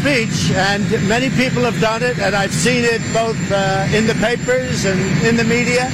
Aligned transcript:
speech, 0.00 0.50
and 0.52 0.82
many 1.06 1.28
people 1.28 1.62
have 1.62 1.78
done 1.78 2.02
it, 2.02 2.18
and 2.18 2.34
I've 2.34 2.54
seen 2.54 2.84
it 2.84 3.02
both 3.12 3.36
uh, 3.52 3.86
in 3.92 4.06
the 4.06 4.14
papers 4.14 4.86
and 4.86 4.98
in 5.26 5.36
the 5.36 5.44
media, 5.44 5.90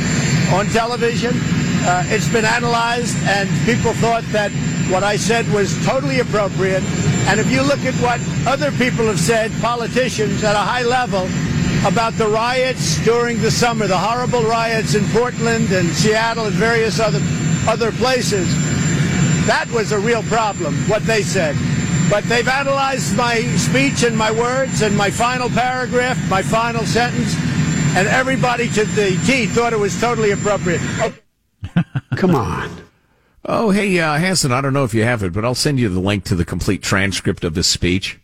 on 0.54 0.66
television, 0.66 1.34
uh, 1.34 2.04
it's 2.06 2.28
been 2.28 2.44
analyzed, 2.44 3.16
and 3.26 3.50
people 3.66 3.92
thought 3.94 4.22
that 4.30 4.52
what 4.92 5.02
I 5.02 5.16
said 5.16 5.48
was 5.52 5.74
totally 5.84 6.20
appropriate. 6.20 6.84
And 7.26 7.40
if 7.40 7.50
you 7.50 7.62
look 7.62 7.80
at 7.80 7.94
what 7.94 8.20
other 8.46 8.70
people 8.78 9.06
have 9.06 9.18
said, 9.18 9.50
politicians 9.60 10.44
at 10.44 10.54
a 10.54 10.58
high 10.58 10.82
level, 10.82 11.26
about 11.84 12.12
the 12.14 12.28
riots 12.28 13.02
during 13.04 13.42
the 13.42 13.50
summer, 13.50 13.88
the 13.88 13.98
horrible 13.98 14.42
riots 14.42 14.94
in 14.94 15.04
Portland 15.06 15.72
and 15.72 15.88
Seattle 15.88 16.46
and 16.46 16.54
various 16.54 17.00
other 17.00 17.20
other 17.66 17.90
places, 17.90 18.46
that 19.46 19.66
was 19.74 19.90
a 19.90 19.98
real 19.98 20.22
problem, 20.24 20.74
what 20.88 21.02
they 21.02 21.22
said. 21.22 21.56
But 22.08 22.24
they've 22.24 22.46
analyzed 22.48 23.16
my 23.16 23.42
speech 23.56 24.04
and 24.04 24.16
my 24.16 24.30
words 24.30 24.82
and 24.82 24.96
my 24.96 25.10
final 25.10 25.48
paragraph, 25.48 26.16
my 26.30 26.40
final 26.42 26.84
sentence, 26.84 27.34
and 27.96 28.06
everybody 28.08 28.68
to 28.70 28.84
the 28.84 29.20
T 29.26 29.46
thought 29.46 29.72
it 29.72 29.78
was 29.78 29.98
totally 30.00 30.30
appropriate. 30.30 30.80
Come 32.16 32.34
on. 32.34 32.70
Oh, 33.44 33.70
hey, 33.70 33.98
uh, 33.98 34.14
Hanson, 34.18 34.52
I 34.52 34.60
don't 34.60 34.72
know 34.72 34.84
if 34.84 34.94
you 34.94 35.02
have 35.04 35.22
it, 35.22 35.32
but 35.32 35.44
I'll 35.44 35.54
send 35.54 35.78
you 35.80 35.88
the 35.88 36.00
link 36.00 36.24
to 36.24 36.34
the 36.34 36.44
complete 36.44 36.82
transcript 36.82 37.44
of 37.44 37.54
his 37.54 37.66
speech. 37.66 38.18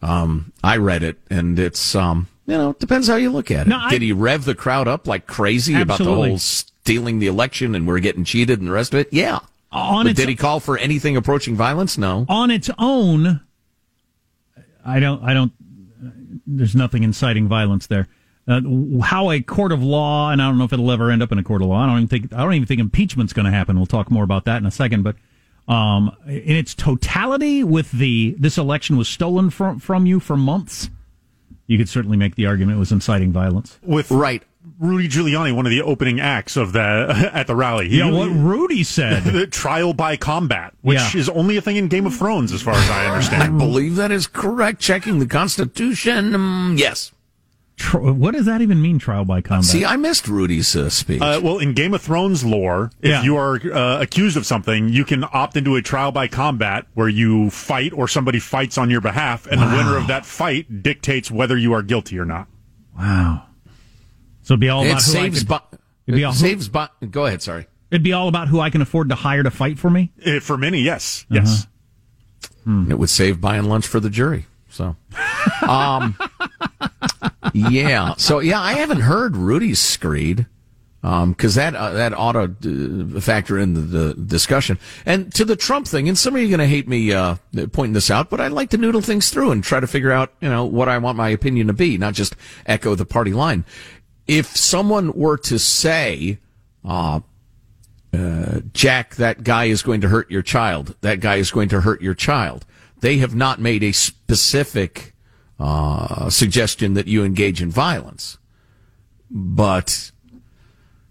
Um, 0.00 0.52
I 0.62 0.76
read 0.76 1.02
it, 1.02 1.18
and 1.28 1.58
it's, 1.58 1.94
um, 1.94 2.28
you 2.46 2.56
know, 2.56 2.70
it 2.70 2.78
depends 2.78 3.08
how 3.08 3.16
you 3.16 3.30
look 3.30 3.50
at 3.50 3.66
it. 3.66 3.70
No, 3.70 3.78
I- 3.78 3.90
Did 3.90 4.02
he 4.02 4.12
rev 4.12 4.44
the 4.44 4.54
crowd 4.54 4.86
up 4.88 5.06
like 5.08 5.26
crazy 5.26 5.74
about 5.80 5.98
the 5.98 6.04
whole 6.04 6.38
stealing 6.38 7.18
the 7.18 7.26
election 7.26 7.74
and 7.74 7.86
we're 7.86 7.98
getting 8.00 8.24
cheated 8.24 8.58
and 8.60 8.68
the 8.68 8.72
rest 8.72 8.94
of 8.94 9.00
it? 9.00 9.08
Yeah. 9.12 9.40
On 9.70 10.04
but 10.04 10.10
its- 10.10 10.20
did 10.20 10.28
he 10.28 10.36
call 10.36 10.60
for 10.60 10.78
anything 10.78 11.16
approaching 11.16 11.54
violence? 11.56 11.98
No. 11.98 12.24
on 12.28 12.50
its 12.50 12.70
own, 12.78 13.40
I 14.84 15.00
don't, 15.00 15.22
I 15.22 15.34
don't, 15.34 15.52
there's 16.46 16.74
nothing 16.74 17.02
inciting 17.02 17.48
violence 17.48 17.86
there. 17.86 18.08
Uh, 18.46 18.62
how 19.02 19.30
a 19.30 19.42
court 19.42 19.72
of 19.72 19.82
law, 19.82 20.30
and 20.30 20.40
I 20.40 20.46
don't 20.48 20.56
know 20.56 20.64
if 20.64 20.72
it'll 20.72 20.90
ever 20.90 21.10
end 21.10 21.22
up 21.22 21.30
in 21.32 21.38
a 21.38 21.42
court 21.42 21.60
of 21.60 21.68
law. 21.68 21.82
I 21.82 21.86
don't 21.86 21.96
even 21.98 22.08
think, 22.08 22.32
I 22.32 22.38
don't 22.38 22.54
even 22.54 22.66
think 22.66 22.80
impeachment's 22.80 23.34
going 23.34 23.44
to 23.44 23.50
happen. 23.52 23.76
We'll 23.76 23.84
talk 23.84 24.10
more 24.10 24.24
about 24.24 24.46
that 24.46 24.56
in 24.56 24.64
a 24.64 24.70
second. 24.70 25.02
But 25.02 25.16
um, 25.70 26.16
in 26.26 26.56
its 26.56 26.74
totality, 26.74 27.62
with 27.62 27.92
the 27.92 28.34
this 28.38 28.56
election 28.56 28.96
was 28.96 29.06
stolen 29.06 29.50
from 29.50 29.78
from 29.80 30.06
you 30.06 30.18
for 30.18 30.34
months, 30.34 30.88
you 31.66 31.76
could 31.76 31.90
certainly 31.90 32.16
make 32.16 32.36
the 32.36 32.46
argument 32.46 32.76
it 32.76 32.80
was 32.80 32.90
inciting 32.90 33.32
violence. 33.32 33.78
with 33.82 34.10
Right. 34.10 34.42
Rudy 34.78 35.08
Giuliani, 35.08 35.54
one 35.54 35.66
of 35.66 35.70
the 35.70 35.82
opening 35.82 36.20
acts 36.20 36.56
of 36.56 36.72
the 36.72 37.30
at 37.34 37.46
the 37.46 37.56
rally. 37.56 37.88
He- 37.88 37.98
Yeah, 37.98 38.10
what 38.10 38.26
Rudy 38.30 38.82
said. 38.84 39.24
the 39.24 39.46
trial 39.62 39.92
by 39.94 40.16
combat, 40.16 40.74
which 40.82 40.98
Yeah. 41.14 41.20
is 41.20 41.28
only 41.28 41.56
a 41.56 41.60
thing 41.60 41.76
in 41.76 41.88
Game 41.88 42.06
of 42.06 42.14
Thrones, 42.16 42.52
as 42.52 42.62
far 42.62 42.74
as 42.74 42.90
I 42.90 43.06
understand. 43.06 43.42
I 43.42 43.48
believe 43.48 43.96
that 43.96 44.10
is 44.12 44.26
correct. 44.26 44.80
Checking 44.80 45.18
the 45.18 45.26
Constitution. 45.26 46.34
Um, 46.34 46.74
yes. 46.78 47.12
What 47.92 48.32
does 48.34 48.46
that 48.46 48.60
even 48.60 48.82
mean? 48.82 48.98
Trial 48.98 49.24
by 49.24 49.40
combat. 49.40 49.64
See, 49.66 49.84
I 49.84 49.96
missed 49.96 50.26
Rudy's 50.26 50.74
uh, 50.74 50.90
speech. 50.90 51.22
Uh, 51.22 51.40
well, 51.40 51.58
in 51.58 51.74
Game 51.74 51.94
of 51.94 52.02
Thrones 52.02 52.44
lore, 52.44 52.90
if 53.00 53.08
Yeah. 53.10 53.22
you 53.22 53.36
are 53.36 53.54
uh, 53.72 54.00
accused 54.02 54.36
of 54.36 54.44
something, 54.44 54.88
you 54.88 55.04
can 55.04 55.24
opt 55.32 55.56
into 55.56 55.76
a 55.76 55.82
trial 55.82 56.10
by 56.10 56.26
combat 56.26 56.86
where 56.94 57.08
you 57.08 57.50
fight 57.50 57.92
or 57.92 58.08
somebody 58.08 58.40
fights 58.40 58.78
on 58.78 58.90
your 58.90 59.00
behalf, 59.00 59.46
and 59.46 59.62
the 59.62 59.66
winner 59.66 59.96
of 59.96 60.08
that 60.08 60.26
fight 60.26 60.82
dictates 60.82 61.30
whether 61.30 61.56
you 61.56 61.72
are 61.72 61.82
guilty 61.82 62.18
or 62.18 62.24
not. 62.24 62.48
wow. 62.98 63.44
So 64.48 64.54
it'd 64.54 64.60
be 64.60 64.70
all 64.70 64.82
it 64.82 64.86
about 64.92 65.02
who 65.02 65.10
I 65.10 65.14
saves. 65.24 65.38
could- 65.40 65.48
Bo- 65.48 65.60
it'd 66.06 66.16
be 66.16 66.22
it 66.22 66.24
all- 66.24 66.32
saves. 66.32 66.70
Bo- 66.70 66.86
go 67.10 67.26
ahead. 67.26 67.42
Sorry. 67.42 67.66
It'd 67.90 68.02
be 68.02 68.14
all 68.14 68.28
about 68.28 68.48
who 68.48 68.60
I 68.60 68.70
can 68.70 68.80
afford 68.80 69.10
to 69.10 69.14
hire 69.14 69.42
to 69.42 69.50
fight 69.50 69.78
for 69.78 69.90
me. 69.90 70.10
Uh, 70.24 70.40
for 70.40 70.56
many, 70.56 70.80
yes, 70.80 71.26
yes. 71.28 71.66
It 72.66 72.98
would 72.98 73.10
save 73.10 73.42
buying 73.42 73.64
lunch 73.64 73.86
for 73.86 74.00
the 74.00 74.08
jury. 74.08 74.46
So, 74.70 74.96
um, 75.68 76.16
yeah. 77.52 78.14
So 78.16 78.38
yeah, 78.38 78.60
I 78.60 78.72
haven't 78.72 79.00
heard 79.00 79.36
Rudy's 79.36 79.80
screed. 79.80 80.46
Um, 81.00 81.32
cause 81.34 81.54
that, 81.54 81.76
uh, 81.76 81.92
that 81.92 82.12
ought 82.12 82.32
to 82.62 83.12
uh, 83.16 83.20
factor 83.20 83.56
in 83.56 83.74
the, 83.74 83.80
the 83.80 84.14
discussion. 84.14 84.80
And 85.06 85.32
to 85.34 85.44
the 85.44 85.54
Trump 85.54 85.86
thing, 85.86 86.08
and 86.08 86.18
some 86.18 86.34
of 86.34 86.40
you 86.40 86.48
are 86.48 86.50
going 86.50 86.58
to 86.58 86.66
hate 86.66 86.88
me, 86.88 87.12
uh, 87.12 87.36
pointing 87.72 87.92
this 87.92 88.10
out, 88.10 88.28
but 88.30 88.40
I 88.40 88.48
like 88.48 88.70
to 88.70 88.78
noodle 88.78 89.00
things 89.00 89.30
through 89.30 89.52
and 89.52 89.62
try 89.62 89.78
to 89.78 89.86
figure 89.86 90.10
out, 90.10 90.32
you 90.40 90.48
know, 90.48 90.64
what 90.64 90.88
I 90.88 90.98
want 90.98 91.16
my 91.16 91.28
opinion 91.28 91.68
to 91.68 91.72
be, 91.72 91.98
not 91.98 92.14
just 92.14 92.34
echo 92.66 92.96
the 92.96 93.06
party 93.06 93.32
line. 93.32 93.64
If 94.28 94.56
someone 94.56 95.12
were 95.14 95.38
to 95.38 95.58
say, 95.58 96.38
uh, 96.84 97.20
uh, 98.12 98.60
Jack, 98.72 99.16
that 99.16 99.42
guy 99.42 99.64
is 99.64 99.82
going 99.82 100.02
to 100.02 100.08
hurt 100.08 100.30
your 100.30 100.42
child. 100.42 100.94
That 101.00 101.20
guy 101.20 101.36
is 101.36 101.50
going 101.50 101.70
to 101.70 101.80
hurt 101.80 102.02
your 102.02 102.14
child. 102.14 102.64
They 103.00 103.18
have 103.18 103.34
not 103.34 103.60
made 103.60 103.82
a 103.82 103.92
specific 103.92 105.14
uh, 105.58 106.30
suggestion 106.30 106.94
that 106.94 107.06
you 107.06 107.24
engage 107.24 107.62
in 107.62 107.70
violence. 107.70 108.38
But, 109.30 110.10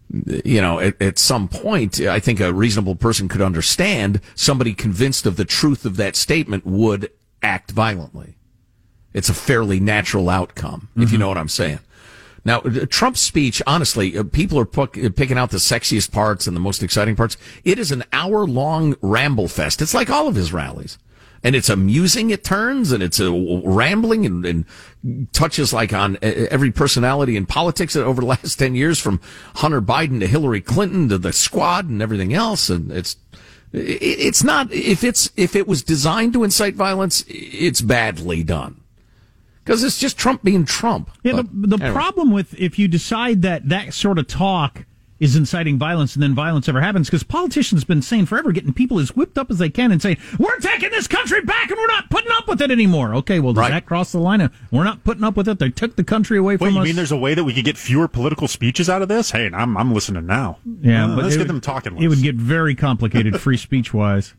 you 0.10 0.62
know, 0.62 0.80
at, 0.80 1.02
at 1.02 1.20
some 1.20 1.48
point, 1.48 2.00
I 2.00 2.20
think 2.20 2.40
a 2.40 2.54
reasonable 2.54 2.96
person 2.96 3.28
could 3.28 3.42
understand 3.42 4.22
somebody 4.36 4.74
convinced 4.74 5.26
of 5.26 5.38
the 5.38 5.46
truth 5.46 5.86
of 5.86 5.98
that 5.98 6.16
statement 6.16 6.66
would 6.66 7.12
act 7.42 7.72
violently. 7.72 8.38
It's 9.14 9.30
a 9.30 9.34
fairly 9.34 9.80
natural 9.80 10.30
outcome, 10.30 10.90
if 10.96 11.12
you 11.12 11.18
know 11.18 11.28
what 11.28 11.38
I'm 11.38 11.50
saying. 11.50 11.80
Now, 12.48 12.60
uh, 12.60 12.86
Trump's 12.90 13.20
speech, 13.20 13.62
honestly, 13.68 14.18
uh, 14.18 14.24
people 14.24 14.58
are 14.58 14.70
uh, 14.80 14.88
picking 15.14 15.38
out 15.38 15.50
the 15.50 15.58
sexiest 15.58 16.14
parts 16.14 16.48
and 16.48 16.56
the 16.56 16.62
most 16.62 16.82
exciting 16.82 17.18
parts. 17.18 17.36
It 17.66 17.78
is 17.78 17.92
an 17.92 18.06
hour 18.14 18.48
long 18.48 18.96
ramble 19.02 19.50
fest. 19.50 19.82
It's 19.82 19.94
like 19.94 20.10
all 20.10 20.30
of 20.30 20.36
his 20.36 20.54
rallies. 20.54 20.98
And 21.44 21.58
it's 21.58 21.68
amusing 21.68 22.32
at 22.32 22.46
turns 22.46 22.94
and 22.94 23.04
it's 23.04 23.20
rambling 23.20 24.26
and, 24.26 24.46
and 24.46 24.66
touches 25.34 25.74
like 25.74 25.92
on 25.92 26.18
every 26.22 26.72
personality 26.72 27.36
in 27.36 27.46
politics 27.46 27.96
over 27.98 28.22
the 28.22 28.28
last 28.28 28.56
10 28.56 28.76
years 28.76 28.98
from 28.98 29.20
Hunter 29.56 29.82
Biden 29.82 30.22
to 30.22 30.28
Hillary 30.28 30.62
Clinton 30.62 31.10
to 31.10 31.18
the 31.18 31.34
squad 31.34 31.90
and 31.90 32.02
everything 32.02 32.34
else. 32.34 32.70
And 32.70 32.94
it's, 32.94 33.18
it's 33.74 34.44
not, 34.44 34.72
if 34.72 35.04
it's, 35.04 35.32
if 35.36 35.54
it 35.54 35.68
was 35.68 35.84
designed 35.84 36.32
to 36.32 36.46
incite 36.46 36.76
violence, 36.76 37.26
it's 37.28 37.82
badly 37.82 38.42
done. 38.42 38.82
Because 39.68 39.84
it's 39.84 40.00
just 40.00 40.18
Trump 40.18 40.44
being 40.44 40.64
Trump. 40.64 41.12
Yeah, 41.24 41.34
But 41.34 41.48
the, 41.52 41.68
the 41.68 41.84
anyway. 41.84 41.92
problem 41.94 42.32
with 42.32 42.54
if 42.58 42.80
you 42.80 42.88
decide 42.88 43.42
that 43.42 43.68
that 43.68 43.94
sort 43.94 44.18
of 44.18 44.26
talk 44.28 44.86
is 45.20 45.36
inciting 45.36 45.78
violence 45.80 46.14
and 46.16 46.22
then 46.24 46.34
violence 46.36 46.70
ever 46.70 46.80
happens, 46.80 47.08
because 47.08 47.24
politicians 47.24 47.82
have 47.82 47.88
been 47.88 48.02
saying 48.04 48.28
forever, 48.28 48.52
getting 48.52 48.72
people 48.72 49.00
as 49.00 49.16
whipped 49.16 49.36
up 49.38 49.50
as 49.52 49.58
they 49.58 49.68
can 49.70 49.92
and 49.92 50.00
saying, 50.02 50.16
we're 50.40 50.58
taking 50.60 50.92
this 50.92 51.08
country 51.08 51.42
back 51.42 51.70
and 51.72 51.78
we're 51.78 51.88
not 51.88 52.08
putting 52.10 52.32
up 52.34 52.48
with 52.48 52.62
it 52.62 52.70
anymore. 52.72 53.14
Okay, 53.16 53.40
well, 53.40 53.52
does 53.52 53.62
Right. 53.62 53.72
that 53.72 53.86
cross 53.88 54.12
the 54.12 54.20
line? 54.20 54.42
of, 54.42 54.54
We're 54.72 54.84
not 54.84 55.04
putting 55.04 55.24
up 55.24 55.36
with 55.36 55.50
it. 55.50 55.58
They 55.60 55.70
took 55.72 55.96
the 55.96 56.04
country 56.04 56.38
away 56.38 56.54
Wait, 56.54 56.60
from 56.68 56.76
you 56.76 56.80
us. 56.82 56.86
You 56.86 56.90
mean 56.90 56.96
there's 56.96 57.12
a 57.12 57.18
way 57.18 57.34
that 57.34 57.44
we 57.44 57.54
could 57.54 57.66
get 57.66 57.78
fewer 57.78 58.08
political 58.08 58.48
speeches 58.48 58.90
out 58.92 59.02
of 59.02 59.08
this? 59.10 59.32
Hey, 59.32 59.50
I'm 59.52 59.76
I'm 59.76 59.92
listening 59.94 60.28
now. 60.28 60.60
yeah, 60.82 61.06
Uh, 61.06 61.16
but 61.16 61.24
let's 61.26 61.36
get 61.36 61.42
would- 61.42 61.50
them 61.50 61.62
talking. 61.62 61.98
It 62.02 62.08
would 62.10 62.22
get 62.22 62.36
very 62.36 62.76
complicated 62.76 63.42
free 63.42 63.58
speech 63.68 63.94
wise. 63.94 64.34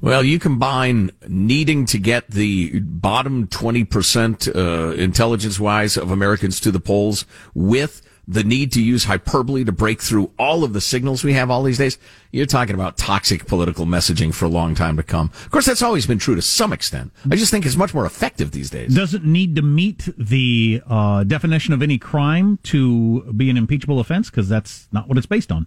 Well, 0.00 0.22
you 0.22 0.38
combine 0.38 1.10
needing 1.26 1.84
to 1.86 1.98
get 1.98 2.30
the 2.30 2.78
bottom 2.80 3.48
20% 3.48 4.54
uh, 4.54 4.92
intelligence 4.94 5.58
wise 5.58 5.96
of 5.96 6.12
Americans 6.12 6.60
to 6.60 6.70
the 6.70 6.78
polls 6.78 7.26
with 7.52 8.02
the 8.28 8.44
need 8.44 8.70
to 8.72 8.82
use 8.82 9.04
hyperbole 9.04 9.64
to 9.64 9.72
break 9.72 10.02
through 10.02 10.30
all 10.38 10.62
of 10.62 10.74
the 10.74 10.80
signals 10.82 11.24
we 11.24 11.32
have 11.32 11.50
all 11.50 11.62
these 11.62 11.78
days. 11.78 11.98
You're 12.30 12.46
talking 12.46 12.74
about 12.74 12.98
toxic 12.98 13.46
political 13.46 13.86
messaging 13.86 14.34
for 14.34 14.44
a 14.44 14.48
long 14.48 14.74
time 14.74 14.98
to 14.98 15.02
come. 15.02 15.32
Of 15.46 15.50
course, 15.50 15.64
that's 15.64 15.82
always 15.82 16.06
been 16.06 16.18
true 16.18 16.34
to 16.34 16.42
some 16.42 16.72
extent. 16.72 17.10
I 17.28 17.36
just 17.36 17.50
think 17.50 17.64
it's 17.64 17.74
much 17.74 17.94
more 17.94 18.04
effective 18.04 18.50
these 18.50 18.68
days. 18.68 18.94
Doesn't 18.94 19.24
need 19.24 19.56
to 19.56 19.62
meet 19.62 20.10
the 20.18 20.82
uh, 20.86 21.24
definition 21.24 21.72
of 21.72 21.82
any 21.82 21.96
crime 21.96 22.58
to 22.64 23.32
be 23.32 23.48
an 23.48 23.56
impeachable 23.56 23.98
offense 23.98 24.30
because 24.30 24.48
that's 24.48 24.88
not 24.92 25.08
what 25.08 25.16
it's 25.16 25.26
based 25.26 25.50
on. 25.50 25.66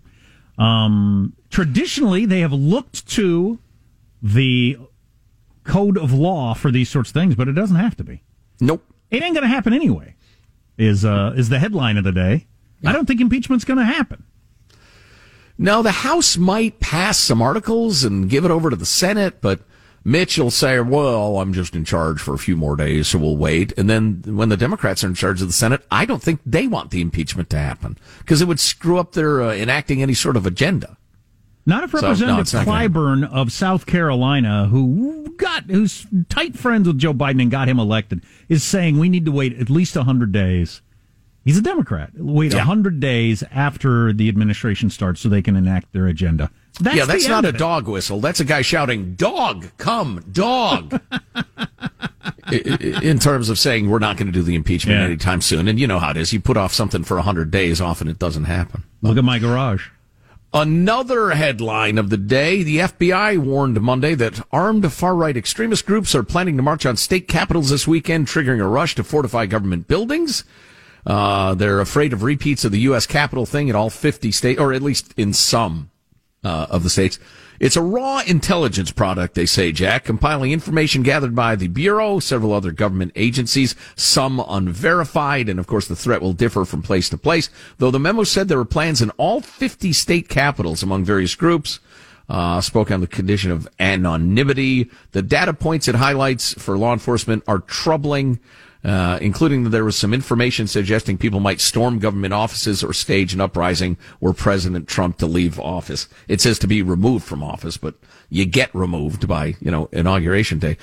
Um, 0.59 1.33
traditionally, 1.49 2.25
they 2.27 2.41
have 2.41 2.53
looked 2.53 3.07
to 3.09 3.59
the 4.21 4.77
code 5.63 5.97
of 5.97 6.13
law 6.13 6.53
for 6.53 6.71
these 6.71 6.89
sorts 6.89 7.09
of 7.09 7.13
things, 7.13 7.35
but 7.35 7.47
it 7.47 7.53
doesn't 7.53 7.75
have 7.75 7.95
to 7.97 8.03
be. 8.03 8.23
Nope. 8.59 8.83
It 9.09 9.23
ain't 9.23 9.35
going 9.35 9.43
to 9.43 9.53
happen 9.53 9.73
anyway. 9.73 10.15
Is 10.77 11.05
uh, 11.05 11.33
is 11.35 11.49
the 11.49 11.59
headline 11.59 11.97
of 11.97 12.03
the 12.03 12.11
day? 12.11 12.47
I 12.85 12.91
don't 12.91 13.05
think 13.05 13.21
impeachment's 13.21 13.65
going 13.65 13.77
to 13.77 13.85
happen. 13.85 14.23
No, 15.57 15.83
the 15.83 15.91
House 15.91 16.37
might 16.37 16.79
pass 16.79 17.19
some 17.19 17.41
articles 17.41 18.03
and 18.03 18.29
give 18.29 18.45
it 18.45 18.51
over 18.51 18.71
to 18.71 18.75
the 18.75 18.85
Senate, 18.85 19.41
but 19.41 19.59
Mitch 20.03 20.39
will 20.39 20.49
say, 20.49 20.79
well, 20.79 21.39
I'm 21.39 21.53
just 21.53 21.75
in 21.75 21.85
charge 21.85 22.19
for 22.19 22.33
a 22.33 22.39
few 22.39 22.57
more 22.57 22.75
days, 22.75 23.09
so 23.09 23.19
we'll 23.19 23.37
wait. 23.37 23.71
And 23.77 23.87
then 23.87 24.23
when 24.25 24.49
the 24.49 24.57
Democrats 24.57 25.03
are 25.03 25.07
in 25.07 25.13
charge 25.13 25.41
of 25.41 25.47
the 25.47 25.53
Senate, 25.53 25.85
I 25.91 26.05
don't 26.05 26.23
think 26.23 26.39
they 26.45 26.65
want 26.65 26.89
the 26.89 27.01
impeachment 27.01 27.51
to 27.51 27.59
happen 27.59 27.97
because 28.19 28.41
it 28.41 28.47
would 28.47 28.59
screw 28.59 28.97
up 28.97 29.11
their 29.11 29.43
uh, 29.43 29.53
enacting 29.53 30.01
any 30.01 30.15
sort 30.15 30.35
of 30.35 30.47
agenda. 30.47 30.97
Not 31.71 31.85
if 31.85 31.91
So, 31.91 31.97
no, 32.01 32.07
Representative 32.09 32.53
not 32.53 32.65
gonna 32.65 32.89
Clyburn 32.89 33.31
of 33.31 33.49
South 33.49 33.85
Carolina, 33.85 34.67
who 34.67 35.33
got 35.37 35.63
who's 35.71 36.05
tight 36.27 36.57
friends 36.57 36.85
with 36.85 36.97
Joe 36.97 37.13
Biden 37.13 37.41
and 37.41 37.49
got 37.49 37.69
him 37.69 37.79
elected, 37.79 38.23
is 38.49 38.61
saying 38.61 38.99
we 38.99 39.07
need 39.07 39.23
to 39.25 39.31
wait 39.31 39.57
at 39.57 39.69
least 39.69 39.95
hundred 39.95 40.33
days. 40.33 40.81
He's 41.45 41.57
a 41.57 41.61
Democrat. 41.61 42.09
Wait 42.15 42.53
a 42.53 42.57
Yeah. 42.57 42.63
hundred 42.63 42.99
days 42.99 43.41
after 43.53 44.11
the 44.11 44.27
administration 44.27 44.89
starts 44.89 45.21
so 45.21 45.29
they 45.29 45.41
can 45.41 45.55
enact 45.55 45.93
their 45.93 46.07
agenda. 46.07 46.51
That's 46.81 46.95
yeah, 46.97 47.05
that's 47.05 47.27
not 47.29 47.45
a 47.45 47.53
dog 47.53 47.87
whistle. 47.87 48.19
That's 48.19 48.41
a 48.41 48.45
guy 48.45 48.61
shouting, 48.63 49.15
"Dog, 49.15 49.67
come, 49.77 50.25
dog." 50.29 50.99
In 52.51 53.17
terms 53.19 53.47
of 53.47 53.57
saying 53.57 53.89
we're 53.89 53.99
not 53.99 54.17
going 54.17 54.27
to 54.27 54.33
do 54.33 54.43
the 54.43 54.55
impeachment 54.55 54.99
Yeah. 54.99 55.05
anytime 55.05 55.39
soon, 55.39 55.69
and 55.69 55.79
you 55.79 55.87
know 55.87 55.99
how 55.99 56.11
it 56.11 56.17
is. 56.17 56.33
You 56.33 56.41
put 56.41 56.57
off 56.57 56.73
something 56.73 57.05
for 57.05 57.19
hundred 57.21 57.49
days, 57.49 57.79
often 57.79 58.09
it 58.09 58.19
doesn't 58.19 58.43
happen. 58.43 58.83
Look 59.01 59.17
at 59.17 59.23
my 59.23 59.39
garage. 59.39 59.87
Another 60.53 61.29
headline 61.29 61.97
of 61.97 62.09
the 62.09 62.17
day 62.17 62.61
the 62.61 62.79
FBI 62.79 63.37
warned 63.37 63.79
Monday 63.79 64.15
that 64.15 64.45
armed 64.51 64.91
far 64.91 65.15
right 65.15 65.37
extremist 65.37 65.85
groups 65.85 66.13
are 66.13 66.23
planning 66.23 66.57
to 66.57 66.63
march 66.63 66.85
on 66.85 66.97
state 66.97 67.29
capitals 67.29 67.69
this 67.69 67.87
weekend, 67.87 68.27
triggering 68.27 68.59
a 68.59 68.67
rush 68.67 68.95
to 68.95 69.03
fortify 69.05 69.45
government 69.45 69.87
buildings. 69.87 70.43
Uh, 71.05 71.55
they're 71.55 71.79
afraid 71.79 72.11
of 72.11 72.23
repeats 72.23 72.65
of 72.65 72.73
the 72.73 72.81
U.S. 72.81 73.07
Capitol 73.07 73.45
thing 73.45 73.69
in 73.69 73.77
all 73.77 73.89
50 73.89 74.29
states, 74.33 74.59
or 74.59 74.73
at 74.73 74.81
least 74.81 75.13
in 75.15 75.31
some 75.31 75.89
uh, 76.43 76.67
of 76.69 76.83
the 76.83 76.89
states. 76.89 77.17
It's 77.61 77.75
a 77.75 77.81
raw 77.83 78.23
intelligence 78.25 78.89
product, 78.89 79.35
they 79.35 79.45
say, 79.45 79.71
Jack, 79.71 80.03
compiling 80.03 80.51
information 80.51 81.03
gathered 81.03 81.35
by 81.35 81.55
the 81.55 81.67
Bureau, 81.67 82.17
several 82.17 82.53
other 82.53 82.71
government 82.71 83.11
agencies, 83.15 83.75
some 83.95 84.43
unverified, 84.47 85.47
and 85.47 85.59
of 85.59 85.67
course 85.67 85.87
the 85.87 85.95
threat 85.95 86.23
will 86.23 86.33
differ 86.33 86.65
from 86.65 86.81
place 86.81 87.07
to 87.09 87.19
place, 87.19 87.51
though 87.77 87.91
the 87.91 87.99
memo 87.99 88.23
said 88.23 88.47
there 88.47 88.57
were 88.57 88.65
plans 88.65 88.99
in 88.99 89.11
all 89.11 89.41
50 89.41 89.93
state 89.93 90.27
capitals 90.27 90.81
among 90.81 91.05
various 91.05 91.35
groups. 91.35 91.79
Uh, 92.27 92.61
spoke 92.61 92.89
on 92.89 93.01
the 93.01 93.07
condition 93.07 93.51
of 93.51 93.67
anonymity. 93.79 94.89
The 95.11 95.21
data 95.21 95.53
points 95.53 95.87
it 95.87 95.95
highlights 95.95 96.53
for 96.53 96.79
law 96.79 96.93
enforcement 96.93 97.43
are 97.47 97.59
troubling 97.59 98.39
uh, 98.83 99.19
including 99.21 99.63
that 99.63 99.69
there 99.69 99.85
was 99.85 99.95
some 99.95 100.13
information 100.13 100.67
suggesting 100.67 101.17
people 101.17 101.39
might 101.39 101.61
storm 101.61 101.99
government 101.99 102.33
offices 102.33 102.83
or 102.83 102.93
stage 102.93 103.33
an 103.33 103.41
uprising 103.41 103.97
were 104.19 104.33
President 104.33 104.87
Trump 104.87 105.17
to 105.17 105.27
leave 105.27 105.59
office. 105.59 106.07
It 106.27 106.41
says 106.41 106.57
to 106.59 106.67
be 106.67 106.81
removed 106.81 107.25
from 107.25 107.43
office, 107.43 107.77
but 107.77 107.95
you 108.29 108.45
get 108.45 108.73
removed 108.73 109.27
by, 109.27 109.55
you 109.59 109.69
know, 109.69 109.89
inauguration 109.91 110.57
day. 110.57 110.77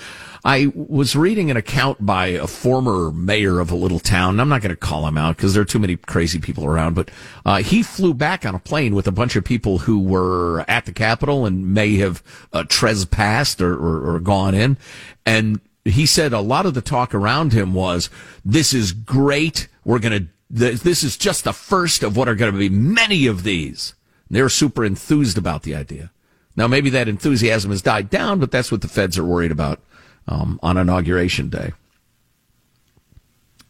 I 0.45 0.71
was 0.75 1.17
reading 1.17 1.51
an 1.51 1.57
account 1.57 2.05
by 2.05 2.27
a 2.29 2.47
former 2.47 3.11
mayor 3.11 3.59
of 3.59 3.71
a 3.71 3.75
little 3.75 3.99
town. 3.99 4.39
I'm 4.39 4.49
not 4.49 4.63
going 4.63 4.71
to 4.71 4.77
call 4.77 5.07
him 5.07 5.19
out 5.19 5.37
because 5.37 5.55
there 5.55 5.63
are 5.63 5.67
too 5.67 5.79
many 5.79 5.97
crazy 5.97 6.39
people 6.39 6.65
around, 6.67 6.95
but 6.95 7.11
uh, 7.45 7.57
he 7.57 7.83
flew 7.83 8.15
back 8.15 8.47
on 8.47 8.55
a 8.55 8.61
plane 8.61 8.95
with 8.95 9.09
a 9.09 9.13
bunch 9.13 9.35
of 9.35 9.45
people 9.45 9.79
who 9.79 9.99
were 9.99 10.65
at 10.69 10.85
the 10.85 10.93
Capitol 10.93 11.47
and 11.47 11.75
may 11.75 11.97
have 11.97 12.23
uh, 12.53 12.65
trespassed 12.69 13.61
or, 13.61 13.75
or, 13.75 14.15
or 14.15 14.21
gone 14.21 14.55
in. 14.55 14.77
And 15.27 15.61
he 15.91 16.07
said 16.07 16.33
a 16.33 16.41
lot 16.41 16.67
of 16.67 16.75
the 16.75 16.81
talk 16.81 17.15
around 17.15 17.53
him 17.53 17.75
was, 17.75 18.11
this 18.45 18.73
is 18.73 18.93
great. 18.93 19.69
We're 19.85 19.99
going 19.99 20.29
to, 20.29 20.29
this 20.51 21.05
is 21.05 21.17
just 21.17 21.45
the 21.45 21.53
first 21.53 22.03
of 22.03 22.17
what 22.17 22.29
are 22.29 22.35
going 22.35 22.53
to 22.53 22.59
be 22.59 22.69
many 22.69 23.27
of 23.27 23.43
these. 23.43 23.95
They're 24.31 24.49
super 24.49 24.85
enthused 24.85 25.39
about 25.39 25.63
the 25.63 25.75
idea. 25.75 26.11
Now, 26.57 26.67
maybe 26.67 26.91
that 26.91 27.09
enthusiasm 27.09 27.71
has 27.71 27.83
died 27.83 28.11
down, 28.11 28.41
but 28.41 28.51
that's 28.51 28.73
what 28.73 28.81
the 28.81 28.89
feds 28.89 29.17
are 29.17 29.25
worried 29.25 29.53
about 29.53 29.81
um, 30.27 30.59
on 30.63 30.77
inauguration 30.77 31.49
day. 31.49 31.73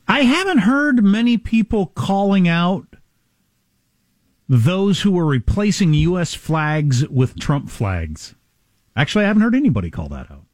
I 0.06 0.22
haven't 0.22 0.58
heard 0.58 1.04
many 1.04 1.36
people 1.36 1.86
calling 1.86 2.48
out 2.48 2.86
those 4.48 5.02
who 5.02 5.12
were 5.12 5.26
replacing 5.26 5.92
U.S. 5.92 6.32
flags 6.32 7.06
with 7.08 7.38
Trump 7.38 7.68
flags. 7.68 8.34
Actually, 8.96 9.24
I 9.24 9.28
haven't 9.28 9.42
heard 9.42 9.54
anybody 9.54 9.90
call 9.90 10.08
that 10.08 10.30
out. 10.30 10.46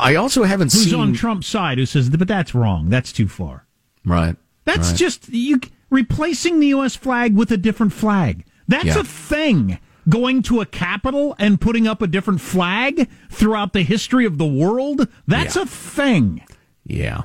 I 0.00 0.14
also 0.16 0.44
haven't 0.44 0.72
Who's 0.72 0.84
seen 0.90 0.98
on 1.00 1.12
Trump's 1.12 1.46
side 1.46 1.78
who 1.78 1.86
says, 1.86 2.10
but 2.10 2.26
that's 2.28 2.54
wrong. 2.54 2.88
That's 2.90 3.12
too 3.12 3.28
far. 3.28 3.66
right. 4.04 4.36
That's 4.64 4.90
right. 4.90 4.96
just 4.98 5.28
you 5.30 5.60
replacing 5.88 6.60
the 6.60 6.68
U.S. 6.68 6.94
flag 6.94 7.34
with 7.34 7.50
a 7.50 7.56
different 7.56 7.92
flag. 7.92 8.44
That's 8.68 8.84
Yeah. 8.86 9.00
a 9.00 9.04
thing. 9.04 9.78
Going 10.08 10.42
to 10.44 10.60
a 10.60 10.66
capital 10.66 11.34
and 11.38 11.60
putting 11.60 11.86
up 11.88 12.02
a 12.02 12.06
different 12.06 12.40
flag 12.40 13.08
throughout 13.30 13.72
the 13.72 13.82
history 13.82 14.24
of 14.26 14.38
the 14.38 14.46
world. 14.46 15.08
That's 15.26 15.56
Yeah. 15.56 15.62
a 15.62 15.66
thing. 15.66 16.42
Yeah. 16.86 17.22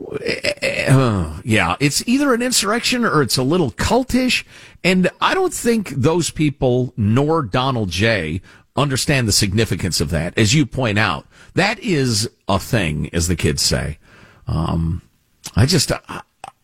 Uh, 0.00 1.40
yeah, 1.44 1.76
it's 1.80 2.06
either 2.06 2.32
an 2.34 2.42
insurrection 2.42 3.04
or 3.04 3.22
it's 3.22 3.36
a 3.36 3.42
little 3.42 3.70
cultish. 3.72 4.44
And 4.84 5.10
I 5.20 5.34
don't 5.34 5.52
think 5.52 5.90
those 5.90 6.30
people, 6.30 6.92
nor 6.96 7.42
Donald 7.42 7.90
J., 7.90 8.40
understand 8.78 9.28
the 9.28 9.32
significance 9.32 10.00
of 10.00 10.10
that. 10.10 10.36
As 10.38 10.54
you 10.54 10.64
point 10.66 10.98
out, 10.98 11.26
that 11.54 11.78
is 11.80 12.30
a 12.48 12.58
thing, 12.58 13.10
as 13.12 13.28
the 13.28 13.36
kids 13.36 13.62
say. 13.62 13.98
Um, 14.46 15.02
I 15.56 15.66
just, 15.66 15.92
I, 15.92 16.22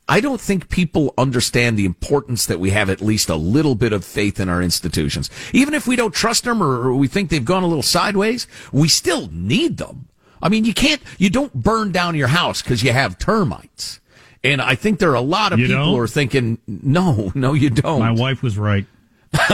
I 0.09 0.21
don't 0.21 0.41
think 0.41 0.69
people 0.69 1.15
understand 1.17 1.77
the 1.79 1.87
importance 1.87 2.47
that 2.47 2.61
we 2.61 2.71
have 2.71 2.91
at 2.91 3.01
least 3.01 3.29
a 3.29 3.37
little 3.37 3.75
bit 3.75 3.93
of 3.93 4.05
faith 4.05 4.39
in 4.39 4.49
our 4.49 4.63
institutions. 4.63 5.31
Even 5.53 5.75
if 5.75 5.87
we 5.87 5.97
don't 5.97 6.15
trust 6.15 6.45
them 6.45 6.63
or, 6.63 6.95
we 6.95 7.09
think 7.09 7.31
they've 7.31 7.45
gone 7.45 7.63
a 7.63 7.67
little 7.67 7.83
sideways, 7.83 8.47
we 8.73 8.89
still 8.89 9.29
need 9.33 9.79
them. 9.79 10.09
I 10.43 10.51
mean, 10.51 10.67
you 10.67 10.75
can't, 10.75 11.01
you 11.19 11.31
don't 11.31 11.55
burn 11.55 11.91
down 11.91 12.15
your 12.17 12.29
house 12.29 12.61
because 12.61 12.83
you 12.83 12.93
have 12.93 13.19
termites. 13.19 14.01
And 14.43 14.61
I 14.61 14.75
think 14.75 14.99
there 14.99 15.11
are 15.11 15.15
a 15.15 15.23
lot 15.23 15.55
of 15.55 15.59
You 15.59 15.69
people 15.69 15.85
don't? 15.85 15.95
who 15.95 16.01
are 16.01 16.09
thinking, 16.09 16.59
no, 16.67 17.33
no, 17.35 17.55
you 17.55 17.71
don't. 17.71 18.01
My 18.01 18.13
wife 18.13 18.43
was 18.43 18.59
right. 18.59 18.85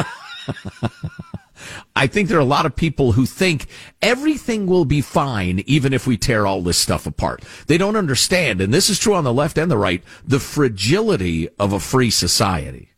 I 1.97 2.07
think 2.07 2.29
there 2.29 2.39
are 2.39 2.41
a 2.41 2.45
lot 2.45 2.67
of 2.67 2.77
people 2.77 3.13
who 3.13 3.27
think 3.27 3.67
everything 4.03 4.67
will 4.67 4.85
be 4.85 5.01
fine 5.01 5.63
even 5.67 5.93
if 5.93 6.07
we 6.07 6.17
tear 6.17 6.47
all 6.47 6.63
this 6.63 6.79
stuff 6.79 7.07
apart. 7.07 7.45
They 7.67 7.79
don't 7.79 7.97
understand, 7.97 8.61
and 8.61 8.73
this 8.73 8.89
is 8.91 8.99
true 8.99 9.15
on 9.15 9.25
the 9.25 9.33
left 9.33 9.59
and 9.59 9.71
the 9.71 9.79
right, 9.79 10.03
the 10.27 10.41
fragility 10.41 11.49
of 11.59 11.73
a 11.73 11.81
free 11.81 12.11
society. 12.11 12.91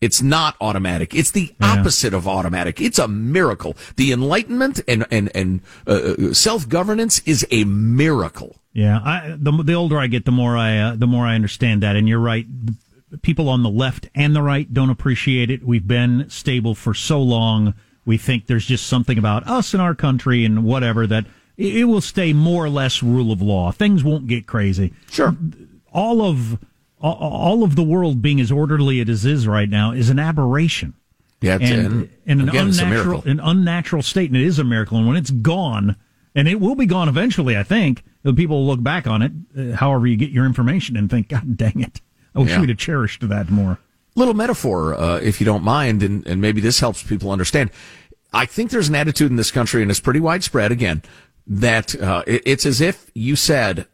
It's 0.00 0.20
not 0.20 0.56
automatic. 0.60 1.14
It's 1.14 1.30
the 1.30 1.54
opposite 1.60 2.12
of 2.12 2.28
automatic. 2.28 2.80
It's 2.80 2.98
a 2.98 3.08
miracle. 3.08 3.76
The 3.96 4.12
enlightenment 4.12 4.80
and 4.86 5.06
and 5.10 5.34
and 5.34 5.62
uh, 5.86 6.34
self 6.34 6.68
governance 6.68 7.20
is 7.20 7.46
a 7.50 7.64
miracle. 7.64 8.56
Yeah, 8.72 9.00
I, 9.02 9.36
the 9.38 9.52
the 9.64 9.72
older 9.72 9.98
I 9.98 10.06
get, 10.06 10.26
the 10.26 10.32
more 10.32 10.56
I 10.56 10.78
uh, 10.78 10.96
the 10.96 11.06
more 11.06 11.26
I 11.26 11.34
understand 11.34 11.82
that. 11.82 11.96
And 11.96 12.06
you're 12.06 12.20
right. 12.20 12.46
People 13.22 13.48
on 13.48 13.62
the 13.62 13.70
left 13.70 14.08
and 14.14 14.36
the 14.36 14.42
right 14.42 14.72
don't 14.72 14.90
appreciate 14.90 15.50
it. 15.50 15.64
We've 15.64 15.86
been 15.86 16.28
stable 16.28 16.74
for 16.74 16.92
so 16.92 17.22
long. 17.22 17.72
We 18.06 18.16
think 18.16 18.46
there's 18.46 18.64
just 18.64 18.86
something 18.86 19.18
about 19.18 19.46
us 19.46 19.74
and 19.74 19.82
our 19.82 19.94
country 19.94 20.44
and 20.44 20.64
whatever 20.64 21.06
that 21.08 21.26
it, 21.58 21.86
will 21.88 22.00
stay 22.00 22.32
more 22.32 22.64
or 22.64 22.68
less 22.70 23.02
rule 23.02 23.32
of 23.32 23.42
law. 23.42 23.72
Things 23.72 24.02
won't 24.04 24.26
get 24.26 24.46
crazy. 24.46 24.94
Sure. 25.10 25.36
All 25.92 26.22
of 26.22 26.58
all, 27.00 27.62
of 27.62 27.76
the 27.76 27.82
world 27.82 28.22
being 28.22 28.40
as 28.40 28.50
orderly 28.50 29.00
as 29.00 29.24
it 29.26 29.30
is 29.30 29.46
right 29.46 29.68
now 29.68 29.92
is 29.92 30.08
an 30.08 30.18
aberration 30.18 30.94
Yeah, 31.40 31.56
it's, 31.60 31.70
and, 31.70 32.08
and 32.26 32.40
an 32.42 32.48
again, 32.48 32.68
unnatural 32.68 33.22
an 33.26 33.38
unnatural 33.40 34.02
state, 34.02 34.30
and 34.30 34.36
it 34.36 34.44
is 34.46 34.58
a 34.58 34.64
miracle. 34.64 34.98
And 34.98 35.06
when 35.06 35.16
it's 35.16 35.30
gone, 35.30 35.96
and 36.34 36.48
it 36.48 36.60
will 36.60 36.74
be 36.74 36.86
gone 36.86 37.08
eventually, 37.08 37.56
I 37.56 37.62
think 37.62 38.02
the 38.22 38.32
people 38.32 38.58
will 38.60 38.66
look 38.66 38.82
back 38.82 39.06
on 39.06 39.22
it, 39.22 39.32
uh, 39.56 39.76
however 39.76 40.06
you 40.06 40.16
get 40.16 40.30
your 40.30 40.46
information, 40.46 40.96
and 40.96 41.08
think, 41.10 41.28
God 41.28 41.56
dang 41.56 41.80
it, 41.80 42.00
I 42.34 42.40
wish 42.40 42.50
Yeah. 42.50 42.60
we'd 42.60 42.68
have 42.70 42.78
cherished 42.78 43.26
that 43.28 43.50
more. 43.50 43.78
Little 44.16 44.34
metaphor, 44.34 44.94
uh, 44.94 45.18
if 45.18 45.40
you 45.40 45.44
don't 45.44 45.62
mind, 45.62 46.02
and, 46.02 46.26
and 46.26 46.40
maybe 46.40 46.60
this 46.60 46.80
helps 46.80 47.02
people 47.02 47.30
understand. 47.30 47.70
I 48.32 48.46
think 48.46 48.70
there's 48.70 48.88
an 48.88 48.96
attitude 48.96 49.30
in 49.30 49.36
this 49.36 49.52
country, 49.52 49.82
and 49.82 49.90
it's 49.90 50.00
pretty 50.00 50.20
widespread 50.20 50.72
again, 50.72 51.02
that 51.46 51.94
uh, 52.00 52.24
it, 52.26 52.42
it's 52.44 52.66
as 52.66 52.80
if 52.80 53.10
you 53.14 53.36
said, 53.36 53.86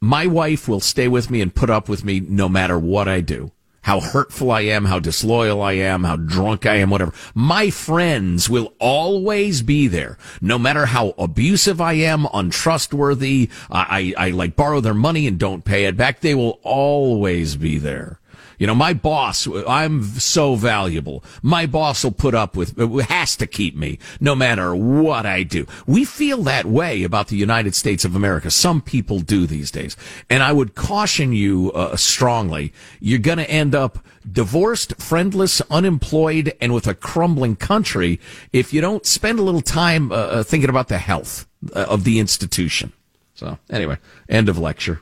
My 0.00 0.26
wife 0.26 0.68
will 0.68 0.80
stay 0.80 1.08
with 1.08 1.30
me 1.30 1.40
and 1.40 1.54
put 1.54 1.70
up 1.70 1.88
with 1.88 2.04
me 2.04 2.20
no 2.20 2.48
matter 2.48 2.78
what 2.78 3.08
I 3.08 3.22
do. 3.22 3.52
How 3.82 4.00
hurtful 4.00 4.50
I 4.50 4.62
am, 4.62 4.86
how 4.86 4.98
disloyal 4.98 5.62
I 5.62 5.74
am, 5.74 6.02
how 6.02 6.16
drunk 6.16 6.66
I 6.66 6.74
am, 6.78 6.90
whatever. 6.90 7.12
My 7.36 7.70
friends 7.70 8.50
will 8.50 8.74
always 8.80 9.62
be 9.62 9.86
there. 9.86 10.18
No 10.40 10.58
matter 10.58 10.86
how 10.86 11.14
abusive 11.16 11.80
I 11.80 11.92
am, 11.92 12.26
untrustworthy, 12.34 13.48
I, 13.70 14.12
I, 14.18 14.26
I 14.26 14.30
like 14.30 14.56
borrow 14.56 14.80
their 14.80 14.92
money 14.92 15.28
and 15.28 15.38
don't 15.38 15.64
pay 15.64 15.84
it 15.84 15.96
back. 15.96 16.18
They 16.18 16.34
will 16.34 16.58
always 16.64 17.54
be 17.54 17.78
there. 17.78 18.18
You 18.58 18.66
know, 18.66 18.74
my 18.74 18.94
boss, 18.94 19.46
I'm 19.68 20.02
so 20.02 20.54
valuable. 20.54 21.22
My 21.42 21.66
boss 21.66 22.04
will 22.04 22.12
put 22.12 22.34
up 22.34 22.56
with, 22.56 22.76
has 23.08 23.36
to 23.36 23.46
keep 23.46 23.76
me 23.76 23.98
no 24.20 24.34
matter 24.34 24.74
what 24.74 25.26
I 25.26 25.42
do. 25.42 25.66
We 25.86 26.04
feel 26.04 26.42
that 26.44 26.66
way 26.66 27.02
about 27.02 27.28
the 27.28 27.36
United 27.36 27.74
States 27.74 28.04
of 28.04 28.16
America. 28.16 28.50
Some 28.50 28.80
people 28.80 29.20
do 29.20 29.46
these 29.46 29.70
days. 29.70 29.96
And 30.30 30.42
I 30.42 30.52
would 30.52 30.74
caution 30.74 31.32
you 31.32 31.72
uh, 31.72 31.96
strongly. 31.96 32.72
You're 33.00 33.18
going 33.18 33.38
to 33.38 33.50
end 33.50 33.74
up 33.74 33.98
divorced, 34.30 35.00
friendless, 35.00 35.60
unemployed, 35.70 36.54
and 36.60 36.74
with 36.74 36.86
a 36.86 36.94
crumbling 36.94 37.56
country 37.56 38.20
if 38.52 38.72
you 38.72 38.80
don't 38.80 39.06
spend 39.06 39.38
a 39.38 39.42
little 39.42 39.60
time 39.60 40.10
uh, 40.10 40.14
uh, 40.14 40.42
thinking 40.42 40.70
about 40.70 40.88
the 40.88 40.98
health 40.98 41.46
uh, 41.74 41.86
of 41.88 42.04
the 42.04 42.18
institution. 42.18 42.92
So 43.34 43.58
anyway, 43.70 43.98
end 44.28 44.48
of 44.48 44.58
lecture. 44.58 45.00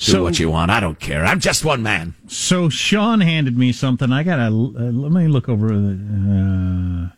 Do 0.00 0.12
So- 0.12 0.22
what 0.22 0.38
you 0.38 0.50
want. 0.50 0.70
I 0.70 0.80
don't 0.80 0.98
care. 0.98 1.24
I'm 1.24 1.40
just 1.40 1.64
one 1.64 1.82
man. 1.82 2.14
So 2.26 2.68
Sean 2.68 3.20
handed 3.20 3.56
me 3.58 3.70
something. 3.72 4.10
I 4.12 4.22
gotta 4.22 4.46
uh, 4.46 4.48
let 4.50 5.12
me 5.12 5.28
look 5.28 5.48
over. 5.48 5.68
The, 5.68 7.10
uh, 7.12 7.14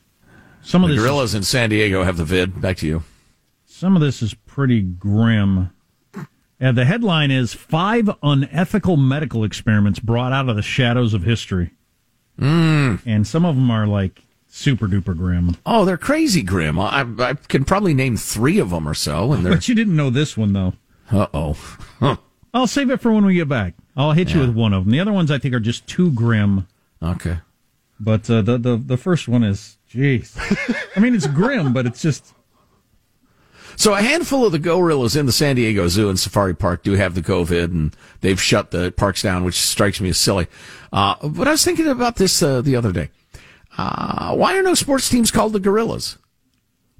some 0.62 0.82
of 0.84 0.90
The 0.90 0.96
this. 0.96 1.02
gorillas 1.02 1.34
in 1.34 1.42
San 1.44 1.70
Diego 1.70 2.02
have 2.02 2.16
the 2.16 2.24
vid. 2.24 2.60
Back 2.60 2.76
to 2.78 2.86
you. 2.86 3.02
Some 3.66 3.94
of 3.96 4.02
this 4.02 4.20
is 4.22 4.34
pretty 4.34 4.80
grim. 4.82 5.70
Yeah, 6.60 6.70
the 6.72 6.84
headline 6.84 7.30
is 7.32 7.52
Five 7.54 8.08
Unethical 8.22 8.96
Medical 8.96 9.42
Experiments 9.42 9.98
Brought 9.98 10.32
Out 10.32 10.48
of 10.48 10.54
the 10.54 10.62
Shadows 10.62 11.14
of 11.14 11.24
History. 11.24 11.70
and 12.38 13.26
some 13.26 13.44
of 13.44 13.56
them 13.56 13.70
are 13.70 13.86
like 13.86 14.22
super 14.48 14.86
duper 14.86 15.16
grim. 15.16 15.56
Oh, 15.66 15.84
they're 15.84 15.96
crazy 15.96 16.42
grim. 16.42 16.78
I, 16.78 17.06
I 17.18 17.34
can 17.34 17.64
probably 17.64 17.94
name 17.94 18.16
three 18.16 18.58
of 18.58 18.70
them 18.70 18.88
or 18.88 18.94
so, 18.94 19.32
and 19.32 19.44
they're 19.44 19.54
But 19.54 19.68
you 19.68 19.74
didn't 19.74 19.96
know 19.96 20.10
this 20.10 20.36
one 20.36 20.52
though. 20.52 20.74
uh 21.10 21.26
oh. 21.34 22.18
I'll 22.54 22.66
save 22.66 22.90
it 22.90 23.00
for 23.00 23.12
when 23.12 23.24
we 23.24 23.34
get 23.34 23.48
back. 23.48 23.74
I'll 23.96 24.12
hit 24.12 24.34
you 24.34 24.40
with 24.40 24.50
one 24.54 24.72
of 24.72 24.84
them. 24.84 24.92
The 24.92 25.00
other 25.00 25.12
ones 25.12 25.30
I 25.30 25.38
think 25.38 25.54
are 25.54 25.60
just 25.60 25.86
too 25.86 26.10
grim. 26.12 26.66
Okay. 27.02 27.38
But 27.98 28.28
uh, 28.28 28.42
the 28.42 28.58
the 28.58 28.76
the 28.76 28.96
first 28.96 29.28
one 29.28 29.42
is, 29.42 29.78
jeez. 29.90 30.32
I 30.96 31.00
mean, 31.00 31.14
it's 31.14 31.26
grim, 31.26 31.72
but 31.72 31.86
it's 31.86 32.02
just 32.02 32.34
So 33.76 33.94
a 33.94 34.02
handful 34.02 34.44
of 34.44 34.52
the 34.52 34.58
gorillas 34.58 35.16
in 35.16 35.26
the 35.26 35.32
San 35.32 35.56
Diego 35.56 35.88
Zoo 35.88 36.08
and 36.10 36.18
Safari 36.18 36.54
Park 36.54 36.82
do 36.82 36.92
have 36.92 37.14
the 37.14 37.22
COVID, 37.22 37.64
and 37.64 37.96
they've 38.20 38.40
shut 38.40 38.70
the 38.70 38.92
parks 38.92 39.22
down, 39.22 39.44
which 39.44 39.60
strikes 39.60 40.00
me 40.00 40.10
as 40.10 40.18
silly. 40.18 40.46
Uh, 40.92 41.14
but 41.28 41.48
I 41.48 41.52
was 41.52 41.64
thinking 41.64 41.88
about 41.88 42.16
this 42.16 42.42
uh, 42.42 42.60
the 42.60 42.76
other 42.76 42.92
day. 42.92 43.08
Uh, 43.78 44.34
why 44.34 44.56
are 44.58 44.62
no 44.62 44.74
sports 44.74 45.08
teams 45.08 45.30
called 45.30 45.52
the 45.54 45.60
Gorillas? 45.60 46.18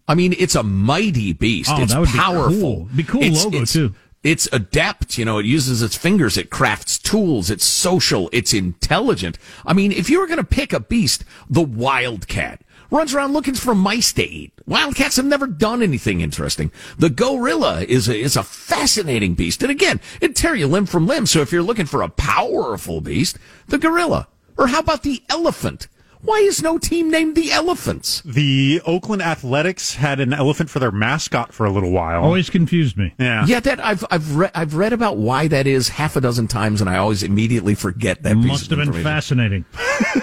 I 0.09 0.15
mean, 0.15 0.35
it's 0.39 0.55
a 0.55 0.63
mighty 0.63 1.33
beast. 1.33 1.71
Oh, 1.73 1.83
it's 1.83 1.93
that 1.93 2.01
would 2.01 2.13
be 2.13 2.19
powerful. 2.19 2.61
cool. 2.61 2.89
Be 2.97 3.03
cool 3.05 3.23
It's- 3.23 3.45
logo, 3.45 3.57
it's- 3.59 3.73
too. 3.73 3.95
It's 4.23 4.49
adept, 4.53 5.19
you 5.19 5.25
know, 5.25 5.39
it 5.39 5.47
uses 5.47 5.83
its 5.83 5.97
fingers, 5.97 6.37
it 6.37 6.49
crafts 6.49 6.97
tools, 6.97 7.51
it's 7.51 7.65
social, 7.65 8.31
it's 8.33 8.55
intelligent. 8.55 9.37
I 9.67 9.73
mean, 9.73 9.91
if 9.91 10.09
you 10.09 10.21
were 10.21 10.29
going 10.29 10.39
to 10.39 10.45
pick 10.45 10.73
a 10.73 10.79
beast, 10.79 11.25
the 11.51 11.63
wildcat 11.63 12.63
runs 12.93 13.15
around 13.15 13.33
looking 13.33 13.55
for 13.55 13.75
mice 13.75 14.13
to 14.13 14.23
eat. 14.23 14.53
Wildcats 14.67 15.17
have 15.17 15.25
never 15.25 15.47
done 15.49 15.83
anything 15.83 16.21
interesting. 16.21 16.71
The 16.97 17.11
gorilla 17.11 17.83
is 17.83 18.09
a, 18.09 18.17
is 18.17 18.37
a 18.37 18.45
fascinating 18.45 19.35
beast. 19.35 19.63
And 19.63 19.73
again, 19.73 20.01
it'd 20.21 20.37
tear 20.37 20.55
you 20.55 20.69
limb 20.69 20.87
from 20.87 21.07
limb. 21.09 21.27
So 21.27 21.41
if 21.41 21.51
you're 21.51 21.63
looking 21.63 21.87
for 21.87 22.03
a 22.03 22.09
powerful 22.09 23.01
beast, 23.01 23.39
the 23.67 23.79
gorilla. 23.79 24.29
Or 24.57 24.69
how 24.69 24.81
about 24.81 25.03
the 25.03 25.23
elephant? 25.31 25.89
Why 26.25 26.37
is 26.39 26.63
no 26.63 26.79
team 26.79 27.11
named 27.11 27.35
the 27.35 27.51
Elephants? 27.51 28.23
The 28.25 28.81
Oakland 28.87 29.23
Athletics 29.23 29.97
had 29.97 30.21
an 30.21 30.33
elephant 30.33 30.71
for 30.71 30.79
their 30.79 30.93
mascot 30.93 31.53
for 31.53 31.67
a 31.67 31.71
little 31.73 31.91
while. 31.91 32.23
always 32.23 32.49
confused 32.49 32.97
me. 32.97 33.13
yeah. 33.19 33.45
Yeah, 33.45 33.59
that 33.59 33.85
I've 33.85 34.05
I've 34.09 34.37
read 34.37 34.53
I've 34.55 34.75
read 34.77 34.93
about 34.93 35.17
why 35.17 35.49
that 35.49 35.67
is 35.67 35.89
half 35.89 36.15
a 36.15 36.21
dozen 36.21 36.47
times, 36.47 36.81
and 36.81 36.89
I 36.89 36.97
always 36.97 37.25
immediately 37.25 37.75
forget 37.75 38.23
that. 38.23 38.37
piece 38.37 38.47
Must 38.47 38.71
of 38.71 38.79
have 38.79 38.93
been 38.93 39.03
fascinating. 39.03 39.65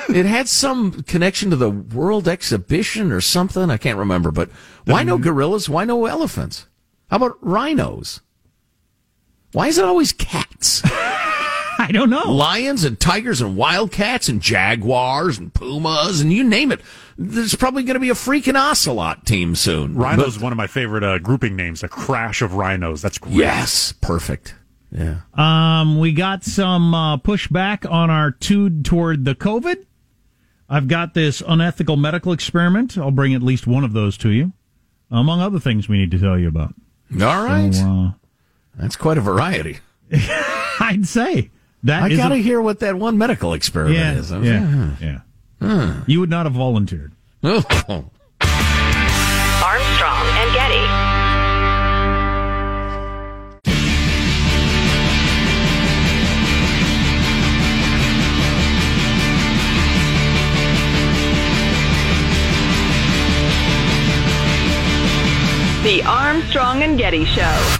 It 0.10 0.26
had 0.26 0.50
some 0.50 1.04
connection 1.04 1.52
to 1.52 1.56
the 1.56 1.70
World 1.70 2.28
Exhibition 2.28 3.12
or 3.12 3.22
something. 3.22 3.70
I 3.70 3.78
can't 3.78 4.00
remember. 4.00 4.32
But 4.32 4.50
why 4.86 5.04
no 5.04 5.18
gorillas? 5.20 5.70
Why 5.70 5.86
no 5.86 6.06
elephants? 6.08 6.66
How 7.12 7.18
about 7.18 7.38
rhinos? 7.42 8.22
Why 9.52 9.68
is 9.68 9.78
it 9.78 9.86
always 9.86 10.12
cats? 10.14 10.82
I 11.88 11.92
don't 11.92 12.10
know. 12.10 12.32
Lions 12.32 12.84
and 12.84 13.00
tigers 13.00 13.42
and 13.42 13.56
wildcats 13.56 14.28
and 14.30 14.42
jaguars 14.42 15.38
and 15.38 15.54
pumas 15.54 16.20
and 16.22 16.32
you 16.34 16.44
name 16.44 16.72
it. 16.72 16.82
There's 17.18 17.56
probably 17.56 17.84
going 17.84 17.96
to 17.96 18.00
be 18.00 18.10
a 18.10 18.14
freaking 18.14 18.56
ocelot 18.60 19.26
team 19.26 19.56
soon. 19.56 19.96
Rhino's 19.96 20.36
But- 20.36 20.44
one 20.44 20.52
of 20.52 20.58
my 20.58 20.68
favorite 20.68 21.04
uh, 21.04 21.18
grouping 21.20 21.56
names. 21.56 21.82
A 21.84 21.88
crash 21.88 22.42
of 22.42 22.54
rhinos. 22.54 23.02
That's 23.02 23.18
great. 23.18 23.36
yes, 23.36 23.94
perfect. 24.02 24.56
Yeah. 24.92 25.20
Um, 25.36 26.00
we 26.00 26.12
got 26.14 26.44
some 26.44 26.94
uh, 26.94 27.18
pushback 27.18 27.90
on 27.90 28.10
our 28.10 28.32
tude 28.32 28.84
toward 28.86 29.24
the 29.26 29.36
COVID. 29.36 29.86
I've 30.68 30.88
got 30.88 31.14
this 31.14 31.42
unethical 31.48 31.96
medical 31.98 32.32
experiment. 32.32 32.98
I'll 32.98 33.12
bring 33.12 33.34
at 33.34 33.42
least 33.42 33.68
one 33.68 33.84
of 33.84 33.94
those 33.94 34.18
to 34.20 34.30
you, 34.30 34.54
among 35.12 35.42
other 35.42 35.60
things 35.60 35.88
we 35.90 35.98
need 35.98 36.12
to 36.12 36.20
tell 36.20 36.38
you 36.38 36.48
about. 36.48 36.74
All 37.22 37.44
right. 37.44 37.74
So, 37.74 37.86
uh, 37.88 38.12
That's 38.76 38.96
quite 38.96 39.18
a 39.18 39.22
variety. 39.22 39.80
I'd 40.80 41.08
say 41.08 41.50
that 41.84 42.04
I 42.04 42.08
is 42.10 42.14
a- 42.14 42.22
got 42.22 42.30
to 42.30 42.38
hear 42.38 42.62
what 42.62 42.80
that 42.80 42.96
one 42.96 43.18
medical 43.18 43.54
experiment 43.54 43.96
yeah, 43.98 44.14
is. 44.16 44.32
yeah, 44.32 45.22
yeah. 45.62 46.04
You 46.08 46.20
would 46.20 46.30
not 46.30 46.46
have 46.46 46.54
volunteered. 46.54 47.12
Oh. 47.44 47.64
Armstrong 49.62 50.26
and 50.38 50.54
Getty. 50.54 51.10
The 65.84 66.04
Armstrong 66.04 66.84
and 66.84 66.98
Getty 67.00 67.24
Show. 67.26 67.76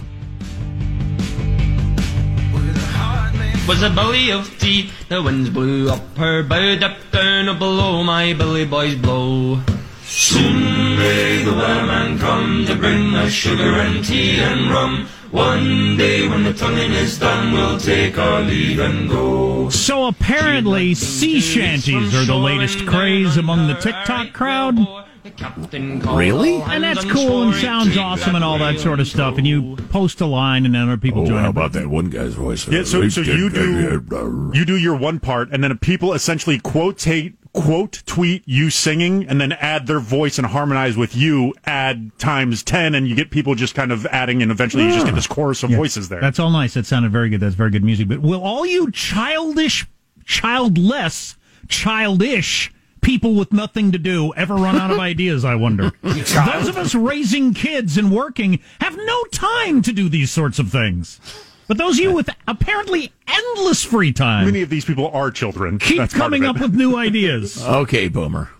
Was 3.70 3.82
a 3.82 3.90
belly 3.90 4.32
of 4.32 4.58
tea. 4.58 4.90
The 5.08 5.22
winds 5.22 5.48
blew 5.48 5.88
up 5.90 6.16
her 6.16 6.42
bow, 6.42 6.74
up 6.84 6.96
down 7.12 7.48
or 7.48 7.54
below 7.54 8.02
my 8.02 8.32
belly 8.32 8.66
boys 8.66 8.96
blow. 8.96 9.60
Soon 10.02 10.98
may 10.98 11.44
the 11.44 11.52
weatherman 11.52 12.18
come 12.18 12.66
to 12.66 12.74
bring 12.74 13.14
us 13.14 13.30
sugar 13.30 13.74
and 13.74 14.04
tea 14.04 14.40
and 14.40 14.72
rum. 14.72 15.06
One 15.30 15.96
day 15.96 16.26
when 16.26 16.42
the 16.42 16.52
tonguing 16.52 16.90
is 16.90 17.20
done, 17.20 17.52
we'll 17.52 17.78
take 17.78 18.18
our 18.18 18.40
leave 18.40 18.80
and 18.80 19.08
go. 19.08 19.70
So 19.70 20.08
apparently, 20.08 20.94
sea 20.94 21.40
shanties 21.40 22.12
are 22.12 22.24
the 22.24 22.34
latest 22.34 22.84
craze 22.86 23.36
among 23.36 23.68
the 23.68 23.74
TikTok 23.74 24.32
crowd. 24.32 24.78
Really? 25.22 26.62
And 26.62 26.82
that's 26.82 27.04
cool 27.04 27.42
and 27.42 27.54
sounds 27.54 27.96
awesome 27.96 28.34
and 28.34 28.44
all 28.44 28.58
that 28.58 28.80
sort 28.80 29.00
of 29.00 29.06
stuff. 29.06 29.36
And 29.38 29.46
you 29.46 29.76
post 29.90 30.20
a 30.20 30.26
line 30.26 30.64
and 30.64 30.74
then 30.74 30.88
other 30.88 30.96
people 30.96 31.22
oh, 31.22 31.26
join 31.26 31.44
in. 31.44 31.72
that 31.72 31.88
one 31.88 32.10
guy's 32.10 32.34
voice? 32.34 32.66
Yeah, 32.68 32.84
so, 32.84 33.06
so 33.08 33.20
you 33.20 33.50
do 33.50 34.04
uh, 34.10 34.52
you 34.52 34.64
do 34.64 34.76
your 34.76 34.96
one 34.96 35.20
part, 35.20 35.50
and 35.52 35.62
then 35.62 35.76
people 35.78 36.14
essentially 36.14 36.58
quotate 36.58 37.34
quote 37.52 38.02
tweet 38.06 38.42
you 38.46 38.70
singing, 38.70 39.26
and 39.28 39.40
then 39.40 39.52
add 39.52 39.86
their 39.86 40.00
voice 40.00 40.38
and 40.38 40.46
harmonize 40.46 40.96
with 40.96 41.14
you. 41.14 41.52
Add 41.64 42.12
times 42.18 42.62
ten, 42.62 42.94
and 42.94 43.06
you 43.06 43.14
get 43.14 43.30
people 43.30 43.54
just 43.54 43.74
kind 43.74 43.92
of 43.92 44.06
adding, 44.06 44.42
and 44.42 44.50
eventually 44.50 44.84
you 44.84 44.90
just 44.90 45.04
get 45.04 45.10
hmm. 45.10 45.16
this 45.16 45.26
chorus 45.26 45.62
of 45.62 45.70
voices 45.70 46.08
there. 46.08 46.20
That's 46.20 46.38
all 46.38 46.50
nice. 46.50 46.74
That 46.74 46.86
sounded 46.86 47.12
very 47.12 47.28
good. 47.28 47.40
That's 47.40 47.54
very 47.54 47.70
good 47.70 47.84
music. 47.84 48.08
But 48.08 48.20
will 48.20 48.42
all 48.42 48.64
you 48.64 48.90
childish, 48.90 49.86
childless, 50.24 51.36
childish 51.68 52.72
people 53.00 53.34
with 53.34 53.52
nothing 53.52 53.92
to 53.92 53.98
do 53.98 54.32
ever 54.34 54.54
run 54.54 54.76
out 54.76 54.90
of 54.90 54.98
ideas, 55.10 55.44
I 55.44 55.54
wonder? 55.54 55.92
Those 56.02 56.68
of 56.68 56.76
us 56.76 56.94
raising 56.94 57.54
kids 57.54 57.96
and 57.98 58.10
working 58.14 58.60
have 58.80 58.96
no 58.96 59.24
time 59.32 59.82
to 59.82 59.92
do 59.92 60.08
these 60.08 60.30
sorts 60.30 60.58
of 60.58 60.70
things. 60.70 61.20
But 61.68 61.78
those 61.78 61.98
of 61.98 62.04
you 62.04 62.12
with 62.12 62.28
apparently 62.48 63.12
endless 63.28 63.84
free 63.84 64.12
time 64.12 64.46
Many 64.46 64.62
of 64.62 64.70
these 64.70 64.84
people 64.84 65.06
are 65.10 65.30
children. 65.30 65.78
keep 65.78 65.98
That's 65.98 66.12
coming 66.12 66.44
up 66.44 66.58
with 66.60 66.74
new 66.74 66.96
ideas. 66.96 67.64
Okay, 67.66 68.08
Boomer. 68.08 68.50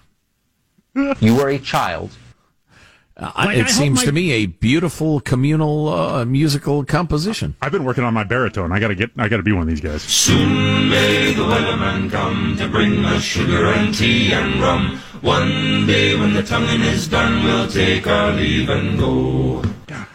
You 0.94 1.34
were 1.36 1.48
a 1.48 1.58
child. 1.58 2.10
Uh, 3.20 3.30
Like, 3.36 3.58
it 3.58 3.60
hope 3.66 3.68
seems 3.70 3.96
my- 4.00 4.04
to 4.06 4.12
me 4.12 4.32
a 4.32 4.46
beautiful 4.46 5.20
communal 5.20 5.88
uh, 5.88 6.24
musical 6.24 6.84
composition. 6.84 7.54
I've 7.60 7.70
been 7.72 7.84
working 7.84 8.02
on 8.04 8.14
my 8.14 8.24
baritone. 8.24 8.72
I 8.72 8.80
gotta 8.80 8.94
get. 8.94 9.10
I 9.18 9.28
gotta 9.28 9.42
be 9.42 9.52
one 9.52 9.62
of 9.62 9.68
these 9.68 9.80
guys. 9.82 10.02
Soon 10.02 10.88
may 10.88 11.34
the 11.34 11.42
weatherman 11.42 12.10
come 12.10 12.56
to 12.56 12.66
bring 12.68 13.04
us 13.04 13.22
sugar 13.22 13.66
and 13.66 13.94
tea 13.94 14.32
and 14.32 14.60
rum. 14.60 15.00
One 15.20 15.86
day 15.86 16.16
when 16.18 16.32
the 16.32 16.42
tonguing 16.42 16.80
is 16.80 17.06
done, 17.06 17.44
we'll 17.44 17.68
take 17.68 18.06
our 18.06 18.32
leave 18.32 18.70
and 18.70 18.98
go. 18.98 19.62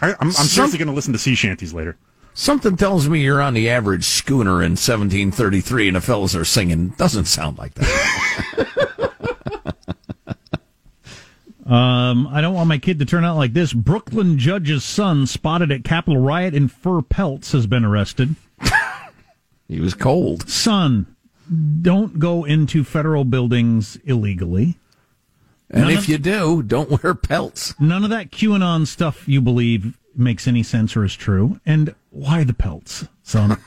I, 0.02 0.10
I'm, 0.14 0.16
I'm 0.20 0.32
seriously 0.32 0.78
gonna 0.78 0.92
listen 0.92 1.12
to 1.12 1.18
sea 1.18 1.36
shanties 1.36 1.72
later. 1.72 1.96
Something 2.34 2.76
tells 2.76 3.08
me 3.08 3.20
you're 3.22 3.40
on 3.40 3.54
the 3.54 3.70
average 3.70 4.04
schooner 4.04 4.62
in 4.62 4.72
1733 4.72 5.88
and 5.88 5.96
the 5.96 6.00
fellas 6.02 6.34
are 6.36 6.44
singing. 6.44 6.88
Doesn't 6.98 7.24
sound 7.26 7.56
like 7.56 7.72
that. 7.74 8.92
Um, 11.66 12.28
I 12.28 12.40
don't 12.40 12.54
want 12.54 12.68
my 12.68 12.78
kid 12.78 12.98
to 13.00 13.04
turn 13.04 13.24
out 13.24 13.36
like 13.36 13.52
this. 13.52 13.72
Brooklyn 13.72 14.38
judge's 14.38 14.84
son 14.84 15.26
spotted 15.26 15.72
at 15.72 15.82
Capitol 15.84 16.18
riot 16.20 16.54
in 16.54 16.68
fur 16.68 17.02
pelts 17.02 17.52
has 17.52 17.66
been 17.66 17.84
arrested. 17.84 18.36
he 19.68 19.80
was 19.80 19.92
cold. 19.94 20.48
Son, 20.48 21.16
don't 21.82 22.18
go 22.20 22.44
into 22.44 22.84
federal 22.84 23.24
buildings 23.24 23.98
illegally. 24.04 24.78
And 25.68 25.82
None 25.84 25.92
if 25.92 25.98
of- 26.00 26.08
you 26.08 26.18
do, 26.18 26.62
don't 26.62 27.02
wear 27.02 27.14
pelts. 27.14 27.74
None 27.80 28.04
of 28.04 28.10
that 28.10 28.30
QAnon 28.30 28.86
stuff 28.86 29.26
you 29.26 29.40
believe 29.40 29.98
makes 30.14 30.46
any 30.46 30.62
sense 30.62 30.96
or 30.96 31.04
is 31.04 31.16
true. 31.16 31.60
And 31.66 31.94
why 32.10 32.44
the 32.44 32.54
pelts, 32.54 33.06
son? 33.22 33.58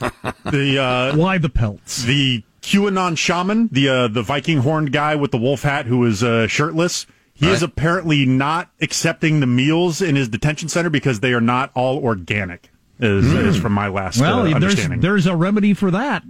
The 0.50 0.78
uh, 0.82 1.16
why 1.16 1.36
the 1.38 1.50
pelts? 1.50 2.02
the 2.04 2.42
QAnon 2.62 3.16
shaman, 3.18 3.68
the 3.70 3.88
uh, 3.88 4.08
the 4.08 4.22
Viking 4.22 4.58
horned 4.58 4.90
guy 4.92 5.14
with 5.16 5.30
the 5.32 5.36
wolf 5.38 5.62
hat 5.62 5.84
who 5.86 6.04
is 6.06 6.22
uh, 6.24 6.46
shirtless. 6.46 7.06
He 7.40 7.48
is 7.50 7.62
apparently 7.62 8.26
not 8.26 8.70
accepting 8.80 9.40
the 9.40 9.46
meals 9.46 10.00
in 10.02 10.14
his 10.14 10.28
detention 10.28 10.68
center 10.68 10.90
because 10.90 11.20
they 11.20 11.32
are 11.32 11.40
not 11.40 11.70
all 11.74 11.98
organic. 11.98 12.70
Is, 12.98 13.32
is 13.32 13.56
from 13.58 13.72
my 13.72 13.88
last 13.88 14.16
Hmm. 14.16 14.22
Well, 14.22 14.40
uh, 14.40 14.44
there's 14.44 14.54
understanding. 14.54 15.00
there's 15.00 15.26
a 15.26 15.34
remedy 15.34 15.72
for 15.72 15.90
that. 15.90 16.22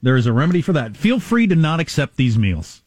There 0.00 0.16
is 0.16 0.24
a 0.26 0.32
remedy 0.32 0.62
for 0.62 0.72
that. 0.72 0.96
Feel 0.96 1.20
free 1.20 1.46
to 1.48 1.54
not 1.54 1.80
accept 1.80 2.16
these 2.16 2.38
meals 2.38 2.82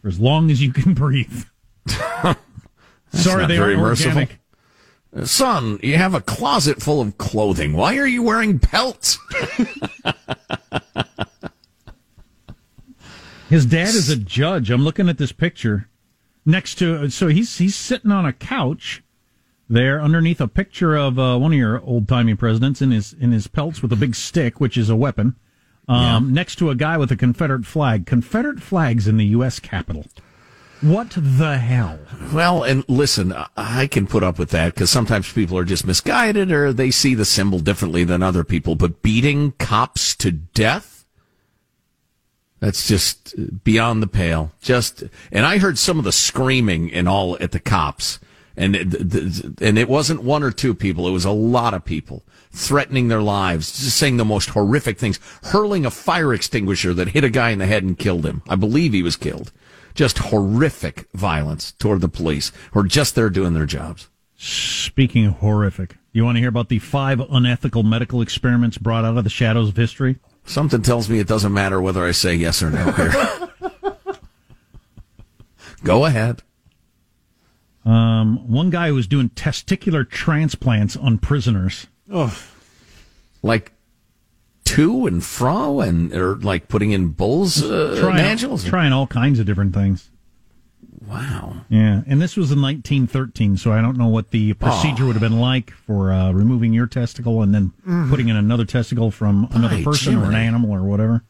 for 0.00 0.08
as 0.08 0.18
long 0.18 0.50
as 0.50 0.62
you 0.62 0.72
can 0.72 0.94
breathe. 1.04 1.44
Sorry, 1.86 3.42
not 3.42 3.48
they 3.48 3.58
very 3.58 3.74
aren't 3.74 3.80
merciful. 3.80 4.26
Son, 5.24 5.78
you 5.82 5.96
have 5.96 6.14
a 6.14 6.20
closet 6.20 6.80
full 6.80 7.00
of 7.00 7.18
clothing. 7.18 7.72
Why 7.74 7.98
are 7.98 8.06
you 8.06 8.22
wearing 8.22 8.58
pelts? 8.58 9.18
His 13.50 13.66
dad 13.66 13.88
is 13.88 14.08
a 14.08 14.16
judge. 14.16 14.70
I'm 14.70 14.84
looking 14.84 15.08
at 15.08 15.18
this 15.18 15.32
picture 15.32 15.88
next 16.46 16.76
to. 16.76 17.10
So 17.10 17.26
he's 17.26 17.58
he's 17.58 17.74
sitting 17.74 18.12
on 18.12 18.24
a 18.24 18.32
couch 18.32 19.02
there 19.68 20.00
underneath 20.00 20.40
a 20.40 20.46
picture 20.46 20.96
of 20.96 21.18
uh, 21.18 21.36
one 21.36 21.52
of 21.52 21.58
your 21.58 21.80
old 21.80 22.06
timey 22.06 22.36
presidents 22.36 22.80
in 22.80 22.92
his 22.92 23.12
in 23.12 23.32
his 23.32 23.48
pelts 23.48 23.82
with 23.82 23.92
a 23.92 23.96
big 23.96 24.14
stick, 24.14 24.60
which 24.60 24.76
is 24.76 24.88
a 24.88 24.94
weapon. 24.94 25.34
Um, 25.88 26.32
Next 26.32 26.56
to 26.56 26.70
a 26.70 26.76
guy 26.76 26.96
with 26.96 27.10
a 27.10 27.16
Confederate 27.16 27.66
flag. 27.66 28.06
Confederate 28.06 28.62
flags 28.62 29.08
in 29.08 29.16
the 29.16 29.26
U.S. 29.26 29.58
Capitol. 29.58 30.04
What 30.80 31.10
the 31.10 31.58
hell? 31.58 31.98
Well, 32.32 32.62
and 32.62 32.88
listen, 32.88 33.34
I 33.56 33.88
can 33.88 34.06
put 34.06 34.22
up 34.22 34.38
with 34.38 34.50
that 34.50 34.74
because 34.74 34.90
sometimes 34.90 35.32
people 35.32 35.58
are 35.58 35.64
just 35.64 35.84
misguided 35.84 36.52
or 36.52 36.72
they 36.72 36.92
see 36.92 37.16
the 37.16 37.24
symbol 37.24 37.58
differently 37.58 38.04
than 38.04 38.22
other 38.22 38.44
people. 38.44 38.76
But 38.76 39.02
beating 39.02 39.52
cops 39.58 40.14
to 40.16 40.30
death? 40.30 40.99
That's 42.60 42.86
just 42.86 43.64
beyond 43.64 44.02
the 44.02 44.06
pale. 44.06 44.52
Just, 44.60 45.02
and 45.32 45.46
I 45.46 45.58
heard 45.58 45.78
some 45.78 45.98
of 45.98 46.04
the 46.04 46.12
screaming 46.12 46.92
and 46.92 47.08
all 47.08 47.36
at 47.40 47.52
the 47.52 47.60
cops. 47.60 48.20
And 48.56 48.76
it, 48.76 49.62
and 49.62 49.78
it 49.78 49.88
wasn't 49.88 50.22
one 50.22 50.42
or 50.42 50.50
two 50.50 50.74
people. 50.74 51.08
It 51.08 51.12
was 51.12 51.24
a 51.24 51.30
lot 51.30 51.72
of 51.72 51.84
people 51.84 52.22
threatening 52.52 53.08
their 53.08 53.22
lives, 53.22 53.80
just 53.80 53.96
saying 53.96 54.18
the 54.18 54.24
most 54.24 54.50
horrific 54.50 54.98
things, 54.98 55.18
hurling 55.44 55.86
a 55.86 55.90
fire 55.90 56.34
extinguisher 56.34 56.92
that 56.94 57.08
hit 57.08 57.24
a 57.24 57.30
guy 57.30 57.50
in 57.50 57.60
the 57.60 57.66
head 57.66 57.82
and 57.82 57.98
killed 57.98 58.26
him. 58.26 58.42
I 58.48 58.56
believe 58.56 58.92
he 58.92 59.02
was 59.02 59.16
killed. 59.16 59.52
Just 59.94 60.18
horrific 60.18 61.08
violence 61.14 61.72
toward 61.72 62.02
the 62.02 62.08
police 62.08 62.52
who 62.72 62.80
are 62.80 62.84
just 62.84 63.14
there 63.14 63.30
doing 63.30 63.54
their 63.54 63.66
jobs. 63.66 64.08
Speaking 64.36 65.26
of 65.26 65.34
horrific, 65.34 65.96
you 66.12 66.24
want 66.24 66.36
to 66.36 66.40
hear 66.40 66.48
about 66.48 66.68
the 66.68 66.78
five 66.78 67.20
unethical 67.20 67.82
medical 67.82 68.20
experiments 68.20 68.78
brought 68.78 69.04
out 69.04 69.16
of 69.16 69.24
the 69.24 69.30
shadows 69.30 69.68
of 69.68 69.76
history? 69.76 70.18
Something 70.44 70.82
tells 70.82 71.08
me 71.08 71.18
it 71.20 71.28
doesn't 71.28 71.52
matter 71.52 71.80
whether 71.80 72.04
I 72.04 72.10
say 72.10 72.34
yes 72.34 72.62
or 72.62 72.70
no 72.70 72.90
here. 72.92 73.12
Go 75.84 76.04
ahead. 76.04 76.42
Um, 77.84 78.48
one 78.48 78.70
guy 78.70 78.88
who 78.88 78.94
was 78.94 79.06
doing 79.06 79.30
testicular 79.30 80.08
transplants 80.08 80.96
on 80.96 81.18
prisoners. 81.18 81.86
Oh, 82.12 82.36
Like 83.42 83.72
to 84.66 85.06
and 85.06 85.24
fro 85.24 85.80
and 85.80 86.12
or 86.12 86.36
like 86.36 86.68
putting 86.68 86.90
in 86.92 87.08
bulls 87.08 87.62
uh, 87.62 87.96
trying, 88.00 88.16
nodules? 88.16 88.64
trying 88.64 88.92
all 88.92 89.06
kinds 89.06 89.38
of 89.38 89.46
different 89.46 89.74
things. 89.74 90.10
Wow. 91.10 91.56
Yeah, 91.68 92.02
and 92.06 92.22
this 92.22 92.36
was 92.36 92.52
in 92.52 92.62
1913, 92.62 93.56
so 93.56 93.72
I 93.72 93.80
don't 93.80 93.96
know 93.96 94.06
what 94.06 94.30
the 94.30 94.52
procedure 94.54 95.06
would 95.06 95.16
have 95.16 95.20
been 95.22 95.40
like 95.40 95.72
for 95.72 96.12
uh, 96.12 96.30
removing 96.30 96.72
your 96.72 96.86
testicle 96.86 97.42
and 97.42 97.52
then 97.52 97.72
putting 98.08 98.28
in 98.28 98.36
another 98.36 98.64
testicle 98.64 99.10
from 99.10 99.48
another 99.50 99.78
By 99.78 99.84
person 99.84 100.16
or 100.16 100.26
an 100.26 100.36
animal 100.36 100.70
or 100.70 100.82
whatever. 100.84 101.24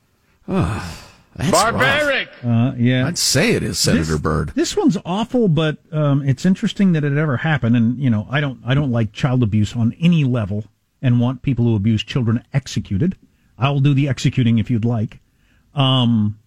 That's 1.37 1.50
Barbaric. 1.50 2.28
Uh, 2.44 2.72
yeah, 2.76 3.06
I'd 3.06 3.16
say 3.16 3.52
it 3.52 3.62
is 3.62 3.78
Senator 3.78 4.04
this, 4.04 4.20
Bird. 4.20 4.52
This 4.54 4.76
one's 4.76 4.99
awful, 5.06 5.49
but 5.49 5.78
um, 5.92 6.22
it's 6.28 6.44
interesting 6.44 6.92
that 6.92 7.04
it 7.04 7.16
ever 7.16 7.38
happened. 7.38 7.76
And 7.76 7.99
you 7.99 8.10
know, 8.10 8.26
I 8.30 8.40
don't, 8.40 8.60
I 8.66 8.75
don't 8.75 8.90
like 8.90 9.12
child 9.12 9.42
abuse 9.42 9.75
on 9.75 9.94
any 10.00 10.25
level, 10.25 10.64
and 11.00 11.20
want 11.20 11.42
people 11.42 11.64
who 11.64 11.76
abuse 11.76 12.02
children 12.02 12.44
executed. 12.52 13.16
I'll 13.58 13.80
do 13.80 13.94
the 13.94 14.08
executing 14.08 14.58
if 14.58 14.70
you'd 14.70 14.84
like. 14.84 15.20
Um, 15.75 16.38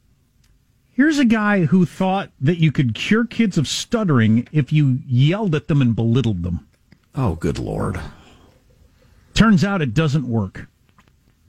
here's 0.93 1.19
a 1.19 1.25
guy 1.25 1.65
who 1.65 1.85
thought 1.85 2.31
that 2.39 2.59
you 2.59 2.71
could 2.71 2.95
cure 2.95 3.25
kids 3.25 3.57
of 3.57 3.67
stuttering 3.67 4.47
if 4.51 4.71
you 4.71 5.00
yelled 5.05 5.55
at 5.55 5.67
them 5.67 5.81
and 5.81 5.95
belittled 5.95 6.43
them. 6.43 6.67
Oh, 7.15 7.35
good 7.35 7.60
lord. 7.60 7.99
Turns 9.34 9.63
out 9.63 9.82
it 9.82 9.93
doesn't 9.93 10.27
work. 10.27 10.67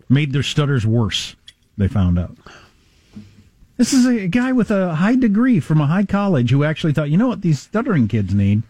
Made 0.09 0.33
their 0.33 0.43
stutters 0.43 0.87
worse. 0.87 1.37
They 1.77 1.89
found 1.89 2.19
out. 2.19 2.37
This 3.77 3.93
is 3.93 4.07
a 4.07 4.29
guy 4.29 4.53
with 4.53 4.71
a 4.71 4.95
high 4.95 5.17
degree 5.17 5.59
from 5.59 5.81
a 5.81 5.87
high 5.87 6.05
college 6.05 6.51
who 6.51 6.63
actually 6.63 6.93
thought, 6.93 7.11
you 7.11 7.17
know 7.17 7.29
what 7.29 7.43
these 7.43 7.61
stuttering 7.61 8.07
kids 8.07 8.33
need? 8.35 8.63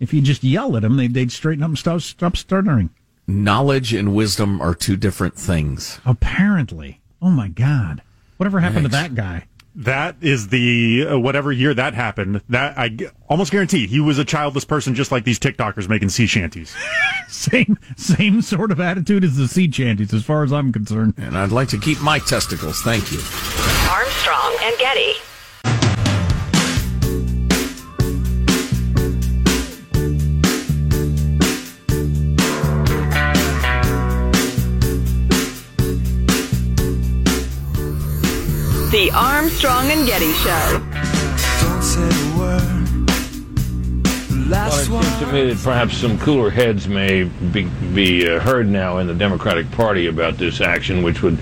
If 0.00 0.12
you 0.12 0.20
just 0.20 0.44
yell 0.44 0.76
at 0.76 0.82
them, 0.82 0.96
they'd, 0.96 1.14
they'd 1.14 1.32
straighten 1.32 1.62
up 1.62 1.68
and 1.70 1.78
stop, 1.78 2.00
stop 2.02 2.36
stuttering. 2.36 2.90
Knowledge 3.26 3.94
and 3.94 4.14
wisdom 4.14 4.60
are 4.60 4.74
two 4.74 4.96
different 4.96 5.34
things. 5.34 6.00
Apparently. 6.04 7.00
Oh 7.22 7.30
my 7.30 7.48
God. 7.48 8.02
Whatever 8.36 8.60
happened 8.60 8.84
to 8.84 8.90
that 8.90 9.14
guy? 9.14 9.44
That 9.74 10.16
is 10.20 10.48
the 10.48 11.06
uh, 11.08 11.18
whatever 11.18 11.52
year 11.52 11.72
that 11.74 11.94
happened. 11.94 12.42
That 12.48 12.76
I 12.76 12.88
g- 12.88 13.06
almost 13.28 13.52
guarantee 13.52 13.86
he 13.86 14.00
was 14.00 14.18
a 14.18 14.24
childless 14.24 14.64
person, 14.64 14.94
just 14.96 15.12
like 15.12 15.24
these 15.24 15.38
TikTokers 15.38 15.88
making 15.88 16.08
sea 16.08 16.26
shanties. 16.26 16.74
Same, 17.28 17.78
same 17.96 18.42
sort 18.42 18.72
of 18.72 18.80
attitude 18.80 19.22
as 19.22 19.36
the 19.36 19.46
sea 19.46 19.70
shanties, 19.70 20.12
as 20.12 20.24
far 20.24 20.42
as 20.42 20.52
I'm 20.52 20.72
concerned. 20.72 21.14
And 21.16 21.38
I'd 21.38 21.52
like 21.52 21.68
to 21.68 21.78
keep 21.78 22.00
my 22.02 22.18
testicles. 22.18 22.82
Thank 22.82 23.12
you. 23.12 23.18
Armstrong 23.88 24.56
and 24.62 24.76
Getty. 24.78 25.12
Armstrong 39.12 39.90
and 39.90 40.06
Getty 40.06 40.32
Show. 40.32 40.86
Well, 44.50 45.02
it 45.02 45.04
seems 45.04 45.18
to 45.20 45.32
me 45.32 45.52
that 45.52 45.60
perhaps 45.62 45.96
some 45.96 46.18
cooler 46.18 46.50
heads 46.50 46.88
may 46.88 47.24
be, 47.24 47.64
be 47.94 48.28
uh, 48.28 48.40
heard 48.40 48.68
now 48.68 48.98
in 48.98 49.06
the 49.06 49.14
Democratic 49.14 49.70
Party 49.70 50.06
about 50.06 50.38
this 50.38 50.60
action, 50.60 51.02
which 51.02 51.22
would 51.22 51.38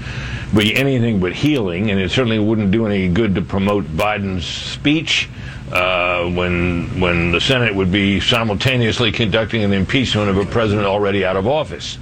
be 0.54 0.74
anything 0.74 1.18
but 1.20 1.32
healing, 1.32 1.90
and 1.90 1.98
it 2.00 2.10
certainly 2.10 2.38
wouldn't 2.38 2.70
do 2.70 2.86
any 2.86 3.08
good 3.08 3.34
to 3.34 3.42
promote 3.42 3.84
Biden's 3.84 4.46
speech 4.46 5.28
uh, 5.72 6.24
when 6.30 7.00
when 7.00 7.32
the 7.32 7.40
Senate 7.40 7.74
would 7.74 7.92
be 7.92 8.20
simultaneously 8.20 9.12
conducting 9.12 9.62
an 9.62 9.72
impeachment 9.72 10.28
of 10.28 10.36
a 10.36 10.44
president 10.46 10.86
already 10.86 11.24
out 11.24 11.36
of 11.36 11.46
office. 11.46 11.98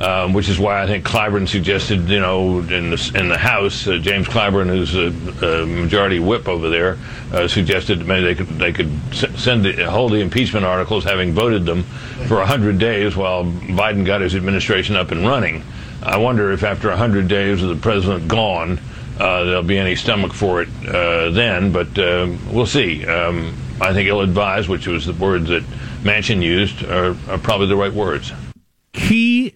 Um, 0.00 0.32
which 0.32 0.48
is 0.48 0.58
why 0.58 0.82
I 0.82 0.86
think 0.86 1.04
Clyburn 1.04 1.46
suggested, 1.46 2.08
you 2.08 2.20
know, 2.20 2.60
in 2.60 2.88
the 2.88 3.12
in 3.14 3.28
the 3.28 3.36
House, 3.36 3.86
uh, 3.86 3.98
James 3.98 4.26
Clyburn, 4.26 4.68
who's 4.68 4.94
a, 4.94 5.08
a 5.46 5.66
majority 5.66 6.18
whip 6.18 6.48
over 6.48 6.70
there, 6.70 6.96
uh, 7.34 7.46
suggested 7.46 8.06
maybe 8.06 8.24
they 8.24 8.34
could 8.34 8.46
they 8.58 8.72
could 8.72 8.90
send 9.12 9.62
the, 9.62 9.90
hold 9.90 10.12
the 10.12 10.20
impeachment 10.20 10.64
articles, 10.64 11.04
having 11.04 11.34
voted 11.34 11.66
them, 11.66 11.82
for 12.28 12.42
hundred 12.46 12.78
days 12.78 13.14
while 13.14 13.44
Biden 13.44 14.06
got 14.06 14.22
his 14.22 14.34
administration 14.34 14.96
up 14.96 15.10
and 15.10 15.26
running. 15.26 15.62
I 16.02 16.16
wonder 16.16 16.50
if 16.50 16.62
after 16.62 16.90
hundred 16.96 17.28
days 17.28 17.62
of 17.62 17.68
the 17.68 17.76
president 17.76 18.26
gone, 18.26 18.80
uh, 19.18 19.44
there'll 19.44 19.62
be 19.62 19.76
any 19.76 19.96
stomach 19.96 20.32
for 20.32 20.62
it 20.62 20.68
uh, 20.88 21.28
then. 21.30 21.72
But 21.72 21.98
uh, 21.98 22.34
we'll 22.50 22.64
see. 22.64 23.04
Um, 23.04 23.54
I 23.82 23.92
think 23.92 24.08
ill-advised, 24.08 24.66
which 24.66 24.86
was 24.86 25.04
the 25.04 25.12
words 25.12 25.50
that 25.50 25.62
Manchin 26.04 26.42
used, 26.42 26.84
are, 26.84 27.14
are 27.28 27.38
probably 27.38 27.66
the 27.66 27.76
right 27.76 27.92
words. 27.92 28.32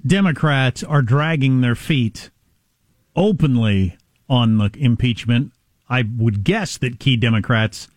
Democrats 0.06 0.82
are 0.82 1.02
dragging 1.02 1.60
their 1.60 1.74
feet 1.74 2.30
openly 3.16 3.96
on 4.28 4.58
the 4.58 4.70
impeachment. 4.76 5.52
I 5.88 6.04
would 6.16 6.44
guess 6.44 6.78
that 6.78 6.98
key 6.98 7.16
Democrats 7.16 7.88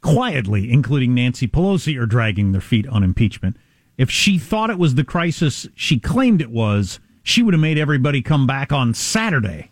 quietly, 0.00 0.70
including 0.70 1.14
Nancy 1.14 1.46
Pelosi, 1.46 2.00
are 2.00 2.06
dragging 2.06 2.52
their 2.52 2.60
feet 2.60 2.86
on 2.88 3.02
impeachment. 3.02 3.56
If 3.96 4.10
she 4.10 4.38
thought 4.38 4.70
it 4.70 4.78
was 4.78 4.94
the 4.94 5.04
crisis 5.04 5.66
she 5.74 5.98
claimed 5.98 6.40
it 6.40 6.50
was, 6.50 7.00
she 7.22 7.42
would 7.42 7.54
have 7.54 7.60
made 7.60 7.78
everybody 7.78 8.22
come 8.22 8.46
back 8.46 8.72
on 8.72 8.94
Saturday 8.94 9.70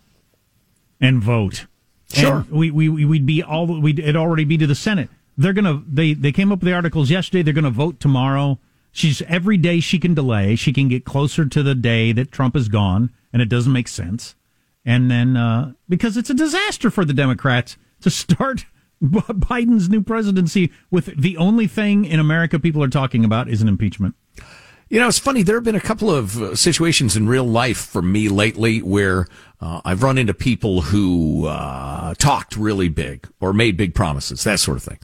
and 0.99 1.21
vote. 1.21 1.65
Sure. 2.11 2.37
And 2.37 2.51
we, 2.51 2.71
we, 2.71 3.05
we'd 3.05 3.25
be 3.25 3.41
all, 3.41 3.67
we'd, 3.67 3.99
it'd 3.99 4.15
already 4.15 4.43
be 4.45 4.57
to 4.57 4.67
the 4.67 4.75
Senate. 4.75 5.09
They're 5.37 5.53
gonna, 5.53 5.83
they, 5.87 6.13
they 6.13 6.31
came 6.31 6.51
up 6.51 6.59
with 6.59 6.67
the 6.67 6.73
articles 6.73 7.09
yesterday. 7.09 7.43
They're 7.43 7.53
gonna 7.53 7.69
vote 7.69 7.99
tomorrow. 7.99 8.59
She's, 8.97 9.21
every 9.27 9.57
day 9.57 9.79
she 9.79 9.99
can 9.99 10.15
delay, 10.15 10.55
she 10.55 10.73
can 10.73 10.87
get 10.87 11.05
closer 11.05 11.45
to 11.45 11.61
the 11.61 11.75
day 11.75 12.13
that 12.13 12.31
Trump 12.31 12.55
is 12.55 12.67
gone, 12.67 13.11
and 13.31 13.43
it 13.43 13.47
doesn't 13.47 13.71
make 13.71 13.87
sense. 13.87 14.33
And 14.83 15.11
then, 15.11 15.37
uh, 15.37 15.73
because 15.87 16.17
it's 16.17 16.31
a 16.31 16.33
disaster 16.33 16.89
for 16.89 17.05
the 17.05 17.13
Democrats 17.13 17.77
to 18.01 18.09
start 18.09 18.65
Biden's 19.03 19.87
new 19.87 20.01
presidency 20.01 20.71
with 20.89 21.15
the 21.15 21.37
only 21.37 21.67
thing 21.67 22.05
in 22.05 22.19
America 22.19 22.57
people 22.57 22.83
are 22.83 22.89
talking 22.89 23.23
about 23.23 23.47
is 23.47 23.61
an 23.61 23.67
impeachment. 23.67 24.15
You 24.89 24.99
know, 24.99 25.07
it's 25.07 25.19
funny. 25.19 25.43
There 25.43 25.57
have 25.57 25.63
been 25.63 25.75
a 25.75 25.79
couple 25.79 26.09
of 26.09 26.41
uh, 26.41 26.55
situations 26.55 27.15
in 27.15 27.27
real 27.27 27.43
life 27.43 27.77
for 27.77 28.01
me 28.01 28.29
lately 28.29 28.81
where 28.81 29.27
uh, 29.61 29.81
I've 29.85 30.01
run 30.01 30.17
into 30.17 30.33
people 30.33 30.81
who 30.81 31.45
uh, 31.45 32.15
talked 32.15 32.57
really 32.57 32.89
big 32.89 33.27
or 33.39 33.53
made 33.53 33.77
big 33.77 33.93
promises, 33.93 34.43
that 34.45 34.59
sort 34.59 34.77
of 34.77 34.83
thing. 34.83 34.97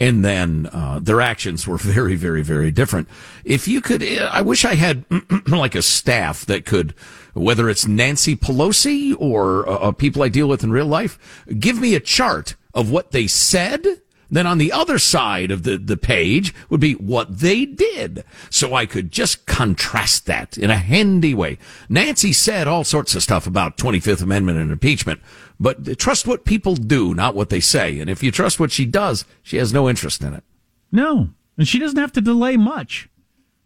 And 0.00 0.24
then 0.24 0.68
uh, 0.72 0.98
their 1.00 1.20
actions 1.20 1.66
were 1.66 1.76
very, 1.78 2.16
very, 2.16 2.42
very 2.42 2.70
different. 2.70 3.08
If 3.44 3.68
you 3.68 3.80
could, 3.80 4.02
I 4.02 4.40
wish 4.40 4.64
I 4.64 4.74
had 4.74 5.04
like 5.46 5.74
a 5.74 5.82
staff 5.82 6.44
that 6.46 6.64
could, 6.64 6.94
whether 7.34 7.68
it's 7.68 7.86
Nancy 7.86 8.34
Pelosi 8.34 9.14
or 9.18 9.68
uh, 9.68 9.74
uh, 9.74 9.92
people 9.92 10.22
I 10.22 10.28
deal 10.28 10.48
with 10.48 10.64
in 10.64 10.72
real 10.72 10.86
life, 10.86 11.44
give 11.58 11.78
me 11.78 11.94
a 11.94 12.00
chart 12.00 12.56
of 12.74 12.90
what 12.90 13.12
they 13.12 13.26
said 13.26 13.84
Then 14.30 14.46
on 14.46 14.58
the 14.58 14.72
other 14.72 14.98
side 14.98 15.50
of 15.50 15.64
the, 15.64 15.76
the 15.76 15.96
page 15.96 16.54
would 16.68 16.80
be 16.80 16.94
what 16.94 17.40
they 17.40 17.66
did. 17.66 18.24
So 18.48 18.74
I 18.74 18.86
could 18.86 19.10
just 19.10 19.44
contrast 19.46 20.26
that 20.26 20.56
in 20.56 20.70
a 20.70 20.76
handy 20.76 21.34
way. 21.34 21.58
Nancy 21.88 22.32
said 22.32 22.68
all 22.68 22.84
sorts 22.84 23.14
of 23.14 23.22
stuff 23.22 23.46
about 23.46 23.76
25th 23.76 24.22
Amendment 24.22 24.58
and 24.58 24.70
impeachment, 24.70 25.20
but 25.60 25.98
trust 25.98 26.26
what 26.26 26.46
people 26.46 26.74
do, 26.74 27.14
not 27.14 27.34
what 27.34 27.50
they 27.50 27.60
say. 27.60 28.00
And 28.00 28.08
if 28.08 28.22
you 28.22 28.30
trust 28.30 28.58
what 28.58 28.72
she 28.72 28.86
does, 28.86 29.26
she 29.42 29.58
has 29.58 29.74
no 29.74 29.88
interest 29.88 30.22
in 30.22 30.32
it. 30.32 30.42
No. 30.90 31.28
And 31.58 31.68
she 31.68 31.78
doesn't 31.78 31.98
have 31.98 32.12
to 32.12 32.22
delay 32.22 32.56
much. 32.56 33.10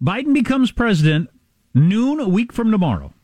Biden 0.02 0.34
becomes 0.34 0.72
president 0.72 1.30
noon 1.72 2.18
a 2.18 2.28
week 2.28 2.52
from 2.52 2.72
tomorrow. 2.72 3.14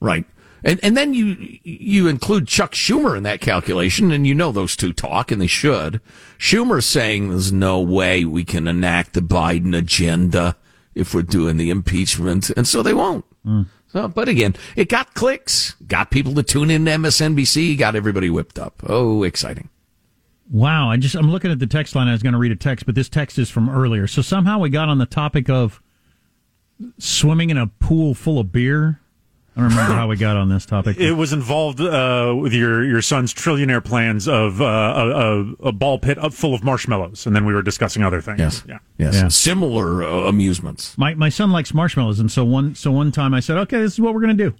Right. 0.00 0.24
And 0.64 0.80
and 0.82 0.96
then 0.96 1.12
you 1.12 1.58
you 1.62 2.08
include 2.08 2.48
Chuck 2.48 2.72
Schumer 2.72 3.18
in 3.18 3.22
that 3.24 3.42
calculation, 3.42 4.10
and 4.10 4.26
you 4.26 4.34
know 4.34 4.50
those 4.50 4.76
two 4.76 4.94
talk, 4.94 5.30
and 5.30 5.40
they 5.40 5.46
should. 5.46 6.00
Schumer's 6.38 6.86
saying 6.86 7.28
there's 7.28 7.52
no 7.52 7.80
way 7.80 8.24
we 8.24 8.44
can 8.44 8.66
enact 8.66 9.12
the 9.12 9.20
Biden 9.20 9.76
agenda 9.76 10.56
if 10.94 11.12
we're 11.12 11.20
doing 11.20 11.58
the 11.58 11.68
impeachment, 11.68 12.48
and 12.50 12.66
so 12.66 12.82
they 12.82 12.94
won't. 12.94 13.26
Mm. 13.44 13.66
So, 13.94 14.08
but 14.08 14.28
again, 14.28 14.56
it 14.74 14.88
got 14.88 15.14
clicks, 15.14 15.76
got 15.86 16.10
people 16.10 16.34
to 16.34 16.42
tune 16.42 16.68
in 16.68 16.84
to 16.86 16.90
MSNBC, 16.90 17.78
got 17.78 17.94
everybody 17.94 18.28
whipped 18.28 18.58
up. 18.58 18.82
Oh, 18.88 19.22
exciting! 19.22 19.68
Wow, 20.50 20.90
I 20.90 20.96
just 20.96 21.14
I'm 21.14 21.30
looking 21.30 21.52
at 21.52 21.60
the 21.60 21.68
text 21.68 21.94
line. 21.94 22.08
I 22.08 22.12
was 22.12 22.20
going 22.20 22.32
to 22.32 22.38
read 22.40 22.50
a 22.50 22.56
text, 22.56 22.86
but 22.86 22.96
this 22.96 23.08
text 23.08 23.38
is 23.38 23.50
from 23.50 23.70
earlier. 23.70 24.08
So 24.08 24.20
somehow 24.20 24.58
we 24.58 24.68
got 24.68 24.88
on 24.88 24.98
the 24.98 25.06
topic 25.06 25.48
of 25.48 25.80
swimming 26.98 27.50
in 27.50 27.56
a 27.56 27.68
pool 27.68 28.14
full 28.14 28.40
of 28.40 28.50
beer. 28.50 29.00
I 29.56 29.60
don't 29.60 29.70
remember 29.70 29.94
how 29.94 30.08
we 30.08 30.16
got 30.16 30.36
on 30.36 30.48
this 30.48 30.66
topic. 30.66 30.96
It 30.98 31.12
was 31.12 31.32
involved 31.32 31.80
uh, 31.80 32.34
with 32.36 32.52
your, 32.52 32.84
your 32.84 33.00
son's 33.00 33.32
trillionaire 33.32 33.84
plans 33.84 34.26
of 34.26 34.60
uh, 34.60 34.64
a, 34.64 35.08
a, 35.08 35.68
a, 35.68 35.72
ball 35.72 36.00
pit 36.00 36.18
up 36.18 36.32
full 36.34 36.54
of 36.54 36.64
marshmallows, 36.64 37.24
and 37.24 37.36
then 37.36 37.44
we 37.44 37.54
were 37.54 37.62
discussing 37.62 38.02
other 38.02 38.20
things. 38.20 38.40
Yes, 38.40 38.64
yeah, 38.68 38.78
yes, 38.98 39.14
Yeah. 39.14 39.28
similar 39.28 40.02
uh, 40.02 40.28
amusements. 40.28 40.98
My 40.98 41.14
my 41.14 41.28
son 41.28 41.52
likes 41.52 41.72
marshmallows, 41.72 42.18
and 42.18 42.32
so 42.32 42.44
one 42.44 42.74
so 42.74 42.90
one 42.90 43.12
time 43.12 43.32
I 43.32 43.38
said, 43.38 43.56
"Okay, 43.58 43.78
this 43.80 43.92
is 43.92 44.00
what 44.00 44.12
we're 44.12 44.22
going 44.22 44.36
to 44.36 44.50
do. 44.50 44.56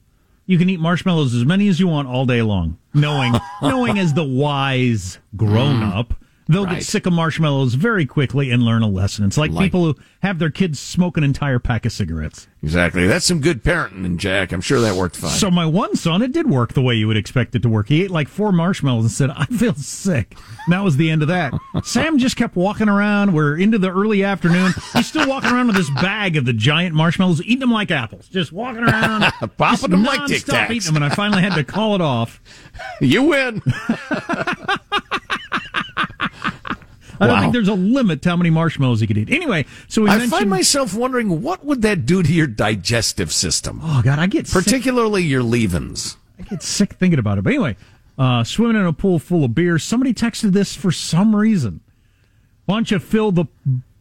You 0.47 0.59
can 0.59 0.71
eat 0.71 0.79
marshmallows 0.79 1.35
as 1.35 1.45
many 1.45 1.67
as 1.67 1.81
you 1.81 1.89
want 1.89 2.07
all 2.07 2.25
day 2.25 2.43
long." 2.43 2.79
Knowing 2.93 3.35
knowing 3.63 3.99
as 3.99 4.15
the 4.15 4.23
wise 4.25 5.19
grown 5.37 5.83
up, 5.83 6.15
they'll 6.49 6.65
Right. 6.67 6.77
get 6.77 6.85
sick 6.85 7.07
of 7.07 7.13
marshmallows 7.13 7.75
very 7.75 8.07
quickly 8.07 8.51
and 8.51 8.63
learn 8.63 8.83
a 8.83 8.89
lesson. 8.89 9.25
It's 9.25 9.39
like, 9.39 9.51
Like- 9.51 9.65
people 9.65 9.85
who 9.85 9.97
have 10.23 10.39
their 10.39 10.51
kids 10.51 10.79
smoke 10.81 11.17
an 11.17 11.25
entire 11.25 11.59
pack 11.59 11.85
of 11.87 11.93
cigarettes. 11.93 12.47
Exactly. 12.63 13.07
That's 13.07 13.27
some 13.27 13.41
good 13.41 13.63
parenting, 13.63 14.17
Jack. 14.17 14.51
I'm 14.51 14.63
sure 14.63 14.81
that 14.81 14.95
worked 14.95 15.17
fine. 15.17 15.31
So 15.33 15.51
my 15.51 15.67
one 15.67 15.97
son, 15.97 16.23
it 16.23 16.33
did 16.33 16.49
work 16.49 16.73
the 16.73 16.81
way 16.81 16.95
you 16.95 17.07
would 17.07 17.17
expect 17.19 17.55
it 17.55 17.61
to 17.63 17.69
work. 17.69 17.89
He 17.89 18.03
ate 18.03 18.11
like 18.11 18.27
four 18.27 18.53
marshmallows 18.53 19.05
and 19.05 19.13
said, 19.13 19.31
"I 19.31 19.45
feel 19.45 19.75
sick." 19.75 20.35
And 20.65 20.73
that 20.73 20.83
was 20.83 20.97
the 20.97 21.11
end 21.11 21.21
of 21.21 21.29
that. 21.29 21.53
Sam 21.85 22.17
just 22.17 22.37
kept 22.37 22.57
walking 22.57 22.89
around. 22.89 23.35
We're 23.35 23.59
into 23.59 23.77
the 23.77 23.91
early 23.91 24.25
afternoon. 24.25 24.73
He's 24.95 25.07
still 25.07 25.29
walking 25.29 25.51
around 25.51 25.67
with 25.67 25.77
this 25.77 25.91
bag 25.91 26.37
of 26.39 26.47
the 26.47 26.55
giant 26.55 26.95
marshmallows, 26.95 27.43
eating 27.43 27.59
them 27.59 27.71
like 27.71 27.91
apples, 27.91 28.29
just 28.29 28.51
walking 28.51 28.83
around, 28.85 29.31
Popping 29.59 29.91
them 29.91 30.03
like 30.05 30.25
Tic 30.27 30.45
Tacs. 30.45 30.71
eating 30.71 30.95
them. 30.95 31.03
And 31.03 31.05
I 31.05 31.15
finally 31.15 31.43
had 31.43 31.55
to 31.57 31.65
call 31.65 31.95
it 31.95 32.01
off. 32.01 32.41
you 33.03 33.25
win. 33.25 33.61
I 37.21 37.27
don't 37.27 37.37
Wow. 37.37 37.41
think 37.43 37.53
there's 37.53 37.69
a 37.69 37.75
limit 37.75 38.23
to 38.23 38.31
how 38.31 38.37
many 38.37 38.51
marshmallows 38.51 39.01
you 39.01 39.07
could 39.07 39.19
eat. 39.19 39.31
Anyway, 39.31 39.67
so 39.89 40.03
we 40.03 40.09
I 40.09 40.15
mentioned. 40.15 40.33
find 40.33 40.51
myself 40.51 40.95
wondering 40.95 41.43
what 41.43 41.65
would 41.65 41.83
that 41.83 42.07
do 42.07 42.23
to 42.23 42.33
your 42.33 42.47
digestive 42.47 43.33
system, 43.33 43.81
oh 43.83 44.03
God, 44.03 44.19
I 44.19 44.27
get 44.27 44.47
sick 44.47 44.65
particularly 44.65 45.23
your 45.23 45.43
leavings. 45.43 46.17
I 46.39 46.43
get 46.43 46.63
sick 46.63 46.95
thinking 46.95 47.19
about 47.19 47.39
it. 47.39 47.43
But 47.45 47.51
anyway, 47.51 47.77
uh, 48.19 48.43
swimming 48.45 48.77
in 48.81 48.87
a 48.87 48.93
pool 48.93 49.19
full 49.19 49.45
of 49.45 49.55
beer. 49.55 49.79
Somebody 49.79 50.13
texted 50.15 50.53
this 50.53 50.75
for 50.75 50.91
some 50.91 51.35
reason. 51.37 51.81
Why 52.67 52.77
don't 52.77 52.91
you 52.91 52.99
fill 52.99 53.31
the 53.33 53.45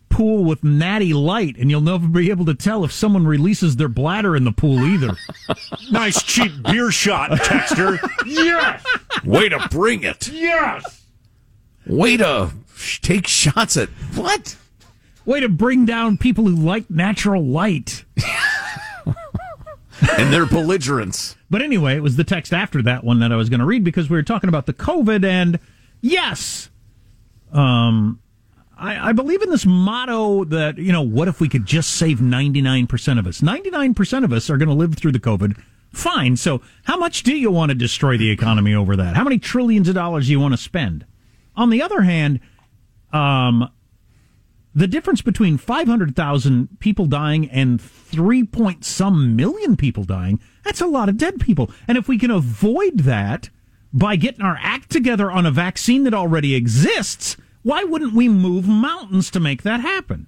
pool 0.10 0.44
with 0.44 0.64
natty 0.64 1.12
light 1.14 1.58
and 1.58 1.72
you'll 1.72 1.82
never 1.82 2.08
be 2.08 2.30
able 2.30 2.46
to 2.46 2.54
tell 2.54 2.84
if 2.86 2.92
someone 2.92 3.26
releases 3.26 3.76
their 3.78 3.88
bladder 3.88 4.36
in 4.36 4.44
the 4.44 4.52
pool 4.52 4.80
either. 4.86 5.16
nice 5.92 6.22
cheap 6.22 6.52
beer 6.64 6.92
shot, 6.92 7.32
Texter. 7.32 7.98
yes, 8.28 8.84
Way 9.26 9.50
to 9.50 9.68
bring 9.72 10.04
it. 10.04 10.28
yes. 10.28 11.02
Way 11.88 12.18
to 12.18 12.52
sh- 12.52 12.63
take 13.02 13.28
shots 13.28 13.78
at 13.78 13.90
what? 14.16 14.56
Way 15.26 15.40
to 15.40 15.50
bring 15.50 15.86
down 15.86 16.18
people 16.18 16.46
who 16.46 16.56
like 16.56 16.90
natural 16.90 17.44
light. 17.44 18.04
And 20.18 20.34
their 20.34 20.46
belligerence. 20.46 21.36
But 21.50 21.62
anyway, 21.62 21.96
it 21.96 22.02
was 22.04 22.18
the 22.18 22.24
text 22.24 22.54
after 22.54 22.82
that 22.84 23.04
one 23.04 23.20
that 23.20 23.32
I 23.32 23.36
was 23.36 23.50
going 23.50 23.62
to 23.62 23.66
read 23.66 23.84
because 23.84 24.10
we 24.10 24.18
were 24.18 24.24
talking 24.24 24.50
about 24.50 24.66
the 24.66 24.74
COVID 24.74 25.24
and 25.24 25.60
yes, 26.02 26.70
um, 27.54 28.20
I, 28.78 29.10
I 29.10 29.14
believe 29.14 29.42
in 29.42 29.50
this 29.50 29.66
motto 29.66 30.46
that, 30.46 30.78
you 30.78 30.92
know, 30.92 31.02
what 31.02 31.28
if 31.28 31.40
we 31.40 31.48
could 31.48 31.66
just 31.66 31.92
save 31.92 32.20
99% 32.20 33.20
of 33.20 33.28
us? 33.28 33.42
99% 33.42 34.24
of 34.24 34.34
us 34.34 34.50
are 34.50 34.58
going 34.58 34.70
to 34.70 34.76
live 34.76 34.96
through 34.96 35.14
the 35.14 35.20
COVID. 35.20 35.58
Fine. 35.92 36.38
So 36.38 36.62
how 36.84 36.98
much 36.98 37.24
do 37.24 37.36
you 37.36 37.52
want 37.52 37.70
to 37.70 37.76
destroy 37.76 38.18
the 38.18 38.32
economy 38.32 38.74
over 38.74 38.96
that? 38.96 39.16
How 39.16 39.24
many 39.24 39.38
trillions 39.38 39.88
of 39.88 39.96
dollars 39.96 40.26
do 40.26 40.32
you 40.32 40.40
want 40.40 40.54
to 40.54 40.58
spend? 40.58 41.06
On 41.56 41.70
the 41.70 41.82
other 41.82 42.02
hand, 42.02 42.40
um, 43.14 43.70
the 44.76 44.88
difference 44.88 45.22
between 45.22 45.58
500,000 45.58 46.80
people 46.80 47.06
dying 47.06 47.50
and 47.50 47.80
3 47.80 48.44
point 48.46 48.84
some 48.84 49.36
million 49.36 49.78
people 49.78 50.04
dying, 50.04 50.40
that's 50.64 50.82
a 50.82 50.88
lot 50.88 51.10
of 51.10 51.18
dead 51.18 51.40
people. 51.40 51.70
And 51.88 51.98
if 51.98 52.08
we 52.08 52.18
can 52.18 52.32
avoid 52.32 53.00
that 53.00 53.50
by 53.94 54.16
getting 54.16 54.42
our 54.42 54.58
act 54.62 54.90
together 54.90 55.32
on 55.32 55.46
a 55.46 55.52
vaccine 55.52 56.04
that 56.06 56.14
already 56.14 56.56
exists, 56.56 57.38
why 57.62 57.84
wouldn't 57.84 58.14
we 58.14 58.28
move 58.28 58.68
mountains 58.68 59.30
to 59.32 59.40
make 59.40 59.62
that 59.62 59.80
happen? 59.80 60.28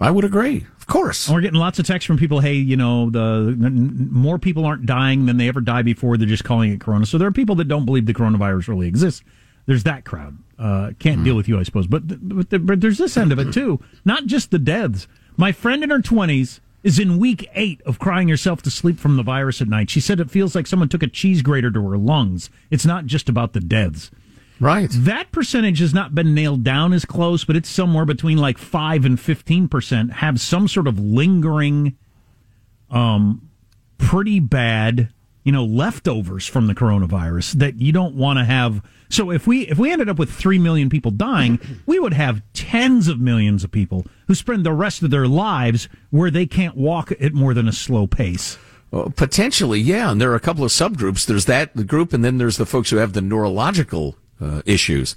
I 0.00 0.10
would 0.10 0.24
agree. 0.24 0.66
Of 0.78 0.86
course. 0.86 1.26
And 1.26 1.34
we're 1.34 1.40
getting 1.40 1.58
lots 1.58 1.78
of 1.78 1.86
texts 1.86 2.06
from 2.06 2.18
people, 2.18 2.40
hey, 2.40 2.54
you 2.54 2.76
know, 2.76 3.10
the, 3.10 3.54
the 3.56 3.70
more 3.70 4.38
people 4.38 4.66
aren't 4.66 4.86
dying 4.86 5.26
than 5.26 5.36
they 5.36 5.48
ever 5.48 5.60
die 5.60 5.82
before. 5.82 6.16
They're 6.16 6.28
just 6.28 6.44
calling 6.44 6.72
it 6.72 6.80
corona. 6.80 7.06
So 7.06 7.16
there 7.16 7.26
are 7.26 7.32
people 7.32 7.54
that 7.56 7.68
don't 7.68 7.86
believe 7.86 8.06
the 8.06 8.14
coronavirus 8.14 8.68
really 8.68 8.86
exists. 8.86 9.22
There's 9.66 9.84
that 9.84 10.04
crowd. 10.04 10.38
Uh, 10.58 10.92
can't 10.98 11.24
deal 11.24 11.36
with 11.36 11.48
you, 11.48 11.58
I 11.58 11.62
suppose. 11.62 11.86
But, 11.86 12.08
th- 12.08 12.20
but, 12.22 12.50
the, 12.50 12.58
but 12.58 12.80
there's 12.80 12.98
this 12.98 13.16
end 13.16 13.32
of 13.32 13.38
it, 13.38 13.52
too. 13.52 13.80
Not 14.04 14.26
just 14.26 14.50
the 14.50 14.58
deaths. 14.58 15.08
My 15.36 15.52
friend 15.52 15.82
in 15.82 15.90
her 15.90 15.98
20s 16.00 16.60
is 16.82 16.98
in 16.98 17.18
week 17.18 17.48
eight 17.54 17.80
of 17.82 17.98
crying 17.98 18.28
herself 18.28 18.62
to 18.62 18.70
sleep 18.70 18.98
from 18.98 19.16
the 19.16 19.22
virus 19.22 19.60
at 19.62 19.68
night. 19.68 19.90
She 19.90 20.00
said 20.00 20.20
it 20.20 20.30
feels 20.30 20.54
like 20.54 20.66
someone 20.66 20.88
took 20.90 21.02
a 21.02 21.08
cheese 21.08 21.42
grater 21.42 21.70
to 21.70 21.88
her 21.88 21.96
lungs. 21.96 22.50
It's 22.70 22.84
not 22.84 23.06
just 23.06 23.28
about 23.28 23.54
the 23.54 23.60
deaths. 23.60 24.10
Right. 24.60 24.90
That 24.92 25.32
percentage 25.32 25.80
has 25.80 25.92
not 25.92 26.14
been 26.14 26.34
nailed 26.34 26.62
down 26.62 26.92
as 26.92 27.04
close, 27.04 27.44
but 27.44 27.56
it's 27.56 27.68
somewhere 27.68 28.04
between 28.04 28.38
like 28.38 28.58
5 28.58 29.04
and 29.04 29.18
15% 29.18 30.12
have 30.12 30.40
some 30.40 30.68
sort 30.68 30.86
of 30.86 31.00
lingering, 31.00 31.96
um, 32.90 33.50
pretty 33.98 34.38
bad, 34.38 35.08
you 35.44 35.52
know, 35.52 35.64
leftovers 35.64 36.46
from 36.46 36.66
the 36.66 36.74
coronavirus 36.74 37.52
that 37.54 37.80
you 37.80 37.92
don't 37.92 38.14
want 38.14 38.38
to 38.38 38.44
have. 38.44 38.82
So 39.10 39.30
if 39.30 39.46
we, 39.46 39.68
if 39.68 39.78
we 39.78 39.92
ended 39.92 40.08
up 40.08 40.18
with 40.18 40.32
3 40.32 40.58
million 40.58 40.88
people 40.88 41.10
dying, 41.10 41.60
we 41.86 42.00
would 42.00 42.14
have 42.14 42.42
tens 42.54 43.08
of 43.08 43.20
millions 43.20 43.62
of 43.62 43.70
people 43.70 44.06
who 44.26 44.34
spend 44.34 44.64
the 44.64 44.72
rest 44.72 45.02
of 45.02 45.10
their 45.10 45.28
lives 45.28 45.88
where 46.10 46.30
they 46.30 46.46
can't 46.46 46.76
walk 46.76 47.12
at 47.12 47.34
more 47.34 47.52
than 47.54 47.68
a 47.68 47.72
slow 47.72 48.06
pace. 48.06 48.58
Well, 48.90 49.12
potentially, 49.14 49.80
yeah. 49.80 50.10
And 50.10 50.20
there 50.20 50.30
are 50.32 50.36
a 50.36 50.40
couple 50.40 50.64
of 50.64 50.70
subgroups. 50.70 51.26
There's 51.26 51.44
that 51.46 51.74
the 51.74 51.84
group, 51.84 52.12
and 52.12 52.24
then 52.24 52.38
there's 52.38 52.56
the 52.56 52.66
folks 52.66 52.90
who 52.90 52.96
have 52.96 53.12
the 53.12 53.20
neurological 53.20 54.16
uh, 54.40 54.62
issues, 54.64 55.16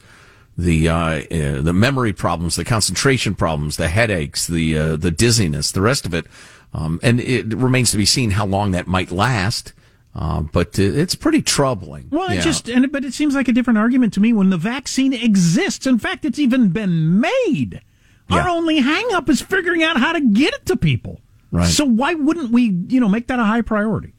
the 0.58 0.90
uh, 0.90 0.96
uh, 0.96 1.62
the 1.62 1.74
memory 1.74 2.12
problems, 2.12 2.56
the 2.56 2.66
concentration 2.66 3.36
problems, 3.36 3.78
the 3.78 3.88
headaches, 3.88 4.48
the 4.48 4.78
uh, 4.78 4.96
the 4.96 5.12
dizziness, 5.12 5.72
the 5.72 5.82
rest 5.82 6.08
of 6.08 6.16
it. 6.16 6.26
Um, 6.74 7.00
and 7.04 7.20
it 7.20 7.56
remains 7.56 7.92
to 7.92 7.98
be 7.98 8.06
seen 8.06 8.32
how 8.32 8.48
long 8.48 8.72
that 8.72 8.88
might 8.88 9.12
last. 9.12 9.74
Uh, 10.18 10.42
but 10.42 10.80
it's 10.80 11.14
pretty 11.14 11.44
troubling. 11.44 12.08
Well, 12.10 12.32
it 12.32 12.42
just 12.42 12.68
and 12.68 12.92
but 12.92 13.06
it 13.06 13.14
seems 13.14 13.36
like 13.36 13.48
a 13.48 13.52
different 13.52 13.78
argument 13.78 14.14
to 14.14 14.20
me 14.20 14.34
when 14.34 14.50
the 14.50 14.58
vaccine 14.58 15.14
exists. 15.14 15.86
In 15.86 16.00
fact, 16.00 16.26
it's 16.26 16.40
even 16.40 16.70
been 16.70 17.20
made. 17.20 17.82
Our 18.30 18.50
only 18.50 18.80
hang 18.80 19.14
up 19.14 19.30
is 19.30 19.42
figuring 19.42 19.84
out 19.84 19.98
how 19.98 20.14
to 20.14 20.20
get 20.20 20.56
it 20.56 20.66
to 20.66 20.76
people. 20.76 21.22
Right. 21.52 21.68
So 21.68 21.86
why 21.86 22.16
wouldn't 22.16 22.52
we, 22.52 22.64
you 22.88 23.00
know, 23.00 23.08
make 23.08 23.28
that 23.28 23.40
a 23.40 23.44
high 23.44 23.62
priority? 23.62 24.14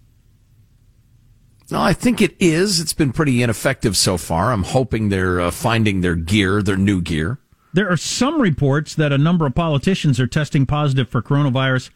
No, 1.70 1.80
I 1.82 1.92
think 1.92 2.22
it 2.22 2.34
is. 2.38 2.80
It's 2.80 2.94
been 2.94 3.12
pretty 3.12 3.42
ineffective 3.42 3.96
so 3.96 4.16
far. 4.16 4.52
I'm 4.52 4.62
hoping 4.62 5.08
they're 5.08 5.40
uh, 5.40 5.50
finding 5.50 6.00
their 6.00 6.14
gear, 6.14 6.62
their 6.62 6.78
new 6.78 7.02
gear. 7.02 7.40
There 7.74 7.90
are 7.90 7.98
some 7.98 8.40
reports 8.40 8.94
that 8.94 9.12
a 9.12 9.18
number 9.18 9.44
of 9.44 9.54
politicians 9.54 10.18
are 10.20 10.26
testing 10.26 10.64
positive 10.64 11.08
for 11.08 11.20
coronavirus. 11.20 11.90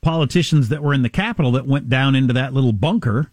Politicians 0.00 0.68
that 0.70 0.82
were 0.82 0.94
in 0.94 1.02
the 1.02 1.10
Capitol 1.10 1.52
that 1.52 1.66
went 1.66 1.90
down 1.90 2.14
into 2.14 2.32
that 2.32 2.54
little 2.54 2.72
bunker 2.72 3.30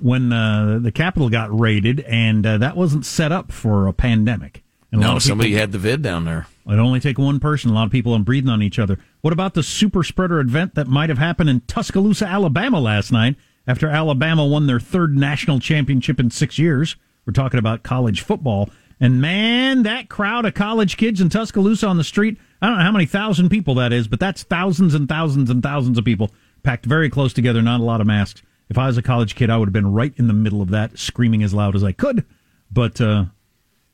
when 0.00 0.32
uh, 0.32 0.78
the 0.82 0.92
Capitol 0.92 1.28
got 1.28 1.56
raided, 1.58 2.00
and 2.00 2.44
uh, 2.46 2.58
that 2.58 2.76
wasn't 2.76 3.06
set 3.06 3.32
up 3.32 3.52
for 3.52 3.86
a 3.86 3.92
pandemic. 3.92 4.62
And 4.92 5.00
a 5.00 5.04
No, 5.04 5.08
people- 5.10 5.20
somebody 5.20 5.54
had 5.54 5.72
the 5.72 5.78
vid 5.78 6.02
down 6.02 6.24
there. 6.24 6.46
It 6.66 6.78
only 6.78 7.00
take 7.00 7.18
one 7.18 7.40
person. 7.40 7.70
A 7.70 7.74
lot 7.74 7.86
of 7.86 7.90
people 7.92 8.12
are 8.14 8.18
breathing 8.20 8.50
on 8.50 8.62
each 8.62 8.78
other. 8.78 8.98
What 9.22 9.32
about 9.32 9.54
the 9.54 9.62
super 9.62 10.04
spreader 10.04 10.38
event 10.40 10.74
that 10.76 10.86
might 10.86 11.08
have 11.08 11.18
happened 11.18 11.50
in 11.50 11.60
Tuscaloosa, 11.62 12.26
Alabama 12.26 12.78
last 12.80 13.10
night 13.10 13.36
after 13.66 13.88
Alabama 13.88 14.46
won 14.46 14.66
their 14.66 14.78
third 14.80 15.16
national 15.16 15.58
championship 15.58 16.20
in 16.20 16.30
six 16.30 16.58
years? 16.58 16.96
We're 17.26 17.32
talking 17.32 17.58
about 17.58 17.82
college 17.82 18.20
football. 18.20 18.70
And 19.00 19.20
man, 19.20 19.82
that 19.84 20.08
crowd 20.08 20.44
of 20.44 20.54
college 20.54 20.96
kids 20.96 21.20
in 21.20 21.28
Tuscaloosa 21.28 21.86
on 21.86 21.96
the 21.96 22.04
street, 22.04 22.38
I 22.62 22.68
don't 22.68 22.78
know 22.78 22.84
how 22.84 22.92
many 22.92 23.06
thousand 23.06 23.48
people 23.48 23.74
that 23.76 23.92
is, 23.92 24.06
but 24.06 24.20
that's 24.20 24.42
thousands 24.44 24.94
and 24.94 25.08
thousands 25.08 25.50
and 25.50 25.62
thousands 25.62 25.98
of 25.98 26.04
people 26.04 26.30
packed 26.62 26.84
very 26.84 27.08
close 27.10 27.32
together, 27.32 27.62
not 27.62 27.80
a 27.80 27.84
lot 27.84 28.00
of 28.00 28.06
masks. 28.06 28.42
If 28.70 28.78
I 28.78 28.86
was 28.86 28.96
a 28.96 29.02
college 29.02 29.34
kid, 29.34 29.50
I 29.50 29.58
would 29.58 29.68
have 29.68 29.72
been 29.74 29.92
right 29.92 30.14
in 30.16 30.28
the 30.28 30.32
middle 30.32 30.62
of 30.62 30.70
that, 30.70 30.98
screaming 30.98 31.42
as 31.42 31.52
loud 31.52 31.76
as 31.76 31.84
I 31.84 31.92
could. 31.92 32.24
But 32.70 33.00
uh, 33.00 33.24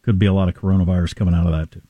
could 0.03 0.19
be 0.19 0.27
a 0.27 0.33
lot 0.33 0.49
of 0.49 0.55
coronavirus 0.55 1.17
coming 1.17 1.35
out 1.35 1.47
of 1.47 1.53
that, 1.53 1.71
too. 1.73 1.83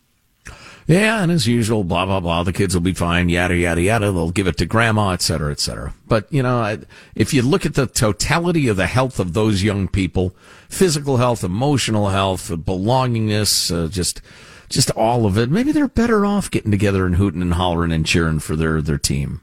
Yeah, 0.86 1.20
and 1.20 1.32
as 1.32 1.48
usual, 1.48 1.82
blah 1.82 2.06
blah 2.06 2.20
blah. 2.20 2.44
The 2.44 2.52
kids 2.52 2.72
will 2.72 2.80
be 2.80 2.94
fine. 2.94 3.28
Yada 3.28 3.56
yada 3.56 3.82
yada. 3.82 4.12
They'll 4.12 4.30
give 4.30 4.46
it 4.46 4.56
to 4.58 4.66
grandma, 4.66 5.10
et 5.10 5.20
cetera, 5.20 5.50
et 5.50 5.58
cetera. 5.58 5.94
But 6.06 6.32
you 6.32 6.44
know, 6.44 6.78
if 7.16 7.34
you 7.34 7.42
look 7.42 7.66
at 7.66 7.74
the 7.74 7.88
totality 7.88 8.68
of 8.68 8.76
the 8.76 8.86
health 8.86 9.18
of 9.18 9.32
those 9.32 9.64
young 9.64 9.88
people, 9.88 10.36
physical 10.68 11.16
health, 11.16 11.42
emotional 11.42 12.10
health, 12.10 12.50
belongingness, 12.50 13.74
uh, 13.74 13.88
just 13.88 14.22
just 14.68 14.92
all 14.92 15.26
of 15.26 15.36
it, 15.36 15.50
maybe 15.50 15.72
they're 15.72 15.88
better 15.88 16.24
off 16.24 16.52
getting 16.52 16.70
together 16.70 17.04
and 17.04 17.16
hooting 17.16 17.42
and 17.42 17.54
hollering 17.54 17.90
and 17.90 18.06
cheering 18.06 18.38
for 18.38 18.54
their 18.54 18.80
their 18.80 18.98
team. 18.98 19.40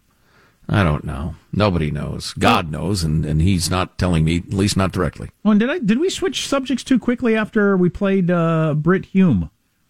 I 0.70 0.84
don't 0.84 1.04
know. 1.04 1.36
Nobody 1.52 1.92
knows. 1.92 2.34
God 2.34 2.72
knows, 2.72 3.04
and, 3.04 3.26
and 3.26 3.42
he's 3.42 3.70
not 3.70 3.98
telling 3.98 4.24
me, 4.24 4.38
at 4.38 4.54
least 4.54 4.78
not 4.78 4.92
directly. 4.92 5.30
Oh, 5.44 5.52
and 5.52 5.60
did 5.60 5.70
I 5.70 5.80
did 5.80 6.00
we 6.00 6.10
switch 6.10 6.48
subjects 6.48 6.84
too 6.84 7.00
quickly 7.00 7.36
after 7.36 7.76
we 7.76 7.90
played 7.90 8.32
uh, 8.32 8.74
Brit 8.74 9.06
Hume? 9.08 9.50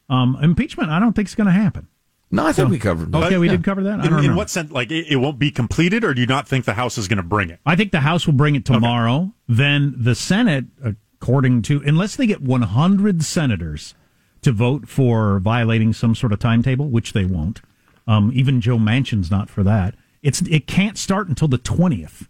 Um, 0.09 0.37
impeachment, 0.41 0.89
I 0.89 0.99
don't 0.99 1.13
think 1.13 1.27
it's 1.27 1.35
going 1.35 1.47
to 1.47 1.53
happen. 1.53 1.87
No, 2.29 2.47
I 2.47 2.51
think 2.51 2.67
so, 2.67 2.71
we 2.71 2.79
covered. 2.79 3.13
Okay, 3.15 3.37
we 3.37 3.45
yeah. 3.45 3.53
did 3.53 3.63
cover 3.63 3.83
that. 3.83 4.03
In, 4.03 4.25
in, 4.25 4.35
what 4.35 4.49
sense? 4.49 4.71
Like 4.71 4.91
it, 4.91 5.05
it, 5.07 5.17
won't 5.17 5.37
be 5.37 5.51
completed, 5.51 6.03
or 6.03 6.15
do 6.15 6.21
you 6.21 6.27
not 6.27 6.47
think 6.47 6.65
the 6.65 6.73
House 6.73 6.97
is 6.97 7.07
going 7.07 7.17
to 7.17 7.23
bring 7.23 7.51
it? 7.51 7.59
I 7.65 7.75
think 7.75 7.91
the 7.91 7.99
House 7.99 8.25
will 8.25 8.33
bring 8.33 8.55
it 8.55 8.65
tomorrow. 8.65 9.17
Okay. 9.17 9.31
Then 9.49 9.93
the 9.95 10.15
Senate, 10.15 10.65
according 10.83 11.61
to, 11.63 11.83
unless 11.85 12.15
they 12.15 12.25
get 12.25 12.41
100 12.41 13.23
senators 13.23 13.93
to 14.41 14.51
vote 14.51 14.89
for 14.89 15.39
violating 15.39 15.93
some 15.93 16.15
sort 16.15 16.33
of 16.33 16.39
timetable, 16.39 16.89
which 16.89 17.13
they 17.13 17.23
won't. 17.23 17.61
Um, 18.07 18.31
even 18.33 18.59
Joe 18.61 18.77
Manchin's 18.77 19.31
not 19.31 19.49
for 19.49 19.63
that. 19.63 19.95
It's 20.23 20.41
it 20.41 20.65
can't 20.65 20.97
start 20.97 21.27
until 21.27 21.47
the 21.47 21.59
20th 21.59 22.27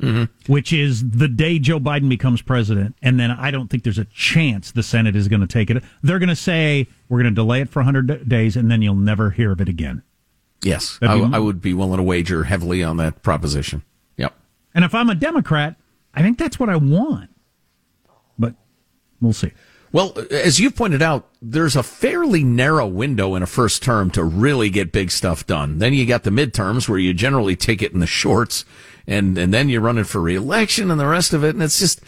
mm-hmm. 0.00 0.52
which 0.52 0.72
is 0.72 1.08
the 1.10 1.28
day 1.28 1.58
Joe 1.58 1.80
Biden 1.80 2.08
becomes 2.08 2.42
president. 2.42 2.96
And 3.02 3.18
then 3.18 3.30
I 3.30 3.50
don't 3.50 3.68
think 3.68 3.84
there's 3.84 3.98
a 3.98 4.04
chance 4.06 4.72
the 4.72 4.82
Senate 4.82 5.16
is 5.16 5.28
going 5.28 5.40
to 5.40 5.46
take 5.46 5.70
it. 5.70 5.82
They're 6.02 6.18
going 6.18 6.28
to 6.28 6.36
say, 6.36 6.88
we're 7.08 7.22
going 7.22 7.32
to 7.32 7.34
delay 7.34 7.60
it 7.60 7.68
for 7.68 7.80
100 7.80 8.28
days, 8.28 8.56
and 8.56 8.70
then 8.70 8.82
you'll 8.82 8.94
never 8.94 9.30
hear 9.30 9.52
of 9.52 9.60
it 9.60 9.68
again. 9.68 10.02
Yes, 10.62 10.98
I, 11.02 11.18
I 11.18 11.38
would 11.38 11.60
be 11.60 11.74
willing 11.74 11.98
to 11.98 12.02
wager 12.02 12.44
heavily 12.44 12.82
on 12.82 12.96
that 12.96 13.22
proposition. 13.22 13.82
Yep. 14.16 14.34
And 14.74 14.82
if 14.82 14.94
I'm 14.94 15.10
a 15.10 15.14
Democrat, 15.14 15.76
I 16.14 16.22
think 16.22 16.38
that's 16.38 16.58
what 16.58 16.70
I 16.70 16.76
want. 16.76 17.28
But 18.38 18.54
we'll 19.20 19.34
see. 19.34 19.52
Well, 19.94 20.12
as 20.32 20.58
you 20.58 20.72
pointed 20.72 21.02
out, 21.02 21.28
there's 21.40 21.76
a 21.76 21.84
fairly 21.84 22.42
narrow 22.42 22.84
window 22.84 23.36
in 23.36 23.44
a 23.44 23.46
first 23.46 23.80
term 23.80 24.10
to 24.10 24.24
really 24.24 24.68
get 24.68 24.90
big 24.90 25.12
stuff 25.12 25.46
done. 25.46 25.78
Then 25.78 25.94
you 25.94 26.04
got 26.04 26.24
the 26.24 26.30
midterms 26.30 26.88
where 26.88 26.98
you 26.98 27.14
generally 27.14 27.54
take 27.54 27.80
it 27.80 27.92
in 27.92 28.00
the 28.00 28.06
shorts 28.08 28.64
and 29.06 29.38
and 29.38 29.54
then 29.54 29.68
you're 29.68 29.80
running 29.80 30.02
for 30.02 30.20
reelection 30.20 30.90
and 30.90 30.98
the 30.98 31.06
rest 31.06 31.32
of 31.32 31.44
it, 31.44 31.54
and 31.54 31.62
it's 31.62 31.78
just 31.78 32.00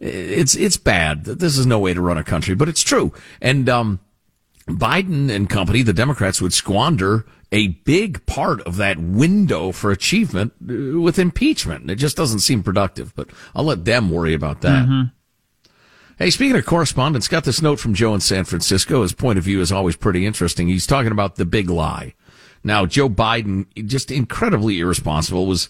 it's 0.00 0.54
it's 0.54 0.78
bad. 0.78 1.26
This 1.26 1.58
is 1.58 1.66
no 1.66 1.78
way 1.78 1.92
to 1.92 2.00
run 2.00 2.16
a 2.16 2.24
country, 2.24 2.54
but 2.54 2.70
it's 2.70 2.82
true. 2.82 3.12
And 3.42 3.68
um, 3.68 4.00
Biden 4.66 5.30
and 5.30 5.50
company, 5.50 5.82
the 5.82 5.92
Democrats, 5.92 6.40
would 6.40 6.54
squander 6.54 7.26
a 7.52 7.68
big 7.68 8.24
part 8.24 8.62
of 8.62 8.78
that 8.78 8.98
window 8.98 9.70
for 9.70 9.90
achievement 9.90 10.54
uh, 10.62 10.98
with 10.98 11.18
impeachment. 11.18 11.90
It 11.90 11.96
just 11.96 12.16
doesn't 12.16 12.40
seem 12.40 12.62
productive, 12.62 13.14
but 13.14 13.28
I'll 13.54 13.64
let 13.64 13.84
them 13.84 14.08
worry 14.08 14.32
about 14.32 14.62
that. 14.62 14.86
Mm-hmm. 14.86 15.13
Hey, 16.16 16.30
speaking 16.30 16.56
of 16.56 16.64
correspondence, 16.64 17.26
got 17.26 17.42
this 17.42 17.60
note 17.60 17.80
from 17.80 17.94
Joe 17.94 18.14
in 18.14 18.20
San 18.20 18.44
Francisco. 18.44 19.02
His 19.02 19.12
point 19.12 19.36
of 19.36 19.44
view 19.44 19.60
is 19.60 19.72
always 19.72 19.96
pretty 19.96 20.24
interesting. 20.24 20.68
He's 20.68 20.86
talking 20.86 21.10
about 21.10 21.34
the 21.34 21.44
big 21.44 21.68
lie. 21.68 22.14
Now, 22.62 22.86
Joe 22.86 23.08
Biden, 23.08 23.66
just 23.86 24.12
incredibly 24.12 24.78
irresponsible, 24.78 25.46
was 25.46 25.68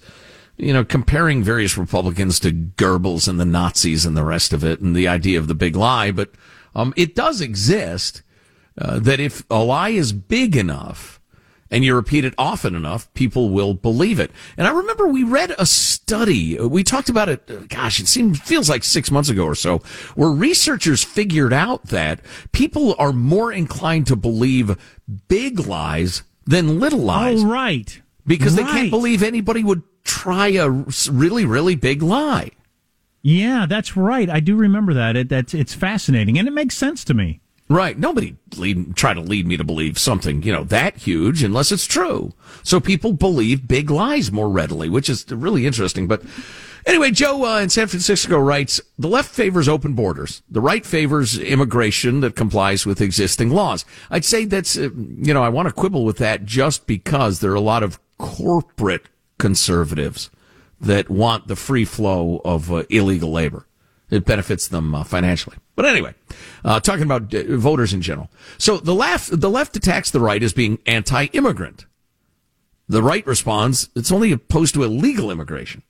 you 0.57 0.73
know, 0.73 0.85
comparing 0.85 1.43
various 1.43 1.77
Republicans 1.77 2.39
to 2.41 2.53
Goebbels 2.53 3.27
and 3.27 3.41
the 3.41 3.45
Nazis 3.45 4.07
and 4.07 4.17
the 4.17 4.25
rest 4.25 4.53
of 4.53 4.65
it 4.65 4.81
and 4.81 4.95
the 4.95 5.09
idea 5.09 5.39
of 5.39 5.49
the 5.49 5.55
big 5.55 5.77
lie. 5.77 6.11
But 6.11 6.31
um, 6.75 6.93
it 6.97 7.15
does 7.15 7.41
exist 7.41 8.23
uh, 8.79 8.99
that 9.01 9.21
if 9.21 9.45
a 9.51 9.63
lie 9.65 9.91
is 9.91 10.13
big 10.13 10.57
enough 10.57 11.14
and 11.75 11.85
you 11.85 11.93
repeat 11.93 12.25
it 12.25 12.35
often 12.39 12.77
enough, 12.77 13.13
people 13.15 13.51
will 13.51 13.75
believe 13.75 14.21
it. 14.21 14.31
And 14.57 14.65
I 14.65 14.71
remember 14.71 15.09
we 15.09 15.25
read 15.25 15.53
a 15.59 15.67
study. 15.67 16.57
We 16.57 16.85
talked 16.85 17.09
about 17.09 17.29
it. 17.29 17.69
Gosh, 17.69 17.99
it 17.99 18.07
seems 18.07 18.39
feels 18.39 18.71
like 18.71 18.85
six 18.85 19.11
months 19.11 19.29
ago 19.29 19.45
or 19.45 19.57
so, 19.57 19.79
where 20.15 20.31
researchers 20.31 21.03
figured 21.03 21.53
out 21.53 21.87
that 21.87 22.21
people 22.53 22.95
are 22.97 23.13
more 23.13 23.53
inclined 23.53 24.07
to 24.07 24.15
believe 24.15 24.77
big 25.27 25.67
lies 25.67 26.23
than 26.47 26.79
little 26.79 27.01
oh, 27.01 27.07
lies. 27.07 27.43
Oh, 27.43 27.49
right. 27.49 28.01
Because 28.25 28.57
right. 28.57 28.65
they 28.65 28.71
can't 28.71 28.91
believe 28.93 29.25
anybody 29.25 29.65
would 29.65 29.83
try 30.05 30.51
a 30.51 30.71
really, 30.71 31.45
really 31.45 31.75
big 31.75 32.05
lie. 32.05 32.53
Yeah, 33.21 33.67
that's 33.69 33.97
right. 33.97 34.31
I 34.31 34.39
do 34.39 34.55
remember 34.55 34.95
that. 34.95 35.17
It, 35.17 35.29
that's 35.29 35.55
it's 35.55 35.75
fascinating, 35.75 36.39
and 36.39 36.47
it 36.47 36.53
makes 36.53 36.77
sense 36.77 37.03
to 37.05 37.15
me. 37.15 37.41
Right. 37.69 37.99
Nobody 37.99 38.37
lead, 38.57 38.95
try 38.95 39.15
to 39.15 39.21
lead 39.21 39.47
me 39.47 39.57
to 39.57 39.65
believe 39.65 39.99
something, 39.99 40.43
you 40.43 40.53
know, 40.53 40.65
that 40.65 40.99
huge 40.99 41.43
unless 41.43 41.73
it's 41.73 41.87
true. 41.87 42.35
So 42.63 42.79
people 42.79 43.15
believe 43.15 43.67
big 43.67 43.91
lies 43.91 44.31
more 44.31 44.51
readily, 44.51 44.91
which 44.91 45.09
is 45.09 45.25
really 45.31 45.67
interesting. 45.67 46.07
But 46.07 46.23
anyway, 46.85 47.11
Joe 47.11 47.43
uh, 47.47 47.61
in 47.61 47.71
San 47.71 47.87
Francisco 47.87 48.39
writes, 48.39 48.83
the 48.99 49.09
left 49.09 49.35
favors 49.35 49.67
open 49.67 49.95
borders. 49.95 50.43
The 50.51 50.61
right 50.61 50.85
favors 50.85 51.39
immigration 51.39 52.21
that 52.21 52.37
complies 52.37 52.85
with 52.85 53.01
existing 53.01 53.49
laws. 53.49 53.87
I'd 54.11 54.27
say 54.27 54.45
that's, 54.45 54.77
uh, 54.77 54.91
you 54.95 55.33
know, 55.33 55.43
I 55.43 55.49
want 55.49 55.67
to 55.67 55.73
quibble 55.73 56.05
with 56.05 56.19
that 56.19 56.45
just 56.45 56.87
because 56.87 57.41
there 57.41 57.53
are 57.53 57.55
a 57.55 57.61
lot 57.61 57.83
of 57.83 57.99
corporate 58.19 59.07
conservatives 59.39 60.29
that 60.81 61.09
want 61.09 61.49
the 61.49 61.57
free 61.57 61.87
flow 61.87 62.43
of 62.45 62.71
uh, 62.71 62.83
illegal 62.91 63.33
labor. 63.33 63.67
It 64.11 64.25
benefits 64.25 64.69
them 64.69 64.95
uh, 64.95 65.05
financially. 65.05 65.57
But 65.77 65.87
anyway, 65.87 66.15
uh, 66.65 66.81
talking 66.81 67.05
about 67.05 67.35
uh, 67.35 67.57
voters 67.57 67.93
in 67.93 68.03
general. 68.03 68.31
So 68.59 68.77
the 68.77 68.95
left, 68.95 69.41
the 69.41 69.51
left 69.51 69.77
attacks 69.77 70.11
the 70.11 70.21
right 70.21 70.43
as 70.43 70.53
being 70.53 70.79
anti-immigrant. 70.87 71.87
The 72.89 73.03
right 73.03 73.27
responds, 73.27 73.89
it's 73.97 74.13
only 74.13 74.31
opposed 74.31 74.75
to 74.75 74.83
illegal 74.83 75.31
immigration. 75.31 75.83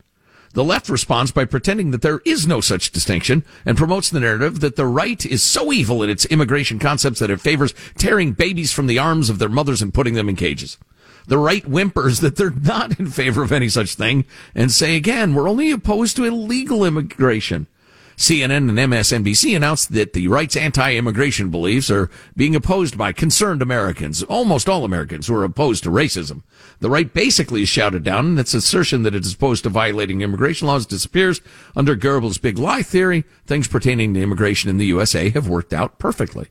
The 0.52 0.62
left 0.62 0.88
responds 0.88 1.32
by 1.32 1.44
pretending 1.46 1.90
that 1.90 2.02
there 2.02 2.20
is 2.24 2.46
no 2.46 2.60
such 2.60 2.92
distinction 2.92 3.44
and 3.66 3.76
promotes 3.76 4.08
the 4.08 4.20
narrative 4.20 4.60
that 4.60 4.76
the 4.76 4.86
right 4.86 5.26
is 5.26 5.42
so 5.42 5.72
evil 5.72 6.00
in 6.04 6.08
its 6.08 6.24
immigration 6.26 6.78
concepts 6.78 7.18
that 7.18 7.30
it 7.30 7.40
favors 7.40 7.74
tearing 7.98 8.32
babies 8.32 8.72
from 8.72 8.86
the 8.86 8.98
arms 8.98 9.28
of 9.28 9.40
their 9.40 9.48
mothers 9.48 9.82
and 9.82 9.92
putting 9.92 10.14
them 10.14 10.28
in 10.28 10.36
cages 10.36 10.78
the 11.26 11.38
right 11.38 11.64
whimpers 11.64 12.20
that 12.20 12.36
they're 12.36 12.50
not 12.50 12.98
in 12.98 13.06
favor 13.06 13.42
of 13.42 13.52
any 13.52 13.68
such 13.68 13.94
thing 13.94 14.24
and 14.54 14.70
say 14.70 14.96
again, 14.96 15.34
we're 15.34 15.48
only 15.48 15.70
opposed 15.70 16.16
to 16.16 16.24
illegal 16.24 16.84
immigration. 16.84 17.66
CNN 18.16 18.68
and 18.68 18.78
MSNBC 18.78 19.56
announced 19.56 19.92
that 19.92 20.12
the 20.12 20.28
right's 20.28 20.56
anti-immigration 20.56 21.50
beliefs 21.50 21.90
are 21.90 22.10
being 22.36 22.54
opposed 22.54 22.96
by 22.96 23.12
concerned 23.12 23.62
Americans, 23.62 24.22
almost 24.22 24.68
all 24.68 24.84
Americans 24.84 25.26
who 25.26 25.34
are 25.34 25.44
opposed 25.44 25.82
to 25.84 25.90
racism. 25.90 26.42
The 26.80 26.90
right 26.90 27.12
basically 27.12 27.62
is 27.62 27.68
shouted 27.68 28.04
down, 28.04 28.26
and 28.26 28.38
its 28.38 28.54
assertion 28.54 29.02
that 29.02 29.14
it 29.14 29.24
is 29.24 29.34
opposed 29.34 29.64
to 29.64 29.70
violating 29.70 30.20
immigration 30.20 30.68
laws 30.68 30.86
disappears. 30.86 31.40
Under 31.74 31.96
Goebbels' 31.96 32.40
big 32.40 32.58
lie 32.58 32.82
theory, 32.82 33.24
things 33.46 33.68
pertaining 33.68 34.14
to 34.14 34.22
immigration 34.22 34.70
in 34.70 34.78
the 34.78 34.86
USA 34.86 35.30
have 35.30 35.48
worked 35.48 35.72
out 35.72 35.98
perfectly. 35.98 36.48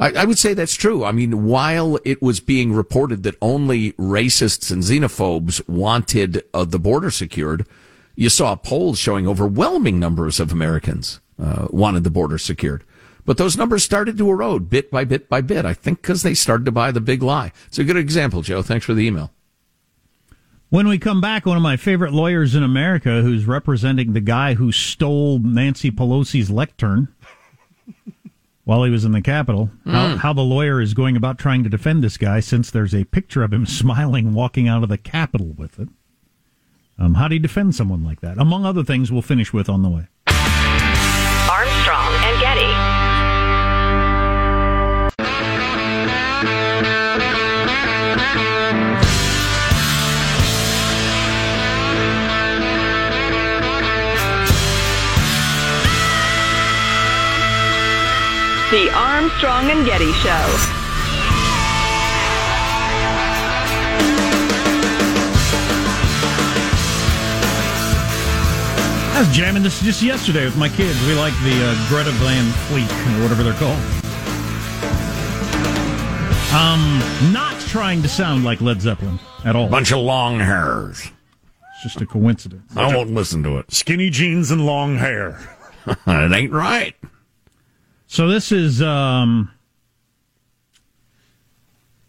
I, 0.00 0.12
I, 0.12 0.24
would 0.24 0.38
say 0.38 0.54
that's 0.54 0.74
true. 0.74 1.04
I 1.04 1.12
mean, 1.12 1.44
while 1.44 1.98
it 2.04 2.20
was 2.20 2.40
being 2.40 2.72
reported 2.72 3.22
that 3.22 3.36
only 3.40 3.92
racists 3.92 4.72
and 4.72 4.82
xenophobes 4.82 5.66
wanted 5.68 6.42
uh, 6.52 6.64
the 6.64 6.80
border 6.80 7.10
secured, 7.10 7.66
you 8.14 8.28
saw 8.28 8.56
polls 8.56 8.98
showing 8.98 9.26
overwhelming 9.26 9.98
numbers 9.98 10.40
of 10.40 10.52
Americans 10.52 11.20
uh, 11.42 11.66
wanted 11.70 12.04
the 12.04 12.10
border 12.10 12.38
secured. 12.38 12.84
But 13.24 13.36
those 13.36 13.56
numbers 13.56 13.84
started 13.84 14.18
to 14.18 14.30
erode 14.30 14.68
bit 14.68 14.90
by 14.90 15.04
bit 15.04 15.28
by 15.28 15.40
bit. 15.40 15.64
I 15.64 15.74
think 15.74 16.02
because 16.02 16.22
they 16.22 16.34
started 16.34 16.64
to 16.64 16.72
buy 16.72 16.90
the 16.90 17.00
big 17.00 17.22
lie. 17.22 17.52
It's 17.66 17.78
a 17.78 17.84
good 17.84 17.96
example, 17.96 18.42
Joe. 18.42 18.62
Thanks 18.62 18.84
for 18.84 18.94
the 18.94 19.06
email. 19.06 19.30
When 20.70 20.88
we 20.88 20.98
come 20.98 21.20
back, 21.20 21.44
one 21.44 21.58
of 21.58 21.62
my 21.62 21.76
favorite 21.76 22.14
lawyers 22.14 22.54
in 22.54 22.62
America 22.62 23.20
who's 23.20 23.44
representing 23.44 24.12
the 24.14 24.22
guy 24.22 24.54
who 24.54 24.72
stole 24.72 25.38
Nancy 25.38 25.90
Pelosi's 25.90 26.50
lectern 26.50 27.08
while 28.64 28.82
he 28.82 28.90
was 28.90 29.04
in 29.04 29.12
the 29.12 29.20
Capitol. 29.20 29.70
Mm. 29.84 29.92
How, 29.92 30.16
how, 30.16 30.32
the 30.32 30.40
lawyer 30.40 30.80
is 30.80 30.94
going 30.94 31.14
about 31.14 31.38
trying 31.38 31.62
to 31.62 31.68
defend 31.68 32.02
this 32.02 32.16
guy 32.16 32.40
since 32.40 32.70
there's 32.70 32.94
a 32.94 33.04
picture 33.04 33.42
of 33.42 33.52
him 33.52 33.66
smiling 33.66 34.32
walking 34.32 34.66
out 34.66 34.82
of 34.82 34.88
the 34.88 34.96
Capitol 34.96 35.48
with 35.48 35.78
it. 35.78 35.90
Um, 37.02 37.14
how 37.14 37.26
do 37.26 37.34
you 37.34 37.40
defend 37.40 37.74
someone 37.74 38.04
like 38.04 38.20
that? 38.20 38.38
Among 38.38 38.64
other 38.64 38.84
things, 38.84 39.10
we'll 39.10 39.22
finish 39.22 39.52
with 39.52 39.68
on 39.68 39.82
the 39.82 39.88
way. 39.88 40.06
Armstrong 41.50 42.12
and 42.22 42.40
Getty. 42.40 42.70
The 58.70 58.94
Armstrong 58.94 59.70
and 59.72 59.84
Getty 59.84 60.12
Show. 60.12 60.81
I 69.14 69.18
was 69.18 69.28
jamming 69.28 69.62
this 69.62 69.80
just 69.82 70.02
yesterday 70.02 70.46
with 70.46 70.56
my 70.56 70.70
kids. 70.70 70.98
We 71.06 71.12
like 71.14 71.34
the 71.42 71.52
uh, 71.52 71.88
Greta 71.88 72.10
Van 72.12 72.50
Fleet 72.66 72.90
or 72.90 73.22
whatever 73.22 73.42
they're 73.42 73.52
called. 73.52 73.78
Um, 76.54 77.32
not 77.32 77.60
trying 77.60 78.00
to 78.02 78.08
sound 78.08 78.44
like 78.44 78.62
Led 78.62 78.80
Zeppelin 78.80 79.20
at 79.44 79.54
all. 79.54 79.68
Bunch 79.68 79.92
of 79.92 79.98
long 79.98 80.40
hairs. 80.40 81.10
It's 81.74 81.82
just 81.82 82.00
a 82.00 82.06
coincidence. 82.06 82.74
I 82.74 82.94
won't 82.94 83.10
listen 83.10 83.42
to 83.42 83.58
it. 83.58 83.70
Skinny 83.70 84.08
jeans 84.08 84.50
and 84.50 84.64
long 84.64 84.96
hair. 84.96 85.38
it 85.86 86.32
ain't 86.32 86.52
right. 86.52 86.96
So 88.06 88.28
this 88.28 88.50
is 88.50 88.80
um 88.80 89.50